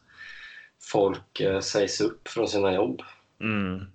folk 0.91 1.39
eh, 1.39 1.59
sägs 1.59 2.01
upp 2.01 2.27
från 2.27 2.47
sina 2.47 2.73
jobb. 2.73 3.01
Mm. 3.41 3.85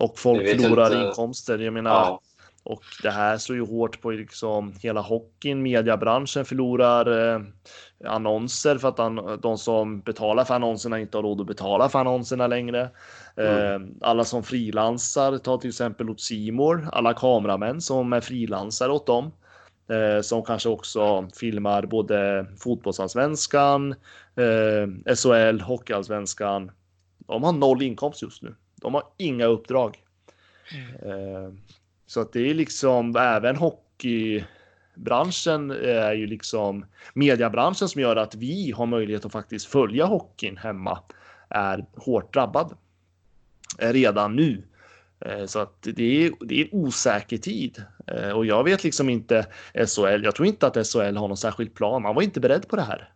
Och 0.00 0.18
folk 0.18 0.48
förlorar 0.48 0.86
inte. 0.86 1.06
inkomster. 1.06 1.58
Jag 1.58 1.72
menar, 1.72 1.90
Ja, 1.90 2.20
Och 2.62 2.82
det 3.02 3.10
här 3.10 3.38
slår 3.38 3.56
ju 3.56 3.66
hårt 3.66 4.00
på 4.00 4.10
liksom 4.10 4.72
hela 4.80 5.00
hockeyn. 5.00 5.62
Mediabranschen 5.62 6.44
förlorar 6.44 7.34
eh, 7.34 7.40
annonser 8.04 8.78
för 8.78 8.88
att 8.88 9.00
an 9.00 9.38
de 9.42 9.58
som 9.58 10.00
betalar 10.00 10.44
för 10.44 10.54
annonserna 10.54 11.00
inte 11.00 11.18
har 11.18 11.22
råd 11.22 11.40
att 11.40 11.46
betala 11.46 11.88
för 11.88 11.98
annonserna 11.98 12.46
längre. 12.46 12.90
Eh, 13.36 13.80
alla 14.00 14.24
som 14.24 14.42
frilansar, 14.42 15.38
ta 15.38 15.58
till 15.58 15.70
exempel 15.70 16.10
åt 16.10 16.20
Simor, 16.20 16.88
alla 16.92 17.14
kameramän 17.14 17.80
som 17.80 18.12
är 18.12 18.20
frilansare 18.20 18.92
åt 18.92 19.06
dem. 19.06 19.32
Eh, 19.90 20.22
som 20.22 20.42
kanske 20.42 20.68
också 20.68 21.28
filmar 21.34 21.86
både 21.86 22.46
fotbollsallsvenskan, 22.58 23.94
eh, 24.36 25.14
SHL, 25.14 25.60
hockeyallsvenskan. 25.60 26.70
De 27.18 27.42
har 27.42 27.52
noll 27.52 27.82
inkomst 27.82 28.22
just 28.22 28.42
nu. 28.42 28.54
De 28.80 28.94
har 28.94 29.02
inga 29.16 29.44
uppdrag. 29.44 29.98
Eh, 31.02 31.52
så 32.06 32.20
att 32.20 32.32
det 32.32 32.50
är 32.50 32.54
liksom 32.54 33.16
även 33.16 33.56
hockeybranschen 33.56 35.70
är 35.70 36.12
ju 36.12 36.26
liksom 36.26 36.84
mediebranschen 37.14 37.88
som 37.88 38.00
gör 38.00 38.16
att 38.16 38.34
vi 38.34 38.72
har 38.76 38.86
möjlighet 38.86 39.24
att 39.24 39.32
faktiskt 39.32 39.66
följa 39.66 40.06
hockeyn 40.06 40.56
hemma 40.56 40.98
är 41.48 41.84
hårt 41.96 42.34
drabbad 42.34 42.74
eh, 43.78 43.92
redan 43.92 44.36
nu. 44.36 44.62
Eh, 45.20 45.46
Så 45.46 45.58
att 45.58 45.82
det 45.82 46.26
är, 46.26 46.32
det 46.40 46.60
är 46.60 46.64
en 46.64 46.68
osäker 46.72 47.38
tid 47.38 47.84
och 48.34 48.46
jag 48.46 48.64
vet 48.64 48.84
liksom 48.84 49.08
inte 49.08 49.46
SHL. 49.74 50.24
Jag 50.24 50.34
tror 50.34 50.48
inte 50.48 50.66
att 50.66 50.86
SHL 50.86 51.16
har 51.16 51.28
någon 51.28 51.36
särskild 51.36 51.74
plan. 51.74 52.02
Man 52.02 52.14
var 52.14 52.22
inte 52.22 52.40
beredd 52.40 52.68
på 52.68 52.76
det 52.76 52.82
här. 52.82 53.12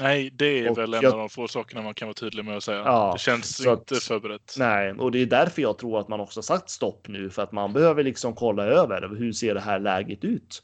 Nej, 0.00 0.30
det 0.30 0.44
är 0.46 0.70
Och 0.70 0.78
väl 0.78 0.94
en 0.94 1.00
jag- 1.02 1.12
av 1.12 1.18
de 1.18 1.28
få 1.28 1.48
sakerna 1.48 1.82
man 1.82 1.94
kan 1.94 2.08
vara 2.08 2.14
tydlig 2.14 2.44
med 2.44 2.56
att 2.56 2.64
säga. 2.64 2.78
Ja, 2.78 3.10
det 3.12 3.18
känns 3.18 3.56
så 3.56 3.70
att- 3.72 3.78
inte 3.90 3.94
förberett. 4.04 4.54
Nej, 4.58 4.92
och 4.92 5.12
det 5.12 5.22
är 5.22 5.26
därför 5.26 5.62
jag 5.62 5.78
tror 5.78 6.00
att 6.00 6.08
man 6.08 6.20
också 6.20 6.42
sagt 6.42 6.70
stopp 6.70 7.08
nu 7.08 7.30
för 7.30 7.42
att 7.42 7.52
man 7.52 7.72
behöver 7.72 8.02
liksom 8.02 8.34
kolla 8.34 8.64
över 8.64 9.08
hur 9.18 9.32
ser 9.32 9.54
det 9.54 9.60
här 9.60 9.78
läget 9.78 10.24
ut? 10.24 10.62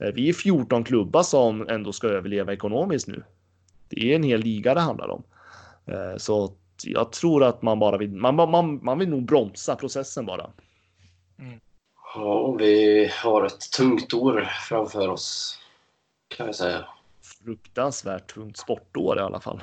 Eh, 0.00 0.08
Vi 0.08 0.28
är 0.28 0.32
14 0.32 0.84
klubbar 0.84 1.22
som 1.22 1.68
ändå 1.68 1.92
ska 1.92 2.06
överleva 2.08 2.52
ekonomiskt 2.52 3.06
nu. 3.08 3.22
Det 3.88 4.12
är 4.12 4.16
en 4.16 4.22
hel 4.22 4.40
liga 4.40 4.74
det 4.74 4.80
handlar 4.80 5.08
om. 5.08 5.22
Eh, 5.86 6.16
Så 6.16 6.52
jag 6.84 7.12
tror 7.12 7.44
att 7.44 7.62
man 7.62 7.78
bara 7.78 7.96
vill, 7.98 8.10
man, 8.10 8.34
man, 8.34 8.84
man 8.84 8.98
vill 8.98 9.08
nog 9.08 9.24
bromsa 9.24 9.76
processen 9.76 10.26
bara. 10.26 10.50
ja, 12.14 12.52
vi 12.58 13.10
har 13.22 13.46
ett 13.46 13.70
tungt 13.76 14.14
år 14.14 14.48
framför 14.68 15.08
oss 15.08 15.58
kan 16.36 16.46
jag 16.46 16.54
säga. 16.54 16.84
Fruktansvärt 17.44 18.34
tungt 18.34 18.56
sportår 18.56 19.18
i 19.18 19.20
alla 19.20 19.40
fall. 19.40 19.62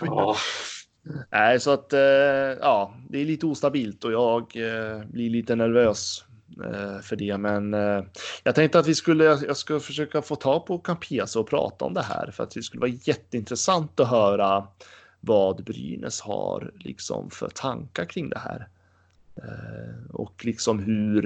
Ja, 0.00 0.36
Nej, 1.30 1.60
så 1.60 1.70
att 1.70 1.92
eh, 1.92 2.00
ja, 2.60 2.94
det 3.08 3.18
är 3.18 3.24
lite 3.24 3.46
ostabilt 3.46 4.04
och 4.04 4.12
jag 4.12 4.56
eh, 4.56 5.04
blir 5.06 5.30
lite 5.30 5.56
nervös 5.56 6.24
eh, 6.64 7.00
för 7.00 7.16
det. 7.16 7.38
Men 7.38 7.72
jag 8.42 8.54
tänkte 8.54 8.78
att 8.78 8.86
vi 8.86 8.94
skulle, 8.94 9.24
jag 9.24 9.56
ska 9.56 9.80
försöka 9.80 10.22
få 10.22 10.36
ta 10.36 10.60
på 10.60 10.78
Campesa 10.78 11.40
och 11.40 11.48
prata 11.48 11.84
om 11.84 11.94
det 11.94 12.02
här 12.02 12.30
för 12.30 12.42
att 12.42 12.50
det 12.50 12.62
skulle 12.62 12.80
vara 12.80 12.98
jätteintressant 13.04 14.00
att 14.00 14.10
höra 14.10 14.66
vad 15.20 15.64
Brynäs 15.64 16.20
har 16.20 16.72
liksom 16.78 17.30
för 17.30 17.48
tankar 17.48 18.04
kring 18.04 18.28
det 18.28 18.38
här. 18.38 18.68
Och 20.10 20.44
liksom 20.44 20.78
hur, 20.78 21.22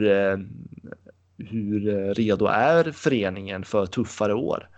hur 1.39 2.15
redo 2.15 2.47
är 2.47 2.93
föreningen 2.93 3.65
för 3.65 3.87
tuffare 3.87 4.35
år? 4.35 4.69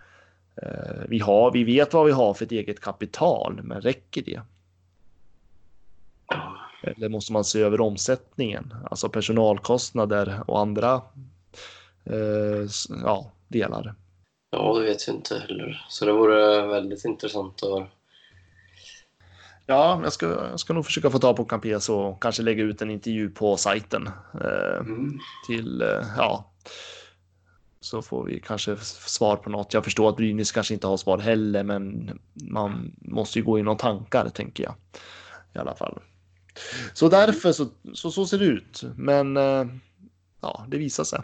Eh, 0.55 1.03
vi, 1.07 1.19
har, 1.19 1.51
vi 1.51 1.63
vet 1.63 1.93
vad 1.93 2.05
vi 2.05 2.11
har 2.11 2.33
för 2.33 2.45
ett 2.45 2.51
eget 2.51 2.79
kapital, 2.79 3.59
men 3.63 3.81
räcker 3.81 4.21
det? 4.21 4.41
Eller 6.83 7.09
måste 7.09 7.33
man 7.33 7.43
se 7.43 7.61
över 7.61 7.81
omsättningen, 7.81 8.73
alltså 8.91 9.09
personalkostnader 9.09 10.43
och 10.47 10.59
andra 10.59 11.01
eh, 12.05 12.67
ja, 13.03 13.31
delar? 13.47 13.95
ja, 14.51 14.79
det 14.79 14.85
vet 14.85 15.07
vi 15.07 15.11
inte 15.11 15.39
heller. 15.39 15.85
Så 15.89 16.05
det 16.05 16.11
vore 16.13 16.67
väldigt 16.67 17.05
intressant 17.05 17.63
att. 17.63 17.87
Ja, 19.65 19.99
jag 20.03 20.13
ska, 20.13 20.25
jag 20.25 20.59
ska 20.59 20.73
nog 20.73 20.85
försöka 20.85 21.09
få 21.09 21.19
ta 21.19 21.33
på 21.33 21.45
Campes 21.45 21.89
och 21.89 22.21
kanske 22.21 22.43
lägga 22.43 22.63
ut 22.63 22.81
en 22.81 22.91
intervju 22.91 23.29
på 23.29 23.57
sajten 23.57 24.09
eh, 24.41 24.77
Mm. 24.79 25.19
till, 25.47 25.81
eh, 25.81 26.05
ja, 26.17 26.51
så 27.81 28.01
får 28.01 28.23
vi 28.23 28.39
kanske 28.39 28.77
svar 29.07 29.35
på 29.35 29.49
något. 29.49 29.73
Jag 29.73 29.83
förstår 29.83 30.09
att 30.09 30.15
Brynäs 30.15 30.51
kanske 30.51 30.73
inte 30.73 30.87
har 30.87 30.97
svar 30.97 31.17
heller, 31.17 31.63
men 31.63 32.11
man 32.33 32.95
måste 33.01 33.39
ju 33.39 33.45
gå 33.45 33.59
in 33.59 33.67
och 33.67 33.79
tankar, 33.79 34.29
tänker 34.29 34.63
jag 34.63 34.73
i 35.55 35.59
alla 35.59 35.75
fall. 35.75 35.99
Så 36.93 37.09
därför 37.09 37.51
så, 37.51 37.67
så, 37.93 38.11
så 38.11 38.25
ser 38.25 38.37
det 38.37 38.45
ut. 38.45 38.81
Men 38.95 39.37
eh, 39.37 39.65
ja, 40.41 40.65
det 40.67 40.77
visar 40.77 41.03
sig. 41.03 41.19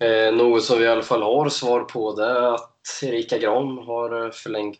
Eh, 0.00 0.34
något 0.34 0.64
som 0.64 0.78
vi 0.78 0.84
i 0.84 0.88
alla 0.88 1.02
fall 1.02 1.22
har 1.22 1.48
svar 1.48 1.80
på 1.80 2.16
det 2.16 2.24
är 2.24 2.54
att 2.54 3.02
Erika 3.02 3.38
Gran 3.38 3.78
har 3.78 4.24
eh, 4.24 4.30
förlängt 4.30 4.78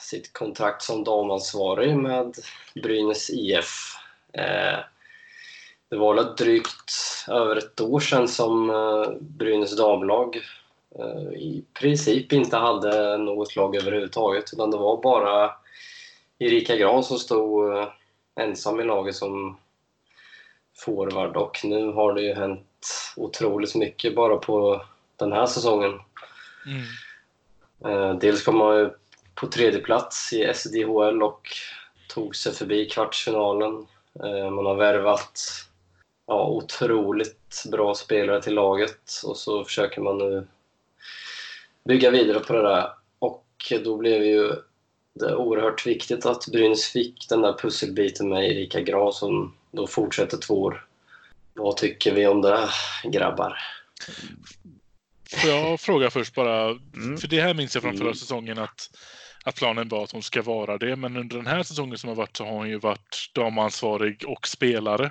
sitt 0.00 0.32
kontrakt 0.32 0.82
som 0.82 1.04
damansvarig 1.04 1.96
med 1.96 2.34
Brynäs 2.82 3.30
IF. 3.30 3.96
Eh, 4.32 4.78
det 5.92 5.98
var 5.98 6.14
väl 6.14 6.36
drygt 6.36 6.92
över 7.28 7.56
ett 7.56 7.80
år 7.80 8.00
sedan 8.00 8.28
som 8.28 8.70
eh, 8.70 9.12
Brynäs 9.20 9.76
damlag 9.76 10.36
eh, 10.98 11.32
i 11.32 11.64
princip 11.74 12.32
inte 12.32 12.56
hade 12.56 13.16
något 13.16 13.56
lag 13.56 13.76
överhuvudtaget 13.76 14.44
utan 14.52 14.70
det 14.70 14.76
var 14.76 15.02
bara 15.02 15.50
Erika 16.38 16.76
Gran 16.76 17.02
som 17.02 17.18
stod 17.18 17.76
eh, 17.76 17.88
ensam 18.40 18.80
i 18.80 18.84
laget 18.84 19.14
som 19.14 19.58
forward 20.76 21.36
och 21.36 21.60
nu 21.64 21.92
har 21.92 22.12
det 22.12 22.22
ju 22.22 22.34
hänt 22.34 23.14
otroligt 23.16 23.74
mycket 23.74 24.14
bara 24.14 24.36
på 24.36 24.84
den 25.16 25.32
här 25.32 25.46
säsongen. 25.46 26.00
Mm. 26.66 28.18
Dels 28.18 28.42
kom 28.42 28.56
man 28.56 28.76
ju 28.76 28.90
på 29.34 29.46
tredje 29.46 29.80
plats 29.80 30.32
i 30.32 30.52
SDHL 30.54 31.22
och 31.22 31.48
tog 32.08 32.36
sig 32.36 32.52
förbi 32.52 32.88
kvartsfinalen. 32.88 33.86
Man 34.52 34.66
har 34.66 34.74
värvat 34.74 35.40
ja, 36.26 36.46
otroligt 36.48 37.64
bra 37.70 37.94
spelare 37.94 38.42
till 38.42 38.54
laget 38.54 39.20
och 39.24 39.36
så 39.36 39.64
försöker 39.64 40.00
man 40.00 40.18
nu 40.18 40.46
bygga 41.84 42.10
vidare 42.10 42.40
på 42.40 42.52
det 42.52 42.62
där. 42.62 42.90
Och 43.18 43.46
då 43.84 43.96
blev 43.96 44.24
ju 44.24 44.52
det 45.14 45.36
oerhört 45.36 45.86
viktigt 45.86 46.26
att 46.26 46.46
Brynäs 46.46 46.84
fick 46.84 47.28
den 47.28 47.40
där 47.40 47.52
pusselbiten 47.52 48.28
med 48.28 48.50
Erika 48.50 48.80
Gran 48.80 49.12
som 49.12 49.54
då 49.70 49.86
fortsätter 49.86 50.36
två 50.36 50.62
år. 50.62 50.86
Vad 51.54 51.76
tycker 51.76 52.14
vi 52.14 52.26
om 52.26 52.42
det, 52.42 52.68
grabbar? 53.04 53.58
Får 55.30 55.50
jag 55.50 55.80
fråga 55.80 56.10
först 56.10 56.34
bara, 56.34 56.70
Mm. 56.94 57.18
för 57.18 57.28
det 57.28 57.40
här 57.40 57.54
minns 57.54 57.74
jag 57.74 57.82
från 57.82 57.96
förra 57.96 58.06
Mm. 58.06 58.14
säsongen 58.14 58.58
att, 58.58 58.90
att 59.44 59.54
planen 59.54 59.88
var 59.88 60.04
att 60.04 60.12
hon 60.12 60.22
ska 60.22 60.42
vara 60.42 60.78
det, 60.78 60.96
men 60.96 61.16
under 61.16 61.36
den 61.36 61.46
här 61.46 61.62
säsongen 61.62 61.98
som 61.98 62.08
har 62.08 62.16
varit 62.16 62.36
så 62.36 62.44
har 62.44 62.52
hon 62.52 62.68
ju 62.68 62.78
varit 62.78 63.30
damansvarig 63.34 64.24
och 64.26 64.48
spelare. 64.48 65.10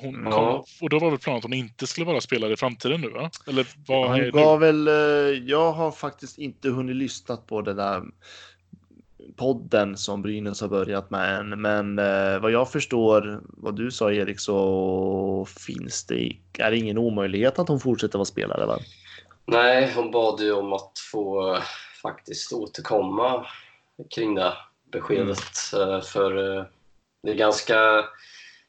Hon 0.00 0.22
Ja. 0.24 0.30
kom, 0.30 0.64
och 0.82 0.90
då 0.90 0.98
var 0.98 1.10
väl 1.10 1.18
planen 1.18 1.38
att 1.38 1.44
hon 1.44 1.52
inte 1.52 1.86
skulle 1.86 2.06
vara 2.06 2.20
spelare 2.20 2.52
i 2.52 2.56
framtiden 2.56 3.00
nu 3.00 3.08
va? 3.08 3.30
Eller 3.46 3.66
vad 3.86 4.08
Han 4.08 4.20
är 4.20 4.30
gav 4.30 4.60
det? 4.60 4.66
väl, 4.72 4.88
eh, 4.88 5.42
jag 5.48 5.72
har 5.72 5.90
faktiskt 5.90 6.38
inte 6.38 6.68
hunnit 6.68 6.96
lyssna 6.96 7.36
på 7.36 7.62
den 7.62 7.76
där 7.76 8.02
podden 9.36 9.96
som 9.96 10.22
Brynäs 10.22 10.60
har 10.60 10.68
börjat 10.68 11.10
med 11.10 11.38
än. 11.38 11.60
Men 11.60 11.98
eh, 11.98 12.38
vad 12.38 12.50
jag 12.50 12.72
förstår, 12.72 13.40
vad 13.44 13.76
du 13.76 13.90
sa 13.90 14.12
Erik, 14.12 14.40
så 14.40 15.46
finns 15.66 16.06
det, 16.06 16.32
är 16.58 16.70
det 16.70 16.76
ingen 16.76 16.98
omöjlighet 16.98 17.58
att 17.58 17.68
hon 17.68 17.80
fortsätter 17.80 18.18
vara 18.18 18.24
spelare 18.26 18.66
va? 18.66 18.78
Nej, 19.46 19.92
hon 19.96 20.10
bad 20.10 20.40
ju 20.40 20.52
om 20.52 20.72
att 20.72 20.92
få 21.12 21.54
eh, 21.54 21.62
faktiskt 22.02 22.52
återkomma 22.52 23.46
kring 24.14 24.34
det 24.34 24.52
beskedet. 24.92 25.72
eh, 25.74 26.00
För 26.00 26.56
eh, 26.58 26.64
det 27.22 27.30
är 27.30 27.34
ganska 27.34 28.04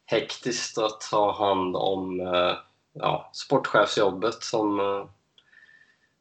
hektiskt 0.08 0.78
att 0.78 1.03
ha 1.03 1.38
hand 1.38 1.76
om 1.76 2.20
eh, 2.20 2.53
ja, 2.93 3.30
sportchefsjobbet 3.34 4.43
som, 4.43 4.80
eh, 4.80 5.05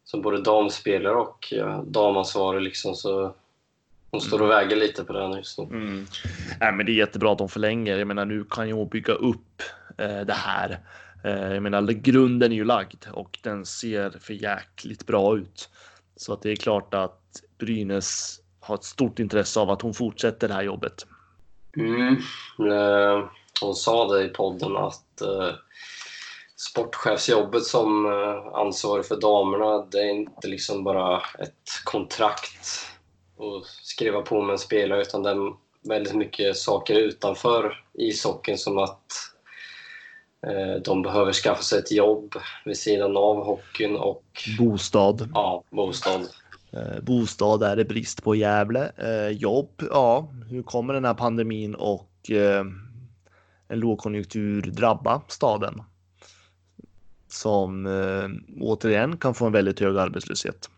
som 0.05 0.23
både 0.23 0.41
damspelare 0.41 1.15
och 1.15 1.53
eh, 1.53 1.83
damansvarig. 1.83 2.63
Liksom, 2.63 2.95
så 2.95 3.35
hon 4.11 4.21
står 4.21 4.43
och 4.43 4.51
väger 4.51 4.77
lite 4.77 5.05
på 5.05 5.13
här 5.13 5.37
just 5.37 5.59
nu. 5.59 5.65
Mm. 5.65 6.07
Nej, 6.61 6.73
men 6.73 6.87
det 6.87 6.93
är 6.93 6.95
jättebra 6.95 7.33
att 7.33 7.39
de 7.39 7.49
förlänger. 7.49 7.99
Jag 7.99 8.09
menar, 8.09 8.25
nu 8.25 8.45
kan 8.51 8.69
ju 8.69 8.75
hon 8.75 8.89
bygga 8.89 9.13
upp 9.13 9.63
eh, 9.99 10.21
det 10.21 10.33
här. 10.33 10.79
Eh, 11.25 11.53
jag 11.53 11.63
menar, 11.63 11.83
grunden 11.93 12.53
är 12.53 12.57
ju 12.57 12.65
lagd 12.65 13.05
och 13.13 13.39
den 13.43 13.67
ser 13.67 14.11
för 14.11 14.35
jäkligt 14.35 15.07
bra 15.07 15.37
ut. 15.37 15.69
Så 16.17 16.33
att 16.33 16.43
det 16.43 16.51
är 16.51 16.57
klart 16.57 16.95
att 16.95 17.43
Brynäs 17.59 18.41
har 18.61 18.75
ett 18.75 18.85
stort 18.85 19.19
intresse 19.19 19.61
av 19.61 19.71
att 19.71 19.83
hon 19.83 19.95
fortsätter 19.95 20.49
det 20.49 20.55
här 20.55 20.63
jobbet. 20.63 21.07
Mm. 21.77 22.17
Eh, 22.73 23.29
hon 23.61 23.75
sa 23.75 24.09
det 24.09 24.25
i 24.25 24.29
podden 24.29 24.77
att 24.77 25.21
eh, 25.21 25.55
sportchefsjobbet 26.57 27.65
som 27.65 28.07
eh, 28.07 28.55
ansvarig 28.55 29.07
för 29.07 29.21
damerna, 29.21 29.87
det 29.91 29.99
är 29.99 30.11
inte 30.11 30.49
liksom 30.49 30.85
bara 30.85 31.17
ett 31.39 31.85
kontrakt 31.85 32.87
att 33.39 33.67
skriva 33.83 34.23
på 34.23 34.43
med 34.43 34.53
en 34.53 34.59
spelare 34.59 35.03
utan 35.03 35.23
det 35.23 35.31
är 35.31 35.53
väldigt 35.89 36.15
mycket 36.15 36.57
saker 36.57 36.95
utanför 36.95 37.85
ishockeyn 37.95 38.59
som 38.59 38.79
att 38.79 39.13
eh, 40.47 40.83
de 40.85 41.03
behöver 41.03 41.33
skaffa 41.33 41.63
sig 41.63 41.79
ett 41.79 41.93
jobb 41.93 42.35
vid 42.65 42.79
sidan 42.79 43.17
av 43.17 43.45
hockeyn 43.45 43.97
och 43.97 44.25
Bostad. 44.59 45.29
ja, 45.35 45.65
bostad. 45.71 46.21
Eh, 46.73 47.03
bostad 47.03 47.63
är 47.63 47.77
det 47.77 47.85
brist 47.85 48.23
på 48.23 48.35
i 48.35 48.39
Gävle. 48.39 48.93
Eh, 48.97 49.29
jobb, 49.29 49.83
ja, 49.91 50.29
hur 50.51 50.63
kommer 50.63 50.95
den 50.95 51.05
här 51.05 51.15
pandemin 51.15 51.75
och 51.75 52.31
eh, 52.31 52.65
en 53.69 53.81
lågkonjunktur 53.81 54.63
drabba 54.63 55.23
staden? 55.29 55.83
Som 57.29 57.87
eh, 57.87 58.29
återigen 58.61 59.17
kan 59.17 59.35
få 59.35 59.47
en 59.47 59.53
väldigt 59.53 59.81
hög 59.81 59.97
arbetslöshet. 59.97 60.71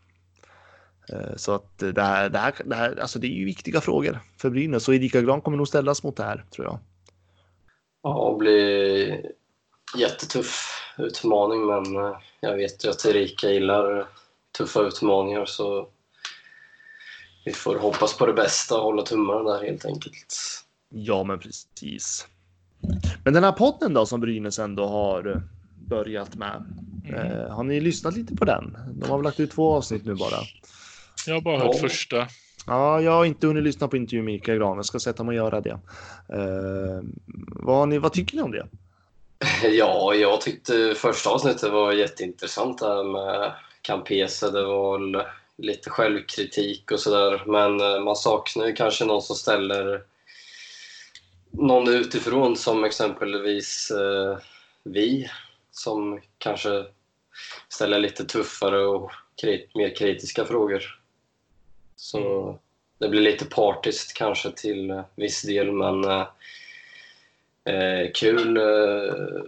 Eh, 1.12 1.36
så 1.36 1.52
att 1.54 1.78
det 1.78 2.02
här, 2.02 2.28
det 2.28 2.38
här, 2.38 2.54
det 2.64 2.74
här, 2.74 3.00
alltså 3.00 3.18
det 3.18 3.26
är 3.26 3.38
ju 3.38 3.44
viktiga 3.44 3.80
frågor 3.80 4.18
för 4.36 4.50
Brynäs 4.50 4.88
och 4.88 4.94
Erika 4.94 5.20
Gran 5.20 5.40
kommer 5.40 5.56
nog 5.56 5.68
ställas 5.68 6.02
mot 6.02 6.16
det 6.16 6.24
här 6.24 6.44
tror 6.50 6.66
jag. 6.66 6.78
Ja, 8.02 8.30
det 8.32 8.38
blir 8.38 9.22
jättetuff 9.96 10.82
utmaning 10.98 11.66
men 11.66 11.96
eh, 11.96 12.18
jag 12.40 12.56
vet 12.56 12.84
ju 12.84 12.88
att 12.90 13.04
Erika 13.04 13.50
gillar 13.50 14.08
tuffa 14.58 14.80
utmaningar 14.80 15.44
så 15.44 15.88
vi 17.44 17.52
får 17.52 17.78
hoppas 17.78 18.16
på 18.16 18.26
det 18.26 18.32
bästa 18.32 18.76
och 18.76 18.82
hålla 18.82 19.02
tummarna 19.02 19.52
där 19.52 19.64
helt 19.64 19.84
enkelt. 19.84 20.36
Ja, 20.88 21.24
men 21.24 21.38
precis. 21.38 22.26
Men 23.24 23.34
den 23.34 23.44
här 23.44 23.52
podden 23.52 23.94
då 23.94 24.06
som 24.06 24.20
Brynäs 24.20 24.58
ändå 24.58 24.86
har 24.86 25.30
eh, 25.30 25.36
börjat 25.86 26.34
med. 26.36 26.64
Eh, 27.14 27.54
har 27.54 27.64
ni 27.64 27.80
lyssnat 27.80 28.16
lite 28.16 28.36
på 28.36 28.44
den? 28.44 28.76
De 28.92 29.10
har 29.10 29.16
väl 29.18 29.24
lagt 29.24 29.40
ut 29.40 29.50
två 29.50 29.74
avsnitt 29.74 30.04
nu 30.06 30.14
bara. 30.14 30.36
Jag 31.26 31.34
har 31.34 31.40
bara 31.40 31.58
hört 31.58 31.74
Ja. 31.74 31.80
första. 31.80 32.26
Ja, 32.66 33.00
jag 33.00 33.12
har 33.12 33.24
inte 33.24 33.46
hunnit 33.46 33.62
lyssna 33.62 33.88
på 33.88 33.96
intervjun 33.96 34.24
med 34.24 34.34
Mikael 34.34 34.58
Gran. 34.58 34.76
Jag 34.76 34.84
ska 34.84 34.98
sätta 34.98 35.24
mig 35.24 35.40
och 35.40 35.46
göra 35.46 35.60
det. 35.60 35.78
Eh, 36.32 37.02
vad, 37.46 37.88
ni, 37.88 37.98
vad 37.98 38.12
tycker 38.12 38.36
ni 38.36 38.42
om 38.42 38.50
det? 38.50 38.66
Ja, 39.70 40.14
jag 40.14 40.40
tyckte 40.40 40.94
första 40.96 41.30
avsnittet 41.30 41.72
var 41.72 41.92
jätteintressant 41.92 42.78
där 42.78 43.04
med 43.04 43.52
Campese. 43.82 44.50
Det 44.50 44.64
var 44.64 45.26
lite 45.56 45.90
självkritik 45.90 46.90
och 46.92 47.00
sådär. 47.00 47.42
Men 47.46 47.80
eh, 47.80 48.04
man 48.04 48.16
saknar 48.16 48.66
ju 48.66 48.72
kanske 48.72 49.04
någon 49.04 49.22
som 49.22 49.36
ställer 49.36 50.02
någon 51.50 51.88
utifrån 51.88 52.56
som 52.56 52.84
exempelvis 52.84 53.90
eh, 53.90 54.38
vi 54.82 55.30
som 55.70 56.20
kanske 56.38 56.84
ställer 57.68 57.98
lite 57.98 58.24
tuffare 58.24 58.86
och 58.86 59.10
krit- 59.42 59.70
mer 59.74 59.96
kritiska 59.96 60.44
frågor. 60.44 61.00
Så 61.96 62.58
det 62.98 63.08
blir 63.08 63.20
lite 63.20 63.44
partiskt 63.44 64.16
kanske 64.16 64.50
till 64.50 64.90
eh, 64.90 65.04
viss 65.16 65.42
del 65.42 65.72
men 65.72 66.04
eh, 66.04 66.26
eh, 67.64 68.10
kul 68.14 68.56
eh, 68.56 69.42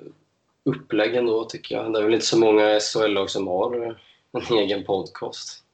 upplägg 0.64 1.14
ändå 1.14 1.44
tycker 1.44 1.74
jag. 1.74 1.92
Det 1.92 1.98
är 1.98 2.02
väl 2.02 2.14
inte 2.14 2.26
så 2.26 2.38
många 2.38 2.80
SHL-lag 2.80 3.30
som 3.30 3.46
har 3.46 3.96
en 4.32 4.58
egen 4.58 4.84
podcast. 4.84 5.64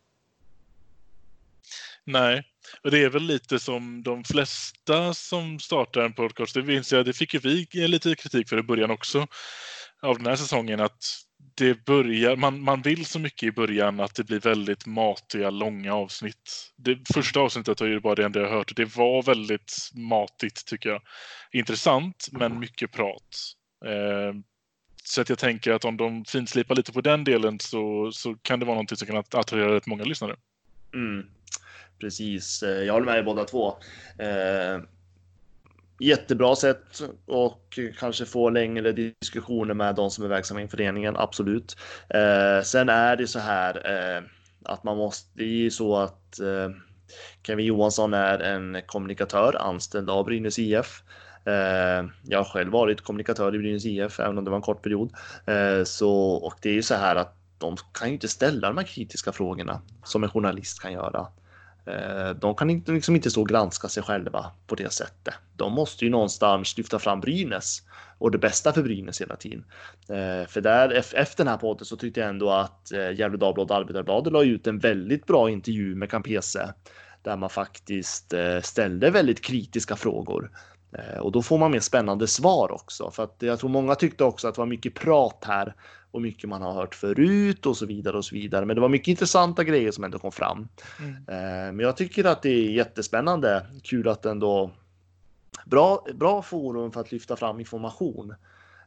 Nej, 2.04 2.44
och 2.82 2.90
det 2.90 3.02
är 3.02 3.10
väl 3.10 3.22
lite 3.22 3.58
som 3.58 4.02
de 4.02 4.24
flesta 4.24 5.14
som 5.14 5.58
startar 5.58 6.00
en 6.00 6.12
podcast. 6.12 6.54
Det, 6.54 6.62
minns 6.62 6.92
jag, 6.92 7.04
det 7.04 7.12
fick 7.12 7.34
ju 7.34 7.40
vi 7.40 7.88
lite 7.88 8.14
kritik 8.14 8.48
för 8.48 8.58
i 8.58 8.62
början 8.62 8.90
också 8.90 9.26
av 10.02 10.16
den 10.16 10.26
här 10.26 10.36
säsongen. 10.36 10.80
att 10.80 11.26
det 11.54 11.84
börjar, 11.84 12.36
man, 12.36 12.60
man 12.60 12.82
vill 12.82 13.06
så 13.06 13.18
mycket 13.18 13.42
i 13.42 13.52
början 13.52 14.00
att 14.00 14.14
det 14.14 14.24
blir 14.24 14.40
väldigt 14.40 14.86
matiga, 14.86 15.50
långa 15.50 15.94
avsnitt. 15.94 16.72
Det 16.76 16.98
första 17.14 17.40
avsnittet 17.40 17.80
var 17.80 17.88
ju 17.88 18.00
bara 18.00 18.14
det 18.14 18.24
enda 18.24 18.40
jag 18.40 18.50
hört. 18.50 18.76
Det 18.76 18.96
var 18.96 19.22
väldigt 19.22 19.90
matigt 19.94 20.66
tycker 20.66 20.88
jag. 20.88 21.02
Intressant, 21.52 22.28
men 22.32 22.58
mycket 22.58 22.92
prat. 22.92 23.52
Eh, 23.84 24.34
så 25.04 25.20
att 25.20 25.28
jag 25.28 25.38
tänker 25.38 25.72
att 25.72 25.84
om 25.84 25.96
de 25.96 26.24
finslipar 26.24 26.74
lite 26.74 26.92
på 26.92 27.00
den 27.00 27.24
delen 27.24 27.60
så, 27.60 28.12
så 28.12 28.34
kan 28.34 28.60
det 28.60 28.66
vara 28.66 28.74
någonting 28.74 28.96
som 28.96 29.06
kan 29.06 29.16
attrahera 29.16 29.74
rätt 29.74 29.86
många 29.86 30.04
lyssnare. 30.04 30.36
Mm. 30.94 31.26
Precis, 32.00 32.62
eh, 32.62 32.84
jag 32.84 32.92
håller 32.92 33.06
med 33.06 33.18
er 33.18 33.22
båda 33.22 33.44
två. 33.44 33.76
Eh, 34.18 34.80
jättebra 36.00 36.56
sätt 36.56 37.02
och 37.26 37.78
kanske 37.98 38.24
få 38.24 38.50
längre 38.50 38.92
diskussioner 38.92 39.74
med 39.74 39.94
de 39.94 40.10
som 40.10 40.24
är 40.24 40.28
verksamma 40.28 40.62
i 40.62 40.68
föreningen, 40.68 41.16
absolut. 41.16 41.76
Eh, 42.08 42.62
sen 42.62 42.88
är 42.88 43.16
det 43.16 43.26
så 43.26 43.38
här 43.38 43.90
eh, 44.16 44.22
att 44.64 44.84
man 44.84 44.96
måste, 44.96 45.30
det 45.34 45.44
är 45.44 45.48
ju 45.48 45.70
så 45.70 45.96
att 45.96 46.40
eh, 46.40 46.70
Kevin 47.46 47.66
Johansson 47.66 48.14
är 48.14 48.38
en 48.38 48.82
kommunikatör 48.86 49.56
anställd 49.60 50.10
av 50.10 50.24
Brynäs 50.24 50.58
IF. 50.58 51.02
Eh, 51.44 52.04
jag 52.22 52.38
har 52.38 52.44
själv 52.44 52.72
varit 52.72 53.00
kommunikatör 53.00 53.54
i 53.54 53.58
Brynäs 53.58 53.84
IF, 53.86 54.20
även 54.20 54.38
om 54.38 54.44
det 54.44 54.50
var 54.50 54.56
en 54.56 54.62
kort 54.62 54.82
period. 54.82 55.12
Eh, 55.46 55.84
så, 55.84 56.12
och 56.30 56.54
det 56.62 56.68
är 56.68 56.74
ju 56.74 56.82
så 56.82 56.94
här 56.94 57.16
att 57.16 57.34
de 57.58 57.76
kan 57.92 58.08
ju 58.08 58.14
inte 58.14 58.28
ställa 58.28 58.68
de 58.68 58.76
här 58.76 58.84
kritiska 58.84 59.32
frågorna 59.32 59.82
som 60.04 60.24
en 60.24 60.30
journalist 60.30 60.82
kan 60.82 60.92
göra. 60.92 61.26
Eh, 61.86 62.30
de 62.30 62.54
kan 62.54 62.70
inte, 62.70 62.92
liksom 62.92 63.16
inte 63.16 63.30
stå 63.30 63.40
och 63.40 63.48
granska 63.48 63.88
sig 63.88 64.02
själva 64.02 64.50
på 64.66 64.74
det 64.74 64.92
sättet. 64.92 65.34
De 65.56 65.72
måste 65.72 66.04
ju 66.04 66.10
någonstans 66.10 66.78
lyfta 66.78 66.98
fram 66.98 67.20
Brynäs 67.20 67.82
och 68.18 68.30
det 68.30 68.38
bästa 68.38 68.72
för 68.72 68.82
Brynäs 68.82 69.20
hela 69.20 69.36
tiden. 69.36 69.64
Eh, 70.08 70.48
för 70.48 70.60
där 70.60 70.90
efter 71.14 71.44
den 71.44 71.48
här 71.48 71.56
podden 71.56 71.84
så 71.84 71.96
tyckte 71.96 72.20
jag 72.20 72.28
ändå 72.28 72.50
att 72.50 72.92
eh, 72.92 73.10
Gefle 73.10 73.38
Dagblad 73.38 73.70
och 73.70 73.76
Arbetarbladet 73.76 74.32
la 74.32 74.42
ut 74.42 74.66
en 74.66 74.78
väldigt 74.78 75.26
bra 75.26 75.50
intervju 75.50 75.94
med 75.94 76.10
Campese 76.10 76.74
där 77.22 77.36
man 77.36 77.50
faktiskt 77.50 78.34
ställde 78.62 79.10
väldigt 79.10 79.44
kritiska 79.44 79.96
frågor. 79.96 80.50
Och 81.20 81.32
då 81.32 81.42
får 81.42 81.58
man 81.58 81.70
mer 81.70 81.80
spännande 81.80 82.26
svar 82.26 82.72
också. 82.72 83.10
För 83.10 83.24
att 83.24 83.36
jag 83.38 83.58
tror 83.58 83.70
många 83.70 83.94
tyckte 83.94 84.24
också 84.24 84.48
att 84.48 84.54
det 84.54 84.60
var 84.60 84.66
mycket 84.66 84.94
prat 84.94 85.44
här 85.46 85.74
och 86.16 86.22
mycket 86.22 86.48
man 86.48 86.62
har 86.62 86.72
hört 86.72 86.94
förut 86.94 87.66
och 87.66 87.76
så 87.76 87.86
vidare 87.86 88.16
och 88.16 88.24
så 88.24 88.34
vidare. 88.34 88.66
Men 88.66 88.76
det 88.76 88.82
var 88.82 88.88
mycket 88.88 89.08
intressanta 89.08 89.64
grejer 89.64 89.90
som 89.90 90.04
ändå 90.04 90.18
kom 90.18 90.32
fram. 90.32 90.68
Mm. 90.98 91.14
Eh, 91.14 91.72
Men 91.72 91.78
jag 91.78 91.96
tycker 91.96 92.24
att 92.24 92.42
det 92.42 92.48
är 92.50 92.70
jättespännande. 92.70 93.66
Kul 93.82 94.08
att 94.08 94.26
ändå 94.26 94.70
bra, 95.66 96.06
bra 96.14 96.42
forum 96.42 96.92
för 96.92 97.00
att 97.00 97.12
lyfta 97.12 97.36
fram 97.36 97.60
information. 97.60 98.30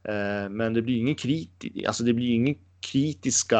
Eh, 0.04 0.50
Men 0.50 0.74
det 0.74 0.82
blir 0.82 0.98
ingen 0.98 1.16
kriti, 1.16 1.86
alltså 1.86 2.04
det 2.04 2.14
blir 2.14 2.34
ingen 2.34 2.56
kritiska, 2.92 3.60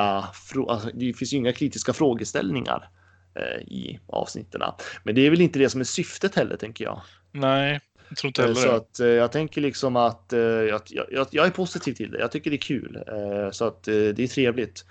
alltså 0.68 0.90
det 0.94 1.14
finns 1.14 1.34
ju 1.34 1.38
inga 1.38 1.54
kritiska 1.54 1.94
frågeställningar 1.94 2.90
eh, 3.36 3.62
i 3.62 4.00
avsnitten. 4.08 4.62
Men 5.04 5.16
det 5.16 5.22
är 5.22 5.30
väl 5.30 5.42
inte 5.42 5.60
det 5.60 5.70
som 5.70 5.82
är 5.82 5.86
syftet 5.86 6.36
heller 6.36 6.58
tänker 6.58 6.86
jag. 6.86 7.02
Nej, 7.32 7.80
jag 8.10 8.18
tror 8.18 8.30
inte 8.30 8.42
Eh, 8.42 8.48
heller 8.48 8.62
Så 8.62 8.72
att 8.72 9.00
eh, 9.00 9.08
jag 9.08 9.32
tänker 9.32 9.62
liksom 9.62 9.96
att 9.96 10.34
eh, 10.34 10.40
jag, 10.40 10.82
jag, 10.88 11.28
jag 11.32 11.46
är 11.46 11.50
positiv 11.50 11.94
till 11.94 12.12
det. 12.12 12.20
Jag 12.20 12.32
tycker 12.32 12.50
det 12.50 12.56
är 12.56 12.58
kul. 12.58 13.04
Så 13.52 13.66
att 13.66 13.84
det 13.84 14.20
är 14.20 14.28
trevligt. 14.28 14.86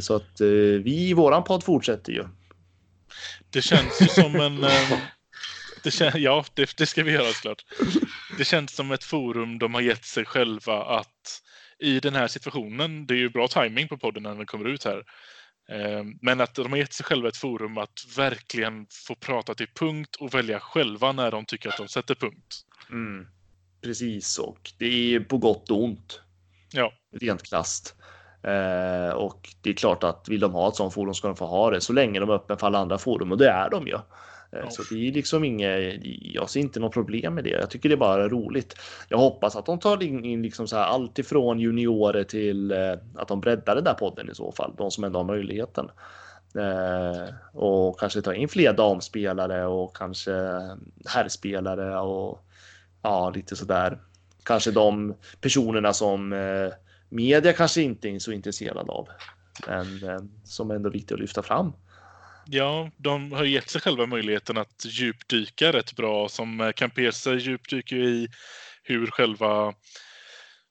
Så 0.00 0.16
att 0.16 0.40
vi 0.82 1.08
i 1.08 1.12
våran 1.12 1.44
podd 1.44 1.64
fortsätter 1.64 2.12
ju. 2.12 2.24
Det 3.50 3.62
känns 3.62 4.02
ju 4.02 4.06
som 4.06 4.36
en... 4.36 4.66
Det 5.82 5.90
kän, 5.90 6.12
ja, 6.22 6.44
det, 6.54 6.76
det 6.76 6.86
ska 6.86 7.02
vi 7.02 7.12
göra 7.12 7.32
såklart. 7.32 7.64
Det 8.38 8.44
känns 8.44 8.74
som 8.74 8.92
ett 8.92 9.04
forum 9.04 9.58
de 9.58 9.74
har 9.74 9.80
gett 9.80 10.04
sig 10.04 10.24
själva 10.24 10.84
att 10.84 11.42
i 11.78 12.00
den 12.00 12.14
här 12.14 12.28
situationen, 12.28 13.06
det 13.06 13.14
är 13.14 13.18
ju 13.18 13.28
bra 13.28 13.48
timing 13.48 13.88
på 13.88 13.98
podden 13.98 14.22
när 14.22 14.34
den 14.34 14.46
kommer 14.46 14.68
ut 14.68 14.84
här, 14.84 15.04
men 16.20 16.40
att 16.40 16.54
de 16.54 16.70
har 16.70 16.76
gett 16.76 16.92
sig 16.92 17.06
själva 17.06 17.28
ett 17.28 17.36
forum 17.36 17.78
att 17.78 18.04
verkligen 18.16 18.86
få 19.06 19.14
prata 19.14 19.54
till 19.54 19.68
punkt 19.74 20.16
och 20.16 20.34
välja 20.34 20.60
själva 20.60 21.12
när 21.12 21.30
de 21.30 21.44
tycker 21.44 21.68
att 21.68 21.76
de 21.76 21.88
sätter 21.88 22.14
punkt. 22.14 22.64
Mm. 22.90 23.26
Precis, 23.82 24.38
och 24.38 24.70
det 24.78 25.14
är 25.14 25.20
på 25.20 25.38
gott 25.38 25.70
och 25.70 25.84
ont. 25.84 26.20
Ja. 26.72 26.92
Rent 27.12 27.42
krasst. 27.42 27.94
Eh, 28.42 29.14
och 29.14 29.48
det 29.60 29.70
är 29.70 29.74
klart 29.74 30.04
att 30.04 30.28
vill 30.28 30.40
de 30.40 30.52
ha 30.52 30.68
ett 30.68 30.76
sånt 30.76 30.94
forum 30.94 31.14
ska 31.14 31.28
de 31.28 31.36
få 31.36 31.46
ha 31.46 31.70
det 31.70 31.80
så 31.80 31.92
länge 31.92 32.20
de 32.20 32.30
är 32.30 32.34
öppna 32.34 32.56
för 32.56 32.66
alla 32.66 32.78
andra 32.78 32.98
forum 32.98 33.32
och 33.32 33.38
det 33.38 33.50
är 33.50 33.70
de 33.70 33.86
ju. 33.86 33.98
Eh, 34.56 34.62
Ja. 34.64 34.70
Så 34.70 34.94
det 34.94 35.08
är 35.08 35.12
liksom 35.12 35.44
inget, 35.44 36.00
jag 36.20 36.50
ser 36.50 36.60
inte 36.60 36.80
något 36.80 36.92
problem 36.92 37.34
med 37.34 37.44
det. 37.44 37.50
Jag 37.50 37.70
tycker 37.70 37.88
det 37.88 37.94
är 37.94 37.96
bara 37.96 38.28
roligt. 38.28 38.74
Jag 39.08 39.18
hoppas 39.18 39.56
att 39.56 39.66
de 39.66 39.78
tar 39.78 40.02
in 40.02 40.42
liksom 40.42 40.68
så 40.68 40.76
här 40.76 40.84
allt 40.84 41.18
ifrån 41.18 41.60
juniorer 41.60 42.24
till 42.24 42.70
eh, 42.72 42.92
att 43.14 43.28
de 43.28 43.40
breddar 43.40 43.74
den 43.74 43.84
där 43.84 43.94
podden 43.94 44.30
i 44.30 44.34
så 44.34 44.52
fall. 44.52 44.74
De 44.78 44.90
som 44.90 45.04
ändå 45.04 45.18
har 45.18 45.24
möjligheten. 45.24 45.90
Eh, 46.58 47.34
och 47.52 48.00
kanske 48.00 48.22
ta 48.22 48.34
in 48.34 48.48
fler 48.48 48.72
damspelare 48.72 49.66
och 49.66 49.96
kanske 49.96 50.32
herrspelare 51.06 51.98
och 52.00 52.46
ja, 53.02 53.30
lite 53.30 53.56
sådär. 53.56 53.98
Kanske 54.42 54.70
de 54.70 55.14
personerna 55.40 55.92
som 55.92 56.32
eh, 56.32 56.68
media 57.08 57.52
kanske 57.52 57.82
inte 57.82 58.08
är 58.08 58.18
så 58.18 58.32
intresserad 58.32 58.90
av. 58.90 59.08
Men 59.66 60.04
eh, 60.10 60.20
som 60.44 60.70
ändå 60.70 60.88
är 60.88 60.92
viktigt 60.92 61.12
att 61.12 61.20
lyfta 61.20 61.42
fram. 61.42 61.72
Ja, 62.48 62.90
de 62.96 63.32
har 63.32 63.44
gett 63.44 63.70
sig 63.70 63.80
själva 63.80 64.06
möjligheten 64.06 64.58
att 64.58 64.84
djupdyka 64.84 65.72
rätt 65.72 65.96
bra. 65.96 66.28
Som 66.28 66.72
Campesa 66.76 67.34
djupdyker 67.34 67.96
i 67.96 68.28
hur 68.82 69.06
själva 69.06 69.74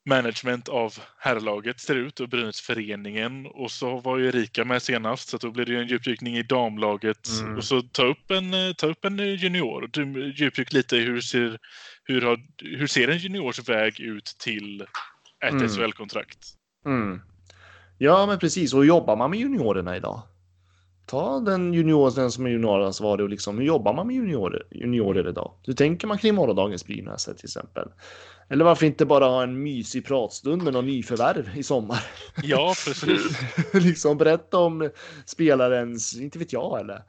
management 0.10 0.70
av 0.70 0.94
herrlaget 1.18 1.80
ser 1.80 1.96
ut 1.96 2.20
och 2.20 2.30
Brynäsföreningen. 2.30 3.46
Och 3.46 3.72
så 3.72 4.00
var 4.00 4.18
ju 4.18 4.28
Erika 4.28 4.66
med 4.66 4.82
senast 4.82 5.30
så 5.30 5.38
då 5.38 5.52
blir 5.52 5.66
det 5.66 5.72
ju 5.72 5.80
en 5.80 5.88
djupdykning 5.88 6.38
i 6.38 6.44
damlaget. 6.44 7.28
Mm. 7.42 7.58
Och 7.58 7.64
så 7.64 7.82
ta 7.82 8.06
upp 8.06 8.32
en, 8.32 8.76
ta 8.78 8.88
upp 8.88 9.06
en 9.06 9.18
junior. 9.36 9.90
Djupdyk 10.36 10.74
lite 10.74 10.98
i 10.98 11.00
hur 11.00 11.22
ser, 11.22 11.60
hur, 12.04 12.22
har, 12.22 12.40
hur 12.58 12.88
ser 12.88 13.08
en 13.08 13.18
juniors 13.18 13.70
väg 13.70 14.00
ut 14.00 14.36
till 14.40 14.82
ett 15.46 15.52
mm. 15.52 15.70
SHL-kontrakt? 15.70 16.40
Mm. 16.86 17.22
Ja, 17.98 18.26
men 18.26 18.40
precis. 18.40 18.74
Och 18.74 18.86
jobbar 18.86 19.16
man 19.16 19.30
med 19.30 19.40
juniorerna 19.40 19.98
idag? 19.98 20.22
Ta 21.06 21.40
den 21.40 21.74
junioren 21.74 22.32
som 22.32 22.46
är 22.46 22.50
junioransvarig 22.50 23.24
och 23.24 23.30
liksom 23.30 23.58
hur 23.58 23.66
jobbar 23.66 23.94
man 23.94 24.08
med 24.08 24.16
juniorer, 24.16 24.68
juniorer 24.72 25.30
idag? 25.30 25.54
Hur 25.64 25.74
tänker 25.74 26.08
man 26.08 26.18
kring 26.18 26.36
morgondagens 26.36 26.86
Brynäs 26.86 27.26
till 27.26 27.36
exempel? 27.44 27.90
Eller 28.50 28.66
varför 28.66 28.86
inte 28.86 29.06
bara 29.06 29.26
ha 29.26 29.44
en 29.44 29.64
mysig 29.64 30.06
pratstund 30.06 30.64
med 30.64 30.74
någon 30.74 30.86
nyförvärv 30.86 31.58
i 31.58 31.64
sommar? 31.64 32.04
Ja, 32.44 32.74
precis. 32.86 33.40
liksom 33.74 34.18
berätta 34.18 34.58
om 34.58 34.90
spelarens, 35.26 36.16
inte 36.16 36.40
vet 36.40 36.54
jag 36.54 36.80
eller, 36.80 37.04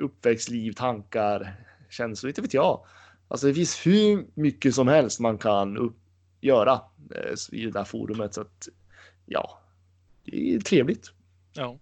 uppväxtliv, 0.00 0.72
tankar, 0.72 1.56
känslor, 1.90 2.28
inte 2.28 2.42
vet 2.42 2.54
jag. 2.54 2.86
Alltså 3.28 3.46
det 3.46 3.54
finns 3.54 3.86
hur 3.86 4.26
mycket 4.34 4.74
som 4.74 4.88
helst 4.88 5.20
man 5.20 5.38
kan 5.38 5.76
upp, 5.76 5.96
göra 6.40 6.80
eh, 7.14 7.58
i 7.58 7.64
det 7.64 7.70
där 7.70 7.84
forumet. 7.84 8.34
Så 8.34 8.40
att, 8.40 8.68
ja, 9.26 9.60
det 10.24 10.54
är 10.54 10.60
trevligt. 10.60 11.12
Ja, 11.52 11.78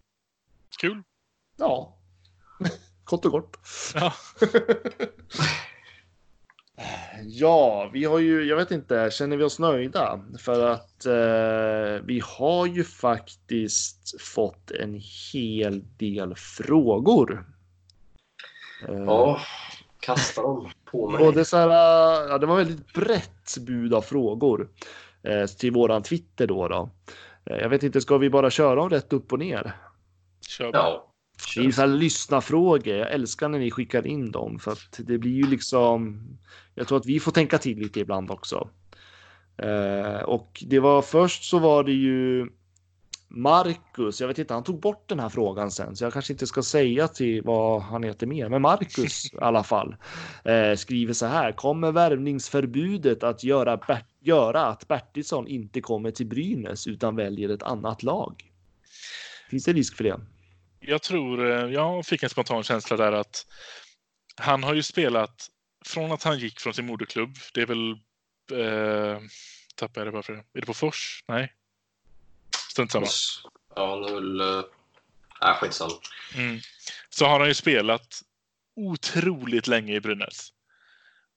kul. 0.80 1.02
Ja, 1.62 1.96
kort 3.04 3.24
och 3.24 3.32
gott. 3.32 3.56
Ja. 3.94 4.12
Ja, 7.24 7.90
vi 7.92 8.04
har 8.04 8.18
ju, 8.18 8.44
jag 8.44 8.56
vet 8.56 8.70
inte, 8.70 9.10
känner 9.12 9.36
vi 9.36 9.44
oss 9.44 9.58
nöjda? 9.58 10.20
För 10.38 10.70
att 10.70 11.06
eh, 11.06 12.04
vi 12.06 12.22
har 12.24 12.66
ju 12.66 12.84
faktiskt 12.84 14.20
fått 14.20 14.70
en 14.70 15.00
hel 15.32 15.84
del 15.96 16.34
frågor. 16.34 17.46
Eh, 18.88 18.94
ja, 18.94 19.40
kasta 20.00 20.42
dem 20.42 20.70
på 20.84 21.10
mig. 21.10 21.26
Och 21.26 21.32
det, 21.32 21.44
så 21.44 21.56
här, 21.56 21.68
ja, 22.28 22.38
det 22.38 22.46
var 22.46 22.56
väldigt 22.56 22.92
brett 22.94 23.56
bud 23.60 23.94
av 23.94 24.02
frågor 24.02 24.68
eh, 25.22 25.46
till 25.46 25.72
våran 25.72 26.02
Twitter 26.02 26.46
då. 26.46 26.68
då. 26.68 26.90
Eh, 27.44 27.56
jag 27.56 27.68
vet 27.68 27.82
inte, 27.82 28.00
ska 28.00 28.18
vi 28.18 28.30
bara 28.30 28.50
köra 28.50 28.74
dem 28.74 28.90
rätt 28.90 29.12
upp 29.12 29.32
och 29.32 29.38
ner? 29.38 29.72
Kör 30.48 30.70
ja. 30.72 31.11
Det 31.56 31.60
är 31.60 31.70
så 31.70 31.80
här 31.80 31.88
lyssna 31.88 32.40
frågor. 32.40 32.94
Jag 32.94 33.12
älskar 33.12 33.48
när 33.48 33.58
ni 33.58 33.70
skickar 33.70 34.06
in 34.06 34.30
dem 34.30 34.58
för 34.58 34.72
att 34.72 34.98
det 34.98 35.18
blir 35.18 35.32
ju 35.32 35.46
liksom. 35.46 36.22
Jag 36.74 36.88
tror 36.88 36.98
att 36.98 37.06
vi 37.06 37.20
får 37.20 37.32
tänka 37.32 37.58
till 37.58 37.78
lite 37.78 38.00
ibland 38.00 38.30
också. 38.30 38.68
Eh, 39.56 40.22
och 40.22 40.64
det 40.66 40.78
var 40.78 41.02
först 41.02 41.44
så 41.44 41.58
var 41.58 41.84
det 41.84 41.92
ju 41.92 42.48
Marcus. 43.28 44.20
Jag 44.20 44.28
vet 44.28 44.38
inte, 44.38 44.54
han 44.54 44.64
tog 44.64 44.80
bort 44.80 45.08
den 45.08 45.20
här 45.20 45.28
frågan 45.28 45.70
sen, 45.70 45.96
så 45.96 46.04
jag 46.04 46.12
kanske 46.12 46.32
inte 46.32 46.46
ska 46.46 46.62
säga 46.62 47.08
till 47.08 47.42
vad 47.42 47.82
han 47.82 48.02
heter 48.02 48.26
mer. 48.26 48.48
Men 48.48 48.62
Marcus 48.62 49.24
i 49.32 49.38
alla 49.40 49.62
fall 49.62 49.96
eh, 50.44 50.76
skriver 50.76 51.12
så 51.12 51.26
här. 51.26 51.52
Kommer 51.52 51.92
värvningsförbudet 51.92 53.22
att 53.22 53.44
göra, 53.44 53.76
Bert, 53.76 54.06
göra 54.20 54.66
att 54.66 54.88
Bertilsson 54.88 55.46
inte 55.46 55.80
kommer 55.80 56.10
till 56.10 56.26
Brynäs 56.26 56.86
utan 56.86 57.16
väljer 57.16 57.48
ett 57.48 57.62
annat 57.62 58.02
lag? 58.02 58.50
Finns 59.50 59.64
det 59.64 59.72
risk 59.72 59.96
för 59.96 60.04
det? 60.04 60.20
Jag 60.82 61.02
tror, 61.02 61.50
eh, 61.50 61.72
jag 61.72 62.06
fick 62.06 62.22
en 62.22 62.30
spontan 62.30 62.62
känsla 62.62 62.96
där 62.96 63.12
att 63.12 63.46
han 64.36 64.62
har 64.62 64.74
ju 64.74 64.82
spelat 64.82 65.48
från 65.84 66.12
att 66.12 66.22
han 66.22 66.38
gick 66.38 66.60
från 66.60 66.74
sin 66.74 66.86
moderklubb. 66.86 67.36
Det 67.54 67.60
är 67.60 67.66
väl... 67.66 67.90
Eh, 68.52 69.20
tappade 69.74 70.00
jag 70.00 70.06
det 70.06 70.12
bara 70.12 70.22
för 70.22 70.32
Är 70.32 70.44
det 70.52 70.66
på 70.66 70.74
Fors? 70.74 71.24
Nej. 71.28 71.52
Strunt 72.70 72.92
samma. 72.92 73.06
Ja, 73.76 73.96
nu 73.96 74.06
är 74.06 74.14
väl... 74.14 74.40
Äh, 75.42 75.54
skitsamma. 75.54 75.92
Mm. 76.34 76.60
Så 77.10 77.26
har 77.26 77.38
han 77.38 77.48
ju 77.48 77.54
spelat 77.54 78.22
otroligt 78.76 79.66
länge 79.66 79.94
i 79.94 80.00
Brynäs. 80.00 80.52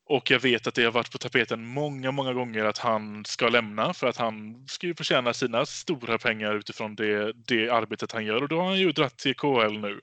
Och 0.08 0.32
jag 0.32 0.40
vet 0.40 0.68
att 0.68 0.76
det 0.76 0.84
har 0.84 0.92
varit 0.92 1.12
på 1.12 1.18
tapeten 1.18 1.66
många, 1.66 2.12
många 2.12 2.34
gånger 2.34 2.66
att 2.66 2.78
han 2.78 3.26
ska 3.26 3.50
lämna 3.50 3.94
för 3.94 4.08
att 4.08 4.18
han 4.18 4.66
ska 4.68 4.88
ju 4.88 4.96
förtjäna 4.96 5.34
sina 5.34 5.66
stora 5.66 6.18
pengar 6.18 6.56
utifrån 6.56 6.96
det, 6.96 7.34
det 7.34 7.70
arbetet 7.70 8.12
han 8.12 8.26
gör. 8.26 8.42
Och 8.42 8.48
då 8.48 8.60
har 8.60 8.68
han 8.68 8.80
ju 8.80 8.92
dratt 8.92 9.18
till 9.18 9.36
KL 9.36 9.78
nu. 9.80 10.02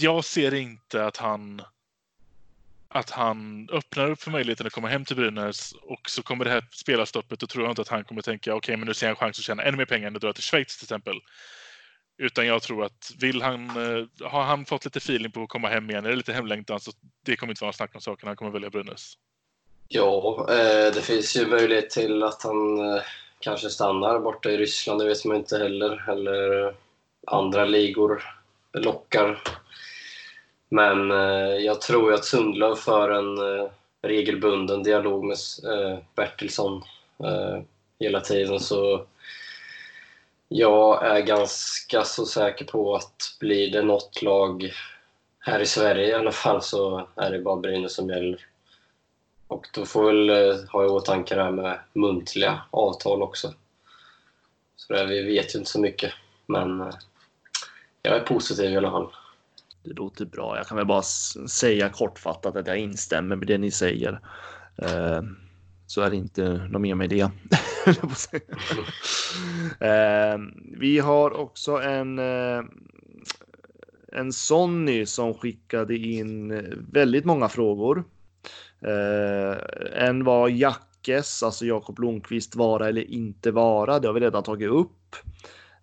Jag 0.00 0.24
ser 0.24 0.54
inte 0.54 1.04
att 1.06 1.16
han 1.16 1.62
att 2.92 3.10
han 3.10 3.68
öppnar 3.72 4.10
upp 4.10 4.22
för 4.22 4.30
möjligheten 4.30 4.66
att 4.66 4.72
komma 4.72 4.88
hem 4.88 5.04
till 5.04 5.16
Brynäs 5.16 5.72
och 5.72 6.10
så 6.10 6.22
kommer 6.22 6.44
det 6.44 6.50
här 6.50 6.64
spelarstoppet. 6.70 7.40
Då 7.40 7.46
tror 7.46 7.64
jag 7.64 7.72
inte 7.72 7.82
att 7.82 7.88
han 7.88 8.04
kommer 8.04 8.22
tänka 8.22 8.54
okej, 8.54 8.56
okay, 8.56 8.76
men 8.76 8.86
nu 8.86 8.94
ser 8.94 9.06
jag 9.06 9.10
en 9.10 9.16
chans 9.16 9.38
att 9.38 9.44
tjäna 9.44 9.62
ännu 9.62 9.76
mer 9.76 9.84
pengar 9.84 10.06
än 10.06 10.16
att 10.16 10.22
dra 10.22 10.32
till 10.32 10.42
Schweiz 10.42 10.76
till 10.76 10.84
exempel. 10.84 11.20
Utan 12.20 12.46
jag 12.46 12.62
tror 12.62 12.84
att 12.84 13.12
vill 13.18 13.42
han, 13.42 13.68
eh, 13.70 14.28
har 14.28 14.42
han 14.42 14.64
fått 14.64 14.84
lite 14.84 14.98
feeling 14.98 15.30
på 15.30 15.42
att 15.42 15.48
komma 15.48 15.68
hem 15.68 15.90
igen, 15.90 16.04
eller 16.04 16.16
lite 16.16 16.32
hemlängtan, 16.32 16.80
så 16.80 16.90
det 17.24 17.36
kommer 17.36 17.52
inte 17.52 17.64
vara 17.64 17.72
snack 17.72 17.94
om 17.94 18.00
saken. 18.00 18.26
Han 18.26 18.36
kommer 18.36 18.50
välja 18.50 18.70
Brynäs. 18.70 19.14
Ja, 19.88 20.46
eh, 20.50 20.94
det 20.94 21.02
finns 21.02 21.36
ju 21.36 21.46
möjlighet 21.46 21.90
till 21.90 22.22
att 22.22 22.42
han 22.42 22.78
eh, 22.78 23.02
kanske 23.38 23.70
stannar 23.70 24.18
borta 24.18 24.50
i 24.50 24.56
Ryssland, 24.56 25.00
det 25.00 25.08
vet 25.08 25.24
man 25.24 25.36
inte 25.36 25.58
heller. 25.58 26.10
Eller 26.10 26.74
andra 27.26 27.64
ligor 27.64 28.22
lockar. 28.72 29.42
Men 30.68 31.10
jag 31.64 31.80
tror 31.80 32.12
att 32.12 32.24
Sundlöv 32.24 32.74
för 32.74 33.10
en 33.10 33.68
regelbunden 34.02 34.82
dialog 34.82 35.24
med 35.24 35.36
Bertilsson 36.14 36.82
hela 37.98 38.20
tiden. 38.20 38.60
Så 38.60 39.06
jag 40.52 41.06
är 41.06 41.20
ganska 41.20 42.04
så 42.04 42.26
säker 42.26 42.64
på 42.64 42.94
att 42.94 43.36
blir 43.40 43.72
det 43.72 43.82
något 43.82 44.22
lag 44.22 44.72
här 45.38 45.60
i 45.60 45.66
Sverige 45.66 46.08
i 46.08 46.14
alla 46.14 46.32
fall 46.32 46.62
så 46.62 47.08
är 47.16 47.30
det 47.30 47.38
bara 47.38 47.56
Brynäs 47.56 47.94
som 47.94 48.08
gäller. 48.08 48.46
Och 49.46 49.66
då 49.74 49.86
får 49.86 50.04
väl 50.04 50.30
eh, 50.30 50.56
ha 50.72 50.84
i 50.84 50.88
åtanke 50.88 51.34
det 51.34 51.42
här 51.42 51.50
med 51.50 51.78
muntliga 51.92 52.62
avtal 52.70 53.22
också. 53.22 53.54
Så 54.76 54.92
där, 54.92 55.06
vi 55.06 55.22
vet 55.22 55.54
ju 55.54 55.58
inte 55.58 55.70
så 55.70 55.80
mycket, 55.80 56.12
men 56.46 56.80
eh, 56.80 56.94
jag 58.02 58.16
är 58.16 58.20
positiv 58.20 58.72
i 58.72 58.76
alla 58.76 58.90
fall. 58.90 59.08
Det 59.82 59.92
låter 59.92 60.24
bra. 60.24 60.56
Jag 60.56 60.66
kan 60.66 60.76
väl 60.76 60.86
bara 60.86 61.02
säga 61.48 61.88
kortfattat 61.88 62.56
att 62.56 62.66
jag 62.66 62.78
instämmer 62.78 63.36
med 63.36 63.46
det 63.46 63.58
ni 63.58 63.70
säger. 63.70 64.20
Eh, 64.76 65.22
så 65.86 66.00
är 66.00 66.10
det 66.10 66.16
inte 66.16 66.42
något 66.70 66.80
mer 66.80 66.94
med 66.94 67.10
det. 67.10 67.30
eh, 69.80 70.38
vi 70.78 70.98
har 70.98 71.30
också 71.30 71.72
en 71.76 72.18
eh, 72.18 72.62
en 74.12 74.32
Sonny 74.32 75.06
som 75.06 75.34
skickade 75.34 75.96
in 75.96 76.62
väldigt 76.92 77.24
många 77.24 77.48
frågor. 77.48 78.04
Eh, 78.80 79.56
en 80.06 80.24
var 80.24 80.48
Jackes, 80.48 81.42
alltså 81.42 81.66
Jakob 81.66 81.96
Blomqvist, 81.96 82.56
vara 82.56 82.88
eller 82.88 83.10
inte 83.10 83.50
vara. 83.50 83.98
Det 83.98 84.08
har 84.08 84.14
vi 84.14 84.20
redan 84.20 84.42
tagit 84.42 84.70
upp. 84.70 85.16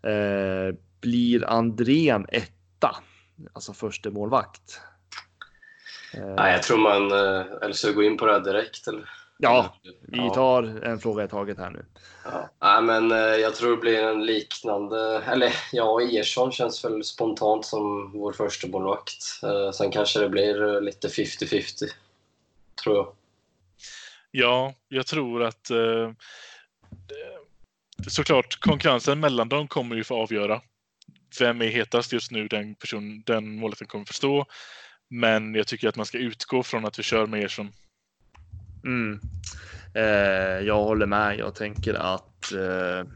Eh, 0.03 0.75
blir 1.01 1.45
Andrén 1.45 2.25
etta? 2.29 2.95
Alltså 3.53 3.73
förste 3.73 4.09
målvakt. 4.09 4.81
Eh, 6.13 6.35
Nej, 6.35 6.51
jag 6.51 6.63
tror 6.63 6.77
man, 6.77 7.11
eh, 7.11 7.45
eller 7.61 7.73
så 7.73 7.93
gå 7.93 8.03
in 8.03 8.17
på 8.17 8.25
det 8.25 8.31
här 8.31 8.39
direkt 8.39 8.87
eller? 8.87 9.09
Ja, 9.38 9.75
vi 10.01 10.29
tar 10.33 10.63
en 10.63 10.99
fråga 10.99 11.23
i 11.23 11.27
taget 11.27 11.57
här 11.57 11.69
nu. 11.69 11.85
Ja. 12.23 12.49
Nej, 12.61 12.81
men 12.81 13.11
eh, 13.11 13.17
jag 13.17 13.55
tror 13.55 13.71
det 13.71 13.77
blir 13.77 14.03
en 14.03 14.25
liknande... 14.25 15.23
Eller 15.23 15.53
ja, 15.71 16.01
Ersson 16.01 16.51
känns 16.51 16.85
väl 16.85 17.03
spontant 17.03 17.65
som 17.65 18.11
vår 18.11 18.33
första 18.33 18.67
målvakt. 18.67 19.43
Eh, 19.43 19.71
sen 19.71 19.91
kanske 19.91 20.19
det 20.19 20.29
blir 20.29 20.75
eh, 20.75 20.81
lite 20.81 21.07
50-50, 21.07 21.83
tror 22.83 22.95
jag. 22.95 23.13
Ja, 24.31 24.73
jag 24.88 25.07
tror 25.07 25.43
att 25.43 25.69
eh, 25.69 26.11
såklart 28.07 28.59
konkurrensen 28.59 29.19
mellan 29.19 29.49
dem 29.49 29.67
kommer 29.67 29.95
ju 29.95 30.03
få 30.03 30.15
avgöra. 30.15 30.61
Vem 31.39 31.61
är 31.61 31.67
hetast 31.67 32.13
just 32.13 32.31
nu? 32.31 32.47
Den 32.47 32.75
person, 32.75 33.23
den 33.25 33.55
målvakten 33.55 33.88
kommer 33.88 34.05
förstå. 34.05 34.45
Men 35.09 35.55
jag 35.55 35.67
tycker 35.67 35.89
att 35.89 35.95
man 35.95 36.05
ska 36.05 36.17
utgå 36.17 36.63
från 36.63 36.85
att 36.85 36.99
vi 36.99 37.03
kör 37.03 37.25
med 37.25 37.43
Ersson. 37.43 37.71
Mm. 38.88 39.19
Eh, 39.93 40.65
jag 40.67 40.83
håller 40.83 41.05
med. 41.05 41.38
Jag 41.39 41.55
tänker 41.55 41.93
att 41.93 42.51
eh, 42.51 43.11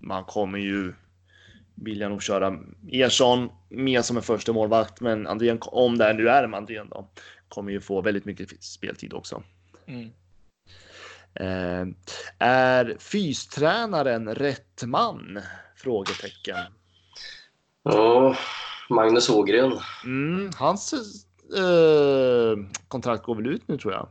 man 0.00 0.24
kommer 0.24 0.58
ju 0.58 0.92
vilja 1.74 2.08
nog 2.08 2.22
köra 2.22 2.58
Ersson 2.90 3.50
mer 3.68 4.02
som 4.02 4.16
en 4.16 4.22
första 4.22 4.52
målvakt, 4.52 5.00
men 5.00 5.26
Andrén, 5.26 5.58
om 5.60 5.98
det 5.98 6.12
nu 6.12 6.28
är 6.28 6.46
med 6.46 6.58
Andrén 6.58 6.88
då, 6.88 7.08
kommer 7.48 7.72
ju 7.72 7.80
få 7.80 8.00
väldigt 8.00 8.24
mycket 8.24 8.62
speltid 8.64 9.12
också. 9.14 9.42
Mm. 9.86 10.10
Eh, 11.34 11.94
är 12.38 12.96
fystränaren 12.98 14.34
rätt 14.34 14.84
man? 14.84 15.40
Frågetecken. 15.76 16.56
Ja, 17.82 18.36
Magnus 18.88 19.30
Ågren. 19.30 19.72
Mm, 20.04 20.50
hans 20.56 20.92
eh, 21.56 22.56
kontrakt 22.88 23.24
går 23.24 23.34
väl 23.34 23.46
ut 23.46 23.68
nu 23.68 23.78
tror 23.78 23.92
jag. 23.92 24.08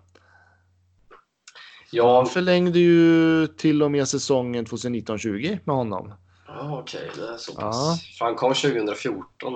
Ja, 1.91 2.15
Han 2.17 2.25
förlängde 2.25 2.79
ju 2.79 3.47
till 3.47 3.83
och 3.83 3.91
med 3.91 4.07
säsongen 4.07 4.65
2019-20 4.65 5.59
med 5.63 5.75
honom. 5.75 6.13
ja 6.47 6.79
okej, 6.79 7.09
det 7.15 7.27
är 7.33 7.37
så 7.37 7.51
Ja. 7.57 7.61
pass. 7.61 8.17
För 8.17 8.25
han 8.25 8.35
kom 8.35 8.53
2014 8.53 9.53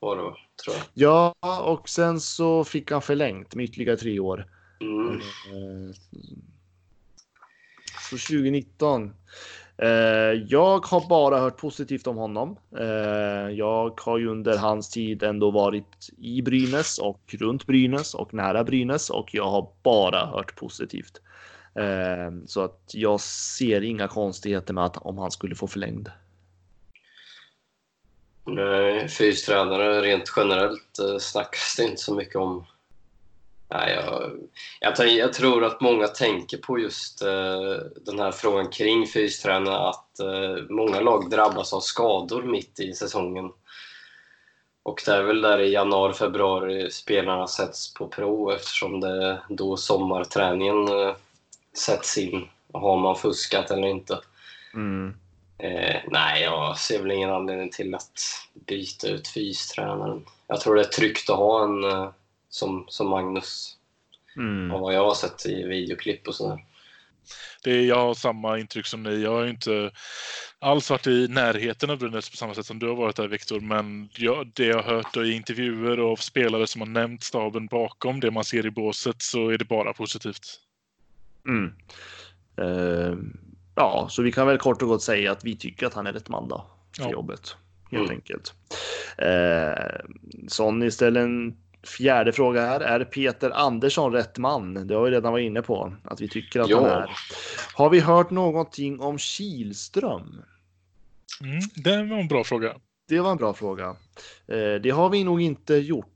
var 0.00 0.16
det, 0.16 0.22
tror 0.64 0.76
jag. 0.76 0.84
Ja, 0.94 1.34
och 1.64 1.88
sen 1.88 2.20
så 2.20 2.64
fick 2.64 2.90
han 2.90 3.02
förlängt 3.02 3.54
med 3.54 3.64
ytterligare 3.64 3.96
tre 3.96 4.20
år. 4.20 4.46
Mm. 4.80 5.14
Eh, 5.14 5.94
Så 8.10 8.16
2019. 8.18 9.14
Eh, 9.78 9.88
jag 10.48 10.86
har 10.86 11.08
bara 11.08 11.38
hört 11.40 11.56
positivt 11.56 12.06
om 12.06 12.16
honom. 12.16 12.56
Eh, 12.78 13.50
jag 13.52 14.00
har 14.00 14.18
ju 14.18 14.28
under 14.28 14.56
hans 14.58 14.90
tid 14.90 15.22
ändå 15.22 15.50
varit 15.50 16.08
i 16.18 16.42
Brynäs 16.42 16.98
och 16.98 17.20
runt 17.38 17.66
Brynäs 17.66 18.14
och 18.14 18.34
nära 18.34 18.64
Brynäs 18.64 19.10
och 19.10 19.28
jag 19.34 19.50
har 19.50 19.68
bara 19.82 20.26
hört 20.26 20.56
positivt. 20.56 21.20
Ehm, 21.74 22.46
så 22.46 22.64
att 22.64 22.90
jag 22.92 23.20
ser 23.20 23.82
inga 23.82 24.08
konstigheter 24.08 24.74
med 24.74 24.84
att 24.84 24.96
om 24.96 25.18
han 25.18 25.30
skulle 25.30 25.54
få 25.54 25.66
förlängd. 25.66 26.10
Nej, 28.44 29.08
fystränare 29.08 30.00
rent 30.02 30.32
generellt 30.36 30.98
eh, 30.98 31.18
snackas 31.18 31.74
det 31.76 31.84
inte 31.84 32.02
så 32.02 32.14
mycket 32.14 32.36
om. 32.36 32.66
Nej, 33.72 33.94
jag, 33.94 34.32
jag, 34.80 35.08
jag 35.08 35.32
tror 35.32 35.64
att 35.64 35.80
många 35.80 36.06
tänker 36.06 36.58
på 36.58 36.78
just 36.78 37.22
eh, 37.22 37.74
den 38.06 38.18
här 38.18 38.32
frågan 38.32 38.68
kring 38.68 39.06
fystränare 39.06 39.88
att 39.88 40.20
eh, 40.20 40.64
många 40.68 41.00
lag 41.00 41.30
drabbas 41.30 41.72
av 41.72 41.80
skador 41.80 42.42
mitt 42.42 42.80
i 42.80 42.92
säsongen. 42.92 43.50
Och 44.82 45.02
det 45.06 45.12
är 45.12 45.22
väl 45.22 45.40
där 45.40 45.58
i 45.58 45.72
januari, 45.72 46.12
februari 46.12 46.90
spelarna 46.90 47.46
sätts 47.46 47.94
på 47.94 48.08
prov 48.08 48.52
eftersom 48.52 49.00
det 49.00 49.26
är 49.26 49.40
då 49.48 49.76
sommarträningen 49.76 50.88
eh, 50.88 51.14
sätts 51.76 52.18
in. 52.18 52.48
Har 52.72 52.98
man 52.98 53.16
fuskat 53.16 53.70
eller 53.70 53.88
inte? 53.88 54.20
Mm. 54.74 55.14
Eh, 55.58 55.96
nej, 56.10 56.42
jag 56.42 56.78
ser 56.78 57.02
väl 57.02 57.10
ingen 57.10 57.30
anledning 57.30 57.70
till 57.70 57.94
att 57.94 58.20
byta 58.54 59.08
ut 59.08 59.28
fystränaren. 59.28 60.24
Jag 60.46 60.60
tror 60.60 60.74
det 60.74 60.80
är 60.80 60.84
tryggt 60.84 61.30
att 61.30 61.36
ha 61.36 61.64
en 61.64 61.84
eh, 61.84 62.10
som, 62.48 62.84
som 62.88 63.08
Magnus, 63.08 63.76
Mm. 64.36 64.70
av 64.70 64.80
vad 64.80 64.94
jag 64.94 65.04
har 65.04 65.14
sett 65.14 65.46
i 65.46 65.62
videoklipp 65.62 66.28
och 66.28 66.34
sådär. 66.34 66.64
Det 67.64 67.70
är, 67.70 67.82
jag 67.82 67.96
har 67.96 68.14
samma 68.14 68.58
intryck 68.58 68.86
som 68.86 69.02
ni. 69.02 69.22
Jag 69.22 69.30
har 69.32 69.44
ju 69.44 69.50
inte 69.50 69.90
alls 70.58 70.90
varit 70.90 71.06
i 71.06 71.28
närheten 71.28 71.90
av 71.90 71.98
Brynäs 71.98 72.30
på 72.30 72.36
samma 72.36 72.54
sätt 72.54 72.66
som 72.66 72.78
du 72.78 72.88
har 72.88 72.94
varit 72.94 73.16
där 73.16 73.28
Viktor. 73.28 73.60
Men 73.60 74.10
jag, 74.16 74.50
det 74.54 74.64
jag 74.64 74.82
har 74.82 74.94
hört 74.94 75.16
i 75.16 75.32
intervjuer 75.32 76.00
och 76.00 76.12
av 76.12 76.16
spelare 76.16 76.66
som 76.66 76.80
har 76.80 76.88
nämnt 76.88 77.22
staben 77.22 77.66
bakom 77.66 78.20
det 78.20 78.30
man 78.30 78.44
ser 78.44 78.66
i 78.66 78.70
båset 78.70 79.22
så 79.22 79.48
är 79.48 79.58
det 79.58 79.64
bara 79.64 79.92
positivt. 79.92 80.60
Mm. 81.48 81.72
Eh, 82.56 83.14
ja, 83.74 84.06
så 84.10 84.22
vi 84.22 84.32
kan 84.32 84.46
väl 84.46 84.58
kort 84.58 84.82
och 84.82 84.88
gott 84.88 85.02
säga 85.02 85.32
att 85.32 85.44
vi 85.44 85.56
tycker 85.56 85.86
att 85.86 85.94
han 85.94 86.06
är 86.06 86.12
rätt 86.12 86.28
man 86.28 86.48
då 86.48 86.66
för 86.96 87.04
Ja. 87.04 87.10
jobbet. 87.10 87.56
Helt 87.90 88.04
Mm. 88.04 88.16
enkelt. 88.16 88.54
Eh, 89.18 90.00
Sonny 90.48 90.90
ställer 90.90 91.20
en 91.20 91.56
fjärde 91.98 92.32
fråga 92.32 92.60
här. 92.66 92.80
Är 92.80 93.04
Peter 93.04 93.50
Andersson 93.50 94.12
rätt 94.12 94.38
man? 94.38 94.86
Det 94.86 94.94
har 94.94 95.04
vi 95.04 95.10
redan 95.10 95.32
varit 95.32 95.44
inne 95.46 95.62
på 95.62 95.92
att 96.04 96.20
vi 96.20 96.28
tycker 96.28 96.60
att 96.60 96.68
Ja. 96.68 96.76
han 96.76 97.02
är. 97.02 97.10
Har 97.74 97.90
vi 97.90 98.00
hört 98.00 98.30
någonting 98.30 99.00
om 99.00 99.18
Kilström? 99.18 100.42
Mm, 101.40 101.60
det 101.74 101.96
var 102.10 102.18
en 102.20 102.28
bra 102.28 102.44
fråga. 102.44 102.74
Det 103.08 103.20
var 103.20 103.30
en 103.30 103.36
bra 103.36 103.54
fråga. 103.54 103.96
Eh, 104.46 104.74
det 104.82 104.90
har 104.90 105.10
vi 105.10 105.24
nog 105.24 105.40
inte 105.42 105.74
gjort. 105.74 106.06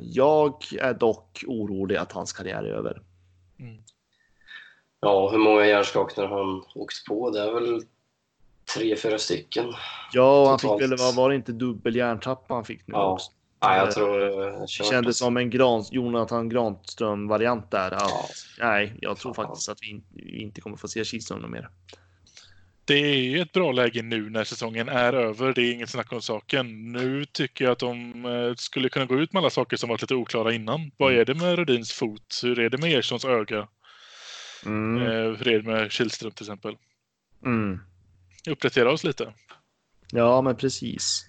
Jag 0.00 0.54
är 0.80 0.94
dock 0.94 1.44
orolig 1.46 1.96
att 1.96 2.12
hans 2.12 2.32
karriär 2.32 2.62
är 2.62 2.68
över. 2.72 3.02
Mm. 3.60 3.76
Ja, 5.00 5.28
hur 5.30 5.38
många 5.38 5.66
hjärnskakningar 5.66 6.28
har 6.28 6.44
han 6.44 6.62
åkt 6.74 7.04
på? 7.08 7.30
Det 7.30 7.40
är 7.40 7.52
väl 7.52 7.82
tre, 8.74 8.96
fyra 8.96 9.18
stycken. 9.18 9.64
Ja, 10.12 10.42
och 10.42 10.48
han 10.48 10.58
fick 10.58 10.70
väl, 10.90 10.96
vad 10.98 11.14
var 11.14 11.30
det 11.30 11.36
inte 11.36 11.52
dubbel 11.52 11.96
hjärntapp 11.96 12.44
han 12.48 12.64
fick 12.64 12.86
nu 12.86 12.92
Ja. 12.94 13.12
också? 13.12 13.30
Nej, 13.62 13.78
Eh, 13.78 13.84
jag 13.84 13.94
tror 13.94 14.18
det 14.18 14.26
är 14.26 14.60
Det 14.60 14.66
kört. 14.68 14.86
kändes 14.86 15.18
som 15.18 15.36
en 15.36 15.50
Gran, 15.50 15.84
Jonathan 15.90 16.48
Granström-variant 16.48 17.70
där. 17.70 17.90
Att, 17.90 18.02
Ja. 18.02 18.24
Nej, 18.60 18.94
jag 19.00 19.16
tror 19.16 19.34
faktiskt 19.34 19.68
att 19.68 19.78
vi, 19.82 19.90
in- 19.90 20.04
vi 20.14 20.42
inte 20.42 20.60
kommer 20.60 20.76
få 20.76 20.88
se 20.88 21.04
Kihlström 21.04 21.50
mer. 21.50 21.68
Det 22.84 22.94
är 22.94 23.16
ju 23.16 23.40
ett 23.40 23.52
bra 23.52 23.72
läge 23.72 24.02
nu 24.02 24.30
när 24.30 24.44
säsongen 24.44 24.88
är 24.88 25.12
över. 25.12 25.52
Det 25.52 25.62
är 25.62 25.72
inget 25.72 25.90
snack 25.90 26.12
om 26.12 26.22
saken. 26.22 26.92
Nu 26.92 27.24
tycker 27.24 27.64
jag 27.64 27.72
att 27.72 27.78
de 27.78 28.24
eh, 28.24 28.54
skulle 28.56 28.88
kunna 28.88 29.04
gå 29.06 29.14
ut 29.14 29.32
med 29.32 29.40
alla 29.40 29.50
saker 29.50 29.76
som 29.76 29.88
varit 29.88 30.00
lite 30.00 30.14
oklara 30.14 30.52
innan. 30.54 30.90
Vad 30.96 31.12
är 31.14 31.24
det 31.24 31.34
med 31.34 31.56
Rudins 31.58 31.92
fot? 31.92 32.40
Hur 32.42 32.58
är 32.58 32.70
det 32.70 32.78
med 32.78 32.92
Erikssons 32.92 33.24
öga? 33.24 33.68
Mm. 34.66 35.02
Eh, 35.02 35.08
hur 35.38 35.48
är 35.48 35.58
det 35.62 35.68
med 35.70 35.90
Kihlström 35.90 36.30
till 36.30 36.44
exempel? 36.44 36.76
Mm. 37.44 37.80
Uppdatera 38.50 38.92
oss 38.92 39.04
lite. 39.04 39.32
Ja, 40.12 40.42
men 40.42 40.56
precis. 40.56 41.26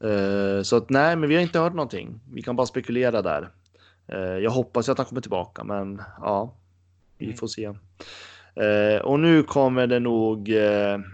Eh, 0.00 0.62
så 0.62 0.76
att 0.76 0.90
nej, 0.90 1.16
men 1.16 1.28
vi 1.28 1.34
har 1.34 1.42
inte 1.42 1.58
hört 1.58 1.74
någonting. 1.74 2.20
Vi 2.32 2.42
kan 2.42 2.56
bara 2.56 2.66
spekulera 2.66 3.22
där. 3.22 3.48
Eh, 4.08 4.18
jag 4.18 4.50
hoppas 4.50 4.88
att 4.88 4.98
han 4.98 5.06
kommer 5.06 5.20
tillbaka, 5.20 5.64
men 5.64 6.02
ja, 6.20 6.54
vi 7.18 7.24
Mm. 7.26 7.36
får 7.36 7.46
se. 7.46 7.64
Eh, 8.54 9.00
och 9.02 9.20
nu 9.20 9.42
kommer 9.42 9.86
det 9.86 10.00
nog 10.00 10.48
en 10.48 11.04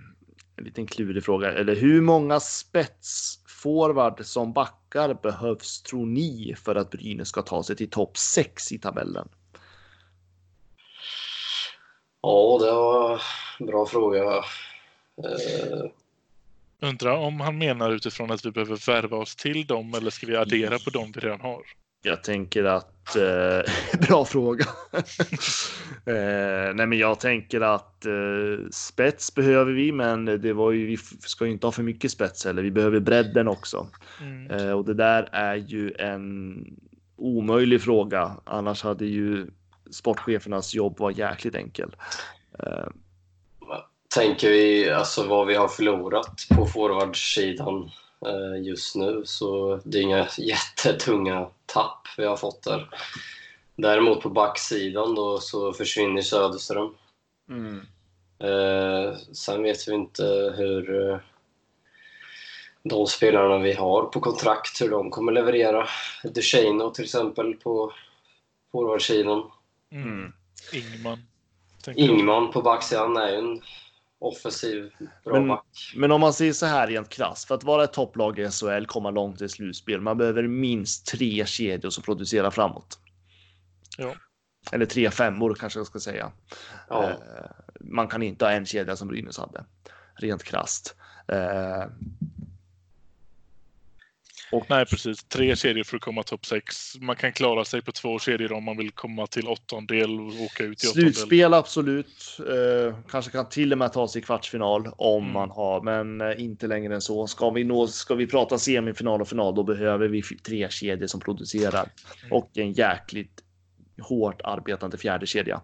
liten 0.65 0.87
klurig 0.87 1.25
fråga. 1.25 1.53
Eller 1.53 1.77
hur 1.77 2.01
många 2.01 2.41
spetsforward 2.41 4.25
som 4.25 4.53
backar 4.53 5.15
behövs 5.23 5.83
tror 5.83 6.07
ni 6.07 6.55
för 6.59 6.75
att 6.75 6.91
Brynäs 6.91 7.29
ska 7.29 7.43
ta 7.43 7.63
sig 7.63 7.77
till 7.77 7.91
topp 7.91 8.17
6 8.19 8.73
i 8.73 8.79
tabellen? 8.79 9.29
Ja, 12.23 12.59
det 12.61 12.73
var 12.73 13.23
en 13.59 13.67
bra 13.67 13.87
fråga. 13.87 14.23
Eh, 15.25 15.91
Undrar 16.81 17.17
om 17.17 17.41
han 17.41 17.59
menar 17.59 17.91
utifrån 17.91 18.31
att 18.31 18.47
vi 18.47 18.51
behöver 18.51 18.87
värva 18.87 19.17
oss 19.17 19.37
till 19.37 19.67
dem 19.67 19.95
eller 19.95 20.11
ska 20.11 20.27
vi 20.27 20.37
addera 20.37 20.79
på 20.79 20.91
dem 20.91 21.13
vi 21.15 21.21
redan 21.21 21.41
har? 21.41 21.63
Jag 22.03 22.25
tänker 22.25 22.65
att... 22.65 23.17
Eh, 23.17 23.73
bra 24.09 24.25
fråga. 24.25 24.65
eh, 26.07 26.75
nej, 26.75 26.87
men 26.87 26.99
jag 26.99 27.21
tänker 27.21 27.61
att 27.61 28.07
eh, 28.07 28.69
spets 28.71 29.35
behöver 29.35 29.73
vi, 29.73 29.93
men 29.93 30.25
det 30.25 30.53
var 30.53 30.73
ju, 30.73 30.87
vi 30.87 30.97
ska 31.21 31.47
ju 31.47 31.53
inte 31.53 31.67
ha 31.67 31.73
för 31.73 31.83
mycket 31.83 32.11
spets 32.11 32.45
heller. 32.45 32.63
Vi 32.63 32.71
behöver 32.71 33.01
bredden 33.01 33.49
också. 33.49 33.87
Mm. 34.21 34.51
Eh, 34.51 34.73
och 34.73 34.85
det 34.85 34.95
där 34.95 35.29
är 35.33 35.57
ju 35.57 35.93
en 35.99 36.65
omöjlig 37.17 37.83
fråga. 37.83 38.37
Annars 38.45 38.83
hade 38.83 39.07
ju 39.07 39.47
sportchefernas 39.93 40.75
jobb 40.75 40.99
varit 40.99 41.19
jäkligt 41.19 41.55
enkel. 41.55 41.97
Eh, 42.59 42.89
tänker 44.15 44.51
vi 44.51 44.91
alltså 44.91 45.27
vad 45.27 45.47
vi 45.47 45.55
har 45.55 45.69
förlorat 45.69 46.47
på 46.57 46.67
forwardsidan 46.67 47.91
eh, 48.27 48.63
just 48.63 48.97
nu 48.97 49.23
så 49.25 49.81
det 49.85 49.99
är 49.99 50.03
inga 50.03 50.29
jättetunga 50.39 51.49
tapp 51.67 52.09
vi 52.17 52.25
har 52.25 52.37
fått 52.37 52.63
där. 52.63 52.89
Däremot 53.77 54.21
på 54.21 54.29
backsidan 54.29 55.15
då 55.15 55.39
så 55.39 55.73
försvinner 55.73 56.23
Söderström. 56.23 56.95
Eh, 58.43 59.17
sen 59.33 59.63
vet 59.63 59.89
vi 59.89 59.95
inte 59.95 60.55
hur 60.57 61.11
eh, 61.11 61.19
de 62.83 63.07
spelarna 63.07 63.59
vi 63.59 63.73
har 63.73 64.03
på 64.03 64.21
kontrakt, 64.21 64.81
hur 64.81 64.91
de 64.91 65.11
kommer 65.11 65.33
leverera. 65.33 65.89
Ducheno 66.25 66.91
till 66.91 67.05
exempel 67.05 67.55
på 67.55 67.93
forwardsidan. 68.73 69.51
Mm. 69.93 70.09
Mm. 70.09 70.33
Ingman. 70.73 71.19
Ingman 71.95 72.53
på 72.53 72.63
backsidan 72.63 73.17
är 73.17 73.29
ju 73.29 73.39
en 73.39 73.63
offensiv, 74.19 74.91
bra 75.25 75.35
Men- 75.35 75.49
back. 75.49 75.93
Men 75.97 76.13
om 76.13 76.21
man 76.21 76.33
säger 76.33 76.53
så 76.53 76.67
här 76.67 76.87
rent 76.87 77.09
krasst, 77.09 77.49
för 77.49 77.55
att 77.55 77.65
vara 77.65 77.85
ett 77.85 77.93
topplag 77.93 78.39
i 78.39 78.51
SHL, 78.51 78.87
komma 78.87 79.11
långt 79.11 79.43
i 79.43 79.49
slutspel, 79.49 80.01
man 80.01 80.19
behöver 80.19 80.43
minst 80.43 81.07
tre 81.07 81.47
kedjor 81.47 81.91
som 81.91 82.03
producerar 82.05 82.51
framåt. 82.51 82.99
Ja. 83.99 84.15
Eller 84.73 84.87
tre 84.87 85.11
femmor 85.11 85.55
kanske 85.55 85.79
jag 85.79 85.87
ska 85.87 86.01
säga. 86.01 86.33
Ja. 86.89 87.11
Eh, 87.11 87.17
man 87.81 88.09
kan 88.09 88.23
inte 88.23 88.45
ha 88.45 88.53
en 88.53 88.67
kedja 88.67 88.97
som 88.97 89.09
Brynäs 89.09 89.39
hade. 89.39 89.65
Rent 90.15 90.45
krasst. 90.45 90.97
Eh, 91.29 91.85
Nej, 94.69 94.87
precis. 94.87 95.25
Tre 95.25 95.57
kedjor 95.57 95.85
för 95.85 95.97
att 95.97 96.03
komma 96.03 96.23
topp 96.23 96.47
sex. 96.47 96.95
Man 97.01 97.17
kan 97.17 97.33
klara 97.33 97.65
sig 97.65 97.83
på 97.83 97.93
två 97.93 98.19
kedjor 98.19 98.53
om 98.53 98.65
man 98.65 98.77
vill 98.77 98.91
komma 98.91 99.27
till 99.27 99.49
åttondel 99.49 100.21
och 100.21 100.27
åka 100.27 100.65
ut 100.65 100.85
i 100.85 100.87
åttondel. 100.89 101.15
slutspel 101.15 101.55
absolut. 101.55 102.39
Eh, 102.39 102.97
kanske 103.11 103.31
kan 103.31 103.49
till 103.49 103.73
och 103.73 103.79
med 103.79 103.93
ta 103.93 104.09
sig 104.09 104.23
i 104.23 104.25
kvartsfinal 104.25 104.89
om 104.97 105.23
Mm. 105.23 105.33
man 105.33 105.51
har, 105.51 105.81
men 105.81 106.21
eh, 106.21 106.43
inte 106.45 106.67
längre 106.67 106.95
än 106.95 107.01
så. 107.01 107.27
Ska 107.27 107.51
vi, 107.51 107.65
nå, 107.65 107.87
ska 107.87 108.15
vi 108.15 108.27
prata 108.27 108.59
semifinal 108.59 109.21
och 109.21 109.29
final, 109.29 109.55
då 109.55 109.63
behöver 109.63 110.09
vi 110.09 110.23
tre 110.23 110.71
kedjor 110.71 111.07
som 111.07 111.21
producerar 111.21 111.89
Mm. 112.23 112.33
och 112.33 112.51
en 112.55 112.73
jäkligt 112.73 113.41
hårt 114.03 114.41
arbetande 114.45 114.99
fjärde 114.99 115.27
kedja. 115.27 115.61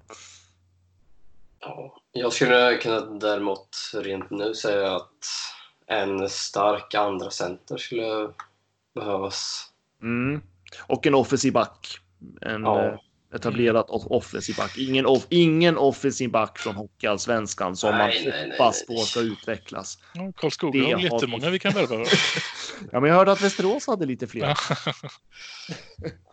Ja, 1.60 1.94
jag 2.12 2.32
skulle 2.32 2.76
kunna 2.76 3.00
däremot 3.00 3.68
rent 3.94 4.30
nu 4.30 4.54
säga 4.54 4.96
att 4.96 5.24
en 5.86 6.28
stark 6.28 6.94
andra 6.94 7.30
center 7.30 7.76
skulle 7.76 8.28
behövas. 8.94 9.66
Mm. 10.02 10.40
Och 10.86 11.06
en 11.06 11.14
offensiv 11.14 11.52
back. 11.52 11.98
En 12.40 12.62
Ja. 12.62 12.84
eh, 12.84 12.98
etablerad 13.34 13.84
off- 13.88 14.06
offensiv 14.06 14.56
back. 14.56 14.78
Ingen, 14.78 15.06
off 15.06 15.26
ingen 15.28 15.78
offensiv 15.78 16.30
back 16.30 16.58
från 16.58 16.74
Hockeyallsvenskan 16.74 17.76
som 17.76 17.90
Nej, 17.90 17.98
man 18.24 18.32
nej, 18.32 18.50
hoppas 18.50 18.84
nej. 18.88 18.96
på 18.96 19.02
ska 19.02 19.20
utvecklas. 19.20 19.98
Ja, 20.14 20.32
Karlskoga 20.36 20.80
Det 20.80 20.92
har 20.92 21.00
jättemånga 21.00 21.50
vi 21.50 21.58
kan 21.58 21.72
värva. 21.72 22.04
Ja, 22.92 23.00
men 23.00 23.10
jag 23.10 23.16
hörde 23.16 23.32
att 23.32 23.42
Västerås 23.42 23.86
hade 23.86 24.06
lite 24.06 24.26
fler. 24.26 24.40
Ja. 24.40 24.56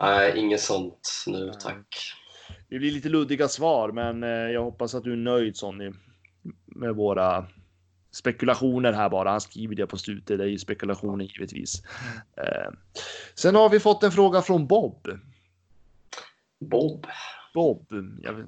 Nej, 0.00 0.38
inget 0.38 0.60
sånt 0.60 1.24
nu 1.26 1.52
tack. 1.62 2.12
Det 2.68 2.78
blir 2.78 2.90
lite 2.90 3.08
luddiga 3.08 3.48
svar, 3.48 3.92
men 3.92 4.22
eh, 4.22 4.28
jag 4.28 4.62
hoppas 4.62 4.94
att 4.94 5.04
du 5.04 5.12
är 5.12 5.16
nöjd 5.16 5.56
Sonny 5.56 5.92
med 6.66 6.94
våra 6.94 7.46
spekulationer 8.16 8.92
här 8.92 9.10
bara. 9.10 9.30
Han 9.30 9.40
skriver 9.40 9.74
det 9.74 9.86
på 9.86 9.98
slutet. 9.98 10.38
Det 10.38 10.44
är 10.44 10.48
ju 10.48 10.58
spekulationer 10.58 11.24
givetvis. 11.24 11.82
Eh, 12.36 12.72
sen 13.34 13.54
har 13.54 13.68
vi 13.68 13.80
fått 13.80 14.02
en 14.02 14.12
fråga 14.12 14.42
från 14.42 14.66
Bob. 14.66 15.08
Bob. 16.60 17.06
Bob 17.54 17.86
jag 18.22 18.46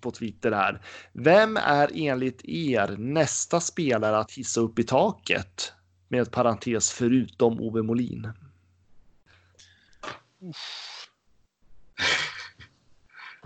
på 0.00 0.10
Twitter 0.10 0.52
här. 0.52 0.80
Vem 1.12 1.56
är 1.56 1.90
enligt 1.94 2.44
er 2.44 2.96
nästa 2.98 3.60
spelare 3.60 4.18
att 4.18 4.32
hissa 4.32 4.60
upp 4.60 4.78
i 4.78 4.84
taket? 4.84 5.72
Med 6.08 6.22
ett 6.22 6.30
parentes 6.30 6.92
förutom 6.92 7.60
Ove 7.60 7.82
Molin. 7.82 8.32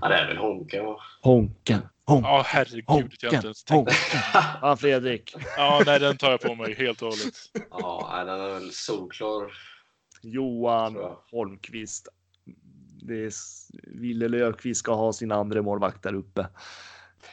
Ja, 0.00 0.08
det 0.08 0.14
är 0.14 0.26
väl 0.26 0.36
Honka 0.36 0.82
va? 0.82 0.96
Honken. 1.22 1.80
Honken. 2.09 2.30
Ja, 2.30 2.42
herregud. 2.46 2.84
Jag 2.86 2.94
har 2.94 3.00
inte 3.02 3.26
Honken. 3.26 3.44
ens 3.44 3.64
tänkt. 3.64 3.88
Honken. 3.92 4.20
Ja, 4.62 4.76
Fredrik. 4.76 5.34
Ja, 5.56 5.82
nej, 5.86 6.00
den 6.00 6.16
tar 6.16 6.30
jag 6.30 6.40
på 6.40 6.54
mig 6.54 6.74
helt 6.74 7.02
och 7.02 7.09
hållet. 7.09 7.34
Ja, 7.70 8.24
den 8.26 8.40
är 8.40 8.48
väl 8.48 8.70
solklar. 8.72 9.52
Johan 10.22 10.94
jag. 10.94 11.18
Holmqvist. 11.30 12.09
Det 13.02 13.14
är 13.24 13.32
Ville 14.00 14.28
Löfqvist 14.28 14.80
ska 14.80 14.94
ha 14.94 15.12
sin 15.12 15.32
andra 15.32 15.62
målvakt 15.62 16.02
där 16.02 16.14
uppe. 16.14 16.46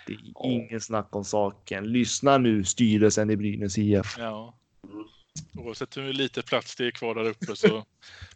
Det 0.07 0.13
är 0.13 0.19
Ja. 0.35 0.45
ingen 0.45 0.81
snack 0.81 1.15
om 1.15 1.23
saken. 1.23 1.83
Lyssna 1.91 2.37
nu 2.37 2.63
styrelsen 2.63 3.29
i 3.29 3.37
Brynäs 3.37 3.77
IF. 3.77 4.15
Ja. 4.19 4.57
Mm. 4.83 5.05
Oavsett 5.67 5.97
hur 5.97 6.13
lite 6.13 6.41
plats 6.41 6.75
det 6.75 6.85
är 6.87 6.91
kvar 6.91 7.15
där 7.15 7.23
uppe 7.29 7.55
så 7.55 7.85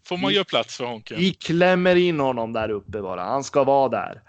får 0.03 0.17
man 0.17 0.33
göra 0.33 0.43
plats 0.45 0.77
för 0.77 0.85
Honken. 0.85 1.17
Vi 1.17 1.33
klämmer 1.33 1.95
in 1.95 2.19
honom 2.19 2.53
där 2.53 2.69
uppe 2.69 3.01
bara. 3.01 3.23
Han 3.23 3.43
ska 3.43 3.63
vara 3.63 3.89
där. 3.89 4.21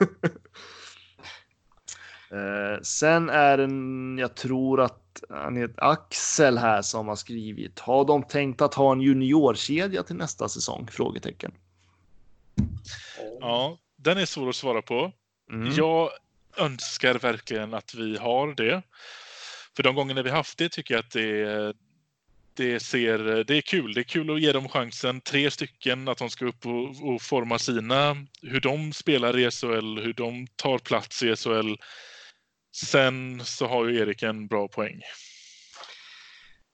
Eh, 2.36 2.80
sen 2.82 3.30
är 3.30 3.58
det, 3.58 4.20
jag 4.20 4.34
tror 4.34 4.80
att 4.80 5.02
han 5.30 5.56
heter 5.56 5.84
Axel 5.84 6.58
här 6.58 6.82
som 6.82 7.08
har 7.08 7.16
skrivit. 7.16 7.78
Har 7.78 8.04
de 8.04 8.22
tänkt 8.22 8.60
att 8.60 8.74
ha 8.74 8.92
en 8.92 9.00
juniorkedja 9.00 10.02
till 10.02 10.16
nästa 10.16 10.48
säsong? 10.48 10.88
Frågetecken. 10.90 11.52
Ja, 13.40 13.78
den 13.96 14.18
är 14.18 14.26
svår 14.26 14.48
att 14.48 14.56
svara 14.56 14.82
på. 14.82 15.12
Mm. 15.52 15.72
Jag 15.76 16.10
önskar 16.56 17.14
verkligen 17.14 17.74
att 17.74 17.94
vi 17.94 18.16
har 18.16 18.54
det. 18.54 18.82
För 19.76 19.82
de 19.82 19.94
gångerna 19.94 20.22
vi 20.22 20.30
haft 20.30 20.58
det 20.58 20.68
tycker 20.68 20.94
jag 20.94 21.00
att 21.00 21.10
det, 21.10 21.72
det, 22.54 22.80
ser, 22.80 23.44
det 23.44 23.56
är 23.56 23.60
kul. 23.60 23.94
Det 23.94 24.00
är 24.00 24.04
kul 24.04 24.30
att 24.30 24.40
ge 24.40 24.52
dem 24.52 24.68
chansen. 24.68 25.20
Tre 25.20 25.50
stycken, 25.50 26.08
att 26.08 26.18
de 26.18 26.30
ska 26.30 26.44
upp 26.46 26.66
och, 26.66 27.14
och 27.14 27.22
forma 27.22 27.58
sina, 27.58 28.16
hur 28.42 28.60
de 28.60 28.92
spelar 28.92 29.38
i 29.38 29.50
SHL, 29.50 30.00
hur 30.00 30.12
de 30.12 30.46
tar 30.56 30.78
plats 30.78 31.22
i 31.22 31.36
SHL. 31.36 31.74
Sen 32.84 33.44
så 33.44 33.66
har 33.66 33.86
ju 33.86 33.98
Erik 33.98 34.22
en 34.22 34.46
bra 34.46 34.68
poäng. 34.68 35.02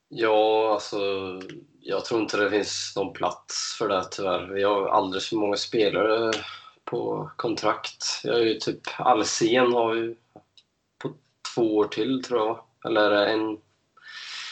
Ja, 0.09 0.73
alltså 0.75 0.99
jag 1.81 2.05
tror 2.05 2.21
inte 2.21 2.37
det 2.37 2.51
finns 2.51 2.93
någon 2.97 3.13
plats 3.13 3.77
för 3.79 3.89
det 3.89 4.05
tyvärr. 4.11 4.47
Vi 4.47 4.63
har 4.63 4.89
alldeles 4.89 5.29
för 5.29 5.37
många 5.37 5.57
spelare 5.57 6.33
på 6.85 7.31
kontrakt. 7.37 8.05
Jag 8.25 8.35
är 8.35 8.45
ju 8.45 8.55
typ 8.55 8.81
Alsen 8.99 9.73
har 9.73 9.95
vi 9.95 10.17
på 10.99 11.15
två 11.55 11.77
år 11.77 11.85
till 11.85 12.23
tror 12.23 12.41
jag. 12.41 12.65
Eller 12.85 13.11
det 13.11 13.27
en... 13.27 13.59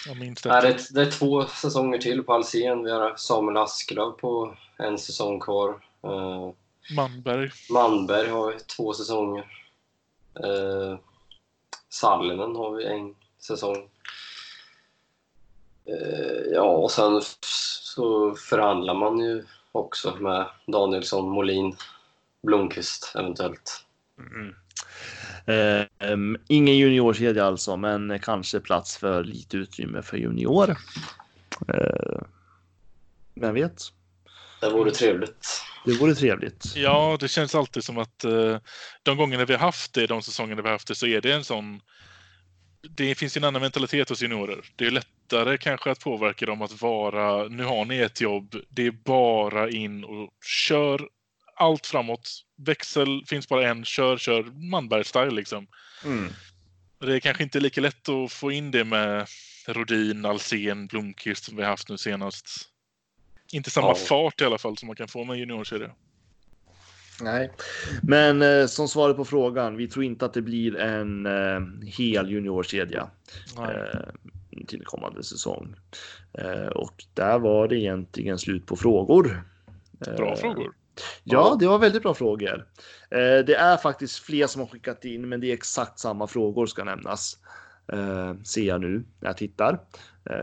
Jag 0.07 0.17
minns 0.17 0.45
Nej, 0.45 0.63
det, 0.63 0.69
det. 0.69 1.01
är, 1.01 1.05
det 1.05 1.11
två 1.11 1.47
säsonger 1.47 1.99
till 1.99 2.23
på 2.23 2.33
Alsen. 2.33 2.85
Vi 2.85 2.91
har 2.91 3.17
Samuel 3.17 3.57
Askelöv 3.57 4.11
på 4.11 4.57
en 4.79 4.99
säsong 4.99 5.41
kvar. 5.41 5.69
Uh, 6.07 6.51
Manberg. 6.97 7.51
Manberg 7.71 8.29
har 8.29 8.57
två 8.77 8.93
säsonger. 8.93 9.47
Sallinen 11.91 12.57
har 12.57 12.77
vi 12.77 12.85
en 12.85 13.15
säsong. 13.39 13.89
Eh, 15.85 16.53
ja, 16.53 16.63
och 16.63 16.91
sen 16.91 17.21
så 17.41 18.35
förhandlar 18.35 18.95
man 18.95 19.19
ju 19.19 19.45
också 19.73 20.17
med 20.17 20.47
Danielsson, 20.67 21.31
Molin, 21.31 21.77
Blomqvist 22.43 23.13
eventuellt. 23.15 23.85
Mm. 24.19 24.55
Eh, 25.47 26.39
ingen 26.49 26.79
juniorkedja 26.79 27.45
alltså, 27.45 27.77
men 27.77 28.19
kanske 28.19 28.61
plats 28.61 28.97
för 28.97 29.25
lite 29.25 29.57
utrymme 29.57 30.03
för 30.03 30.17
junior. 30.17 30.77
Eh, 31.69 32.23
vem 33.35 33.55
vet? 33.55 33.83
Det 34.61 34.71
vore 34.71 34.91
trevligt. 34.91 35.63
Det 35.85 35.93
vore 35.93 36.15
trevligt. 36.15 36.77
Ja, 36.77 37.17
det 37.21 37.29
känns 37.29 37.55
alltid 37.55 37.85
som 37.85 37.99
att 37.99 38.25
eh, 38.25 38.59
de 39.03 39.17
gångerna 39.17 39.45
vi 39.45 39.53
har 39.53 39.61
haft 39.61 39.95
det, 39.95 40.07
de 40.07 40.23
säsongerna 40.23 40.63
vi 40.63 40.69
har 40.69 40.75
haft 40.75 40.89
det, 40.89 40.95
så 40.95 41.07
är 41.07 41.21
det 41.21 41.33
en 41.33 41.45
sån... 41.45 41.81
Det 42.83 43.15
finns 43.15 43.37
ju 43.37 43.39
en 43.39 43.45
annan 43.45 43.63
mentalitet 43.63 44.09
hos 44.09 44.23
juniorer. 44.23 44.65
Det 44.77 44.87
är 44.87 44.91
lättare 44.91 45.59
kanske 45.59 45.91
att 45.91 46.01
påverka 46.01 46.47
dem 46.47 46.63
att 46.63 46.83
vara, 46.83 47.49
nu 47.49 47.65
har 47.65 47.85
ni 47.85 47.99
ett 47.99 48.21
jobb, 48.21 48.57
det 48.69 48.87
är 48.87 48.91
bara 48.91 49.71
in 49.71 50.05
och 50.05 50.31
kör 50.45 51.09
allt 51.57 51.87
framåt. 51.87 52.31
Växel 52.67 53.25
finns 53.27 53.49
bara 53.49 53.69
en, 53.69 53.85
kör, 53.85 54.17
kör, 54.19 54.43
Manberg-style 54.43 55.31
liksom. 55.31 55.67
Mm. 56.05 56.33
Det 57.01 57.15
är 57.15 57.21
kanske 57.21 57.43
inte 57.43 57.61
lika 57.61 57.81
lätt 57.81 58.09
att 58.09 58.33
få 58.33 58.53
in 58.53 58.71
det 58.71 58.85
med 58.85 59.27
Rodin, 59.67 60.25
Alsen, 60.25 60.87
Blomqvist 60.87 61.45
som 61.45 61.57
vi 61.57 61.63
har 61.63 61.71
haft 61.71 61.89
nu 61.89 61.99
senast. 61.99 62.70
Inte 63.53 63.71
samma 63.71 63.89
Ja. 63.89 63.95
fart 63.95 64.41
i 64.41 64.45
alla 64.45 64.59
fall 64.59 64.77
som 64.77 64.87
man 64.87 64.97
kan 64.97 65.09
få 65.09 65.25
med 65.25 65.39
juniorserie. 65.39 65.91
Nej, 67.23 67.51
men 68.03 68.43
eh, 68.43 68.67
som 68.67 68.89
svar 68.89 69.15
på 69.15 69.25
frågan. 69.25 69.77
Vi 69.77 69.89
tror 69.89 70.05
inte 70.05 70.25
att 70.25 70.35
det 70.35 70.43
blir 70.43 70.77
en 70.77 71.27
eh, 71.27 71.89
hel 71.89 72.31
juniorkedja 72.31 73.11
eh, 73.59 74.01
till 74.67 74.85
kommande 74.85 75.23
säsong. 75.23 75.75
Eh, 76.33 76.67
och 76.67 77.05
där 77.15 77.39
var 77.39 77.69
det 77.69 77.77
egentligen 77.77 78.39
slut 78.39 78.67
på 78.67 78.77
frågor. 78.77 79.45
Bra 80.17 80.31
Eh, 80.33 80.37
frågor. 80.37 80.73
Ja, 81.25 81.57
det 81.61 81.67
var 81.67 81.79
väldigt 81.79 82.03
bra 82.03 82.15
frågor. 82.15 82.67
Eh, 83.11 83.45
det 83.47 83.55
är 83.55 83.77
faktiskt 83.77 84.19
fler 84.19 84.47
som 84.47 84.61
har 84.61 84.69
skickat 84.69 85.05
in, 85.05 85.29
men 85.29 85.41
det 85.41 85.47
är 85.47 85.55
exakt 85.55 85.99
samma 85.99 86.27
frågor 86.27 86.67
ska 86.67 86.85
nämnas. 86.85 87.39
Ser 88.45 88.63
jag 88.63 88.81
nu 88.81 89.05
när 89.21 89.29
jag 89.29 89.37
tittar. 89.37 89.81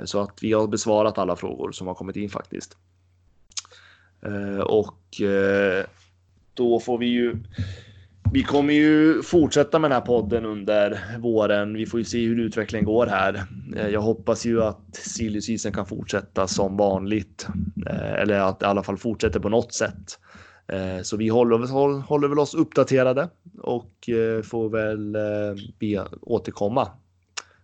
Så 0.06 0.20
att 0.22 0.44
vi 0.44 0.54
har 0.54 0.68
besvarat 0.68 1.18
alla 1.18 1.36
frågor 1.36 1.72
som 1.72 1.88
har 1.88 1.96
kommit 1.96 2.16
in 2.16 2.30
faktiskt. 2.30 2.78
Eh, 4.26 4.60
och 4.60 5.22
eh, 5.22 5.86
då 6.54 6.80
får 6.80 6.98
vi 6.98 7.06
ju. 7.06 7.36
Vi 8.34 8.44
kommer 8.44 8.74
ju 8.74 9.24
fortsätta 9.24 9.80
med 9.80 9.92
den 9.92 9.96
här 9.96 10.06
podden 10.06 10.46
under 10.46 11.00
våren. 11.20 11.74
Vi 11.74 11.86
får 11.86 12.00
ju 12.00 12.04
se 12.04 12.26
hur 12.26 12.40
utvecklingen 12.40 12.86
går 12.86 13.08
här. 13.08 13.44
Eh, 13.76 13.88
jag 13.88 14.02
hoppas 14.02 14.46
ju 14.46 14.64
att 14.64 14.96
silly 14.96 15.58
kan 15.58 15.86
fortsätta 15.86 16.48
som 16.48 16.78
vanligt 16.78 17.48
eller 18.18 18.40
att 18.40 18.62
i 18.62 18.66
alla 18.66 18.84
fall 18.84 18.98
fortsätter 18.98 19.40
på 19.40 19.50
något 19.50 19.74
sätt. 19.74 20.20
Så 21.04 21.18
vi 21.18 21.28
håller, 21.28 21.58
håller 22.02 22.28
väl 22.28 22.40
oss 22.40 22.56
uppdaterade 22.56 23.30
och 23.62 24.10
får 24.44 24.70
väl 24.70 25.18
be, 25.80 26.08
återkomma 26.22 26.88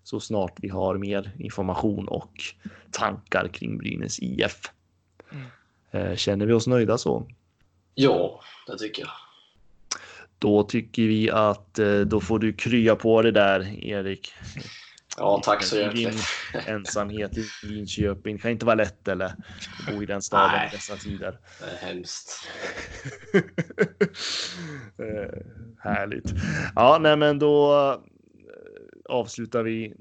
så 0.04 0.20
snart 0.20 0.54
vi 0.62 0.70
har 0.70 0.98
mer 0.98 1.32
information 1.40 2.08
och 2.08 2.32
tankar 2.92 3.48
kring 3.48 3.78
Brynäs 3.78 4.20
IF. 4.20 4.62
Eh, 5.94 6.16
Känner 6.16 6.46
vi 6.46 6.54
oss 6.54 6.68
nöjda 6.68 6.98
så? 6.98 7.28
Ja, 7.96 8.42
det 8.68 8.78
tycker 8.78 9.02
jag. 9.02 9.12
Då 10.40 10.64
tycker 10.64 11.02
vi 11.02 11.30
att 11.32 11.80
eh, 11.80 12.00
då 12.00 12.22
får 12.22 12.40
du 12.40 12.54
krya 12.54 12.96
på 12.96 13.22
det 13.22 13.32
där 13.32 13.86
Erik. 13.86 14.34
Ja, 15.18 15.42
tack 15.44 15.64
så 15.64 15.78
I 15.78 15.84
din 15.90 15.98
hjärtligt. 16.02 16.68
ensamhet 16.68 17.38
i 17.38 17.46
Linköping. 17.64 18.38
Kan 18.38 18.52
inte 18.52 18.66
vara 18.66 18.76
lätt 18.76 19.08
eller? 19.08 19.26
Att 19.26 19.36
bo 19.96 20.04
i 20.04 20.06
den 20.06 20.22
staden 20.22 20.52
Nej. 20.52 20.70
i 20.74 20.76
dessa 20.76 20.96
tider. 20.96 21.40
Det 21.60 21.66
är 21.86 21.94
hemskt. 21.94 22.48
Eh, 25.00 25.42
härligt. 25.80 26.34
Ja, 26.76 26.98
nej, 27.02 27.18
men 27.18 27.40
då 27.40 27.74
avslutar 29.10 29.64
vi 29.64 29.94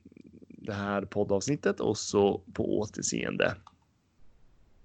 det 0.49 0.73
här 0.73 1.03
poddavsnittet 1.03 1.81
och 1.81 1.99
så 1.99 2.39
på 2.55 2.79
återseende. 2.79 3.55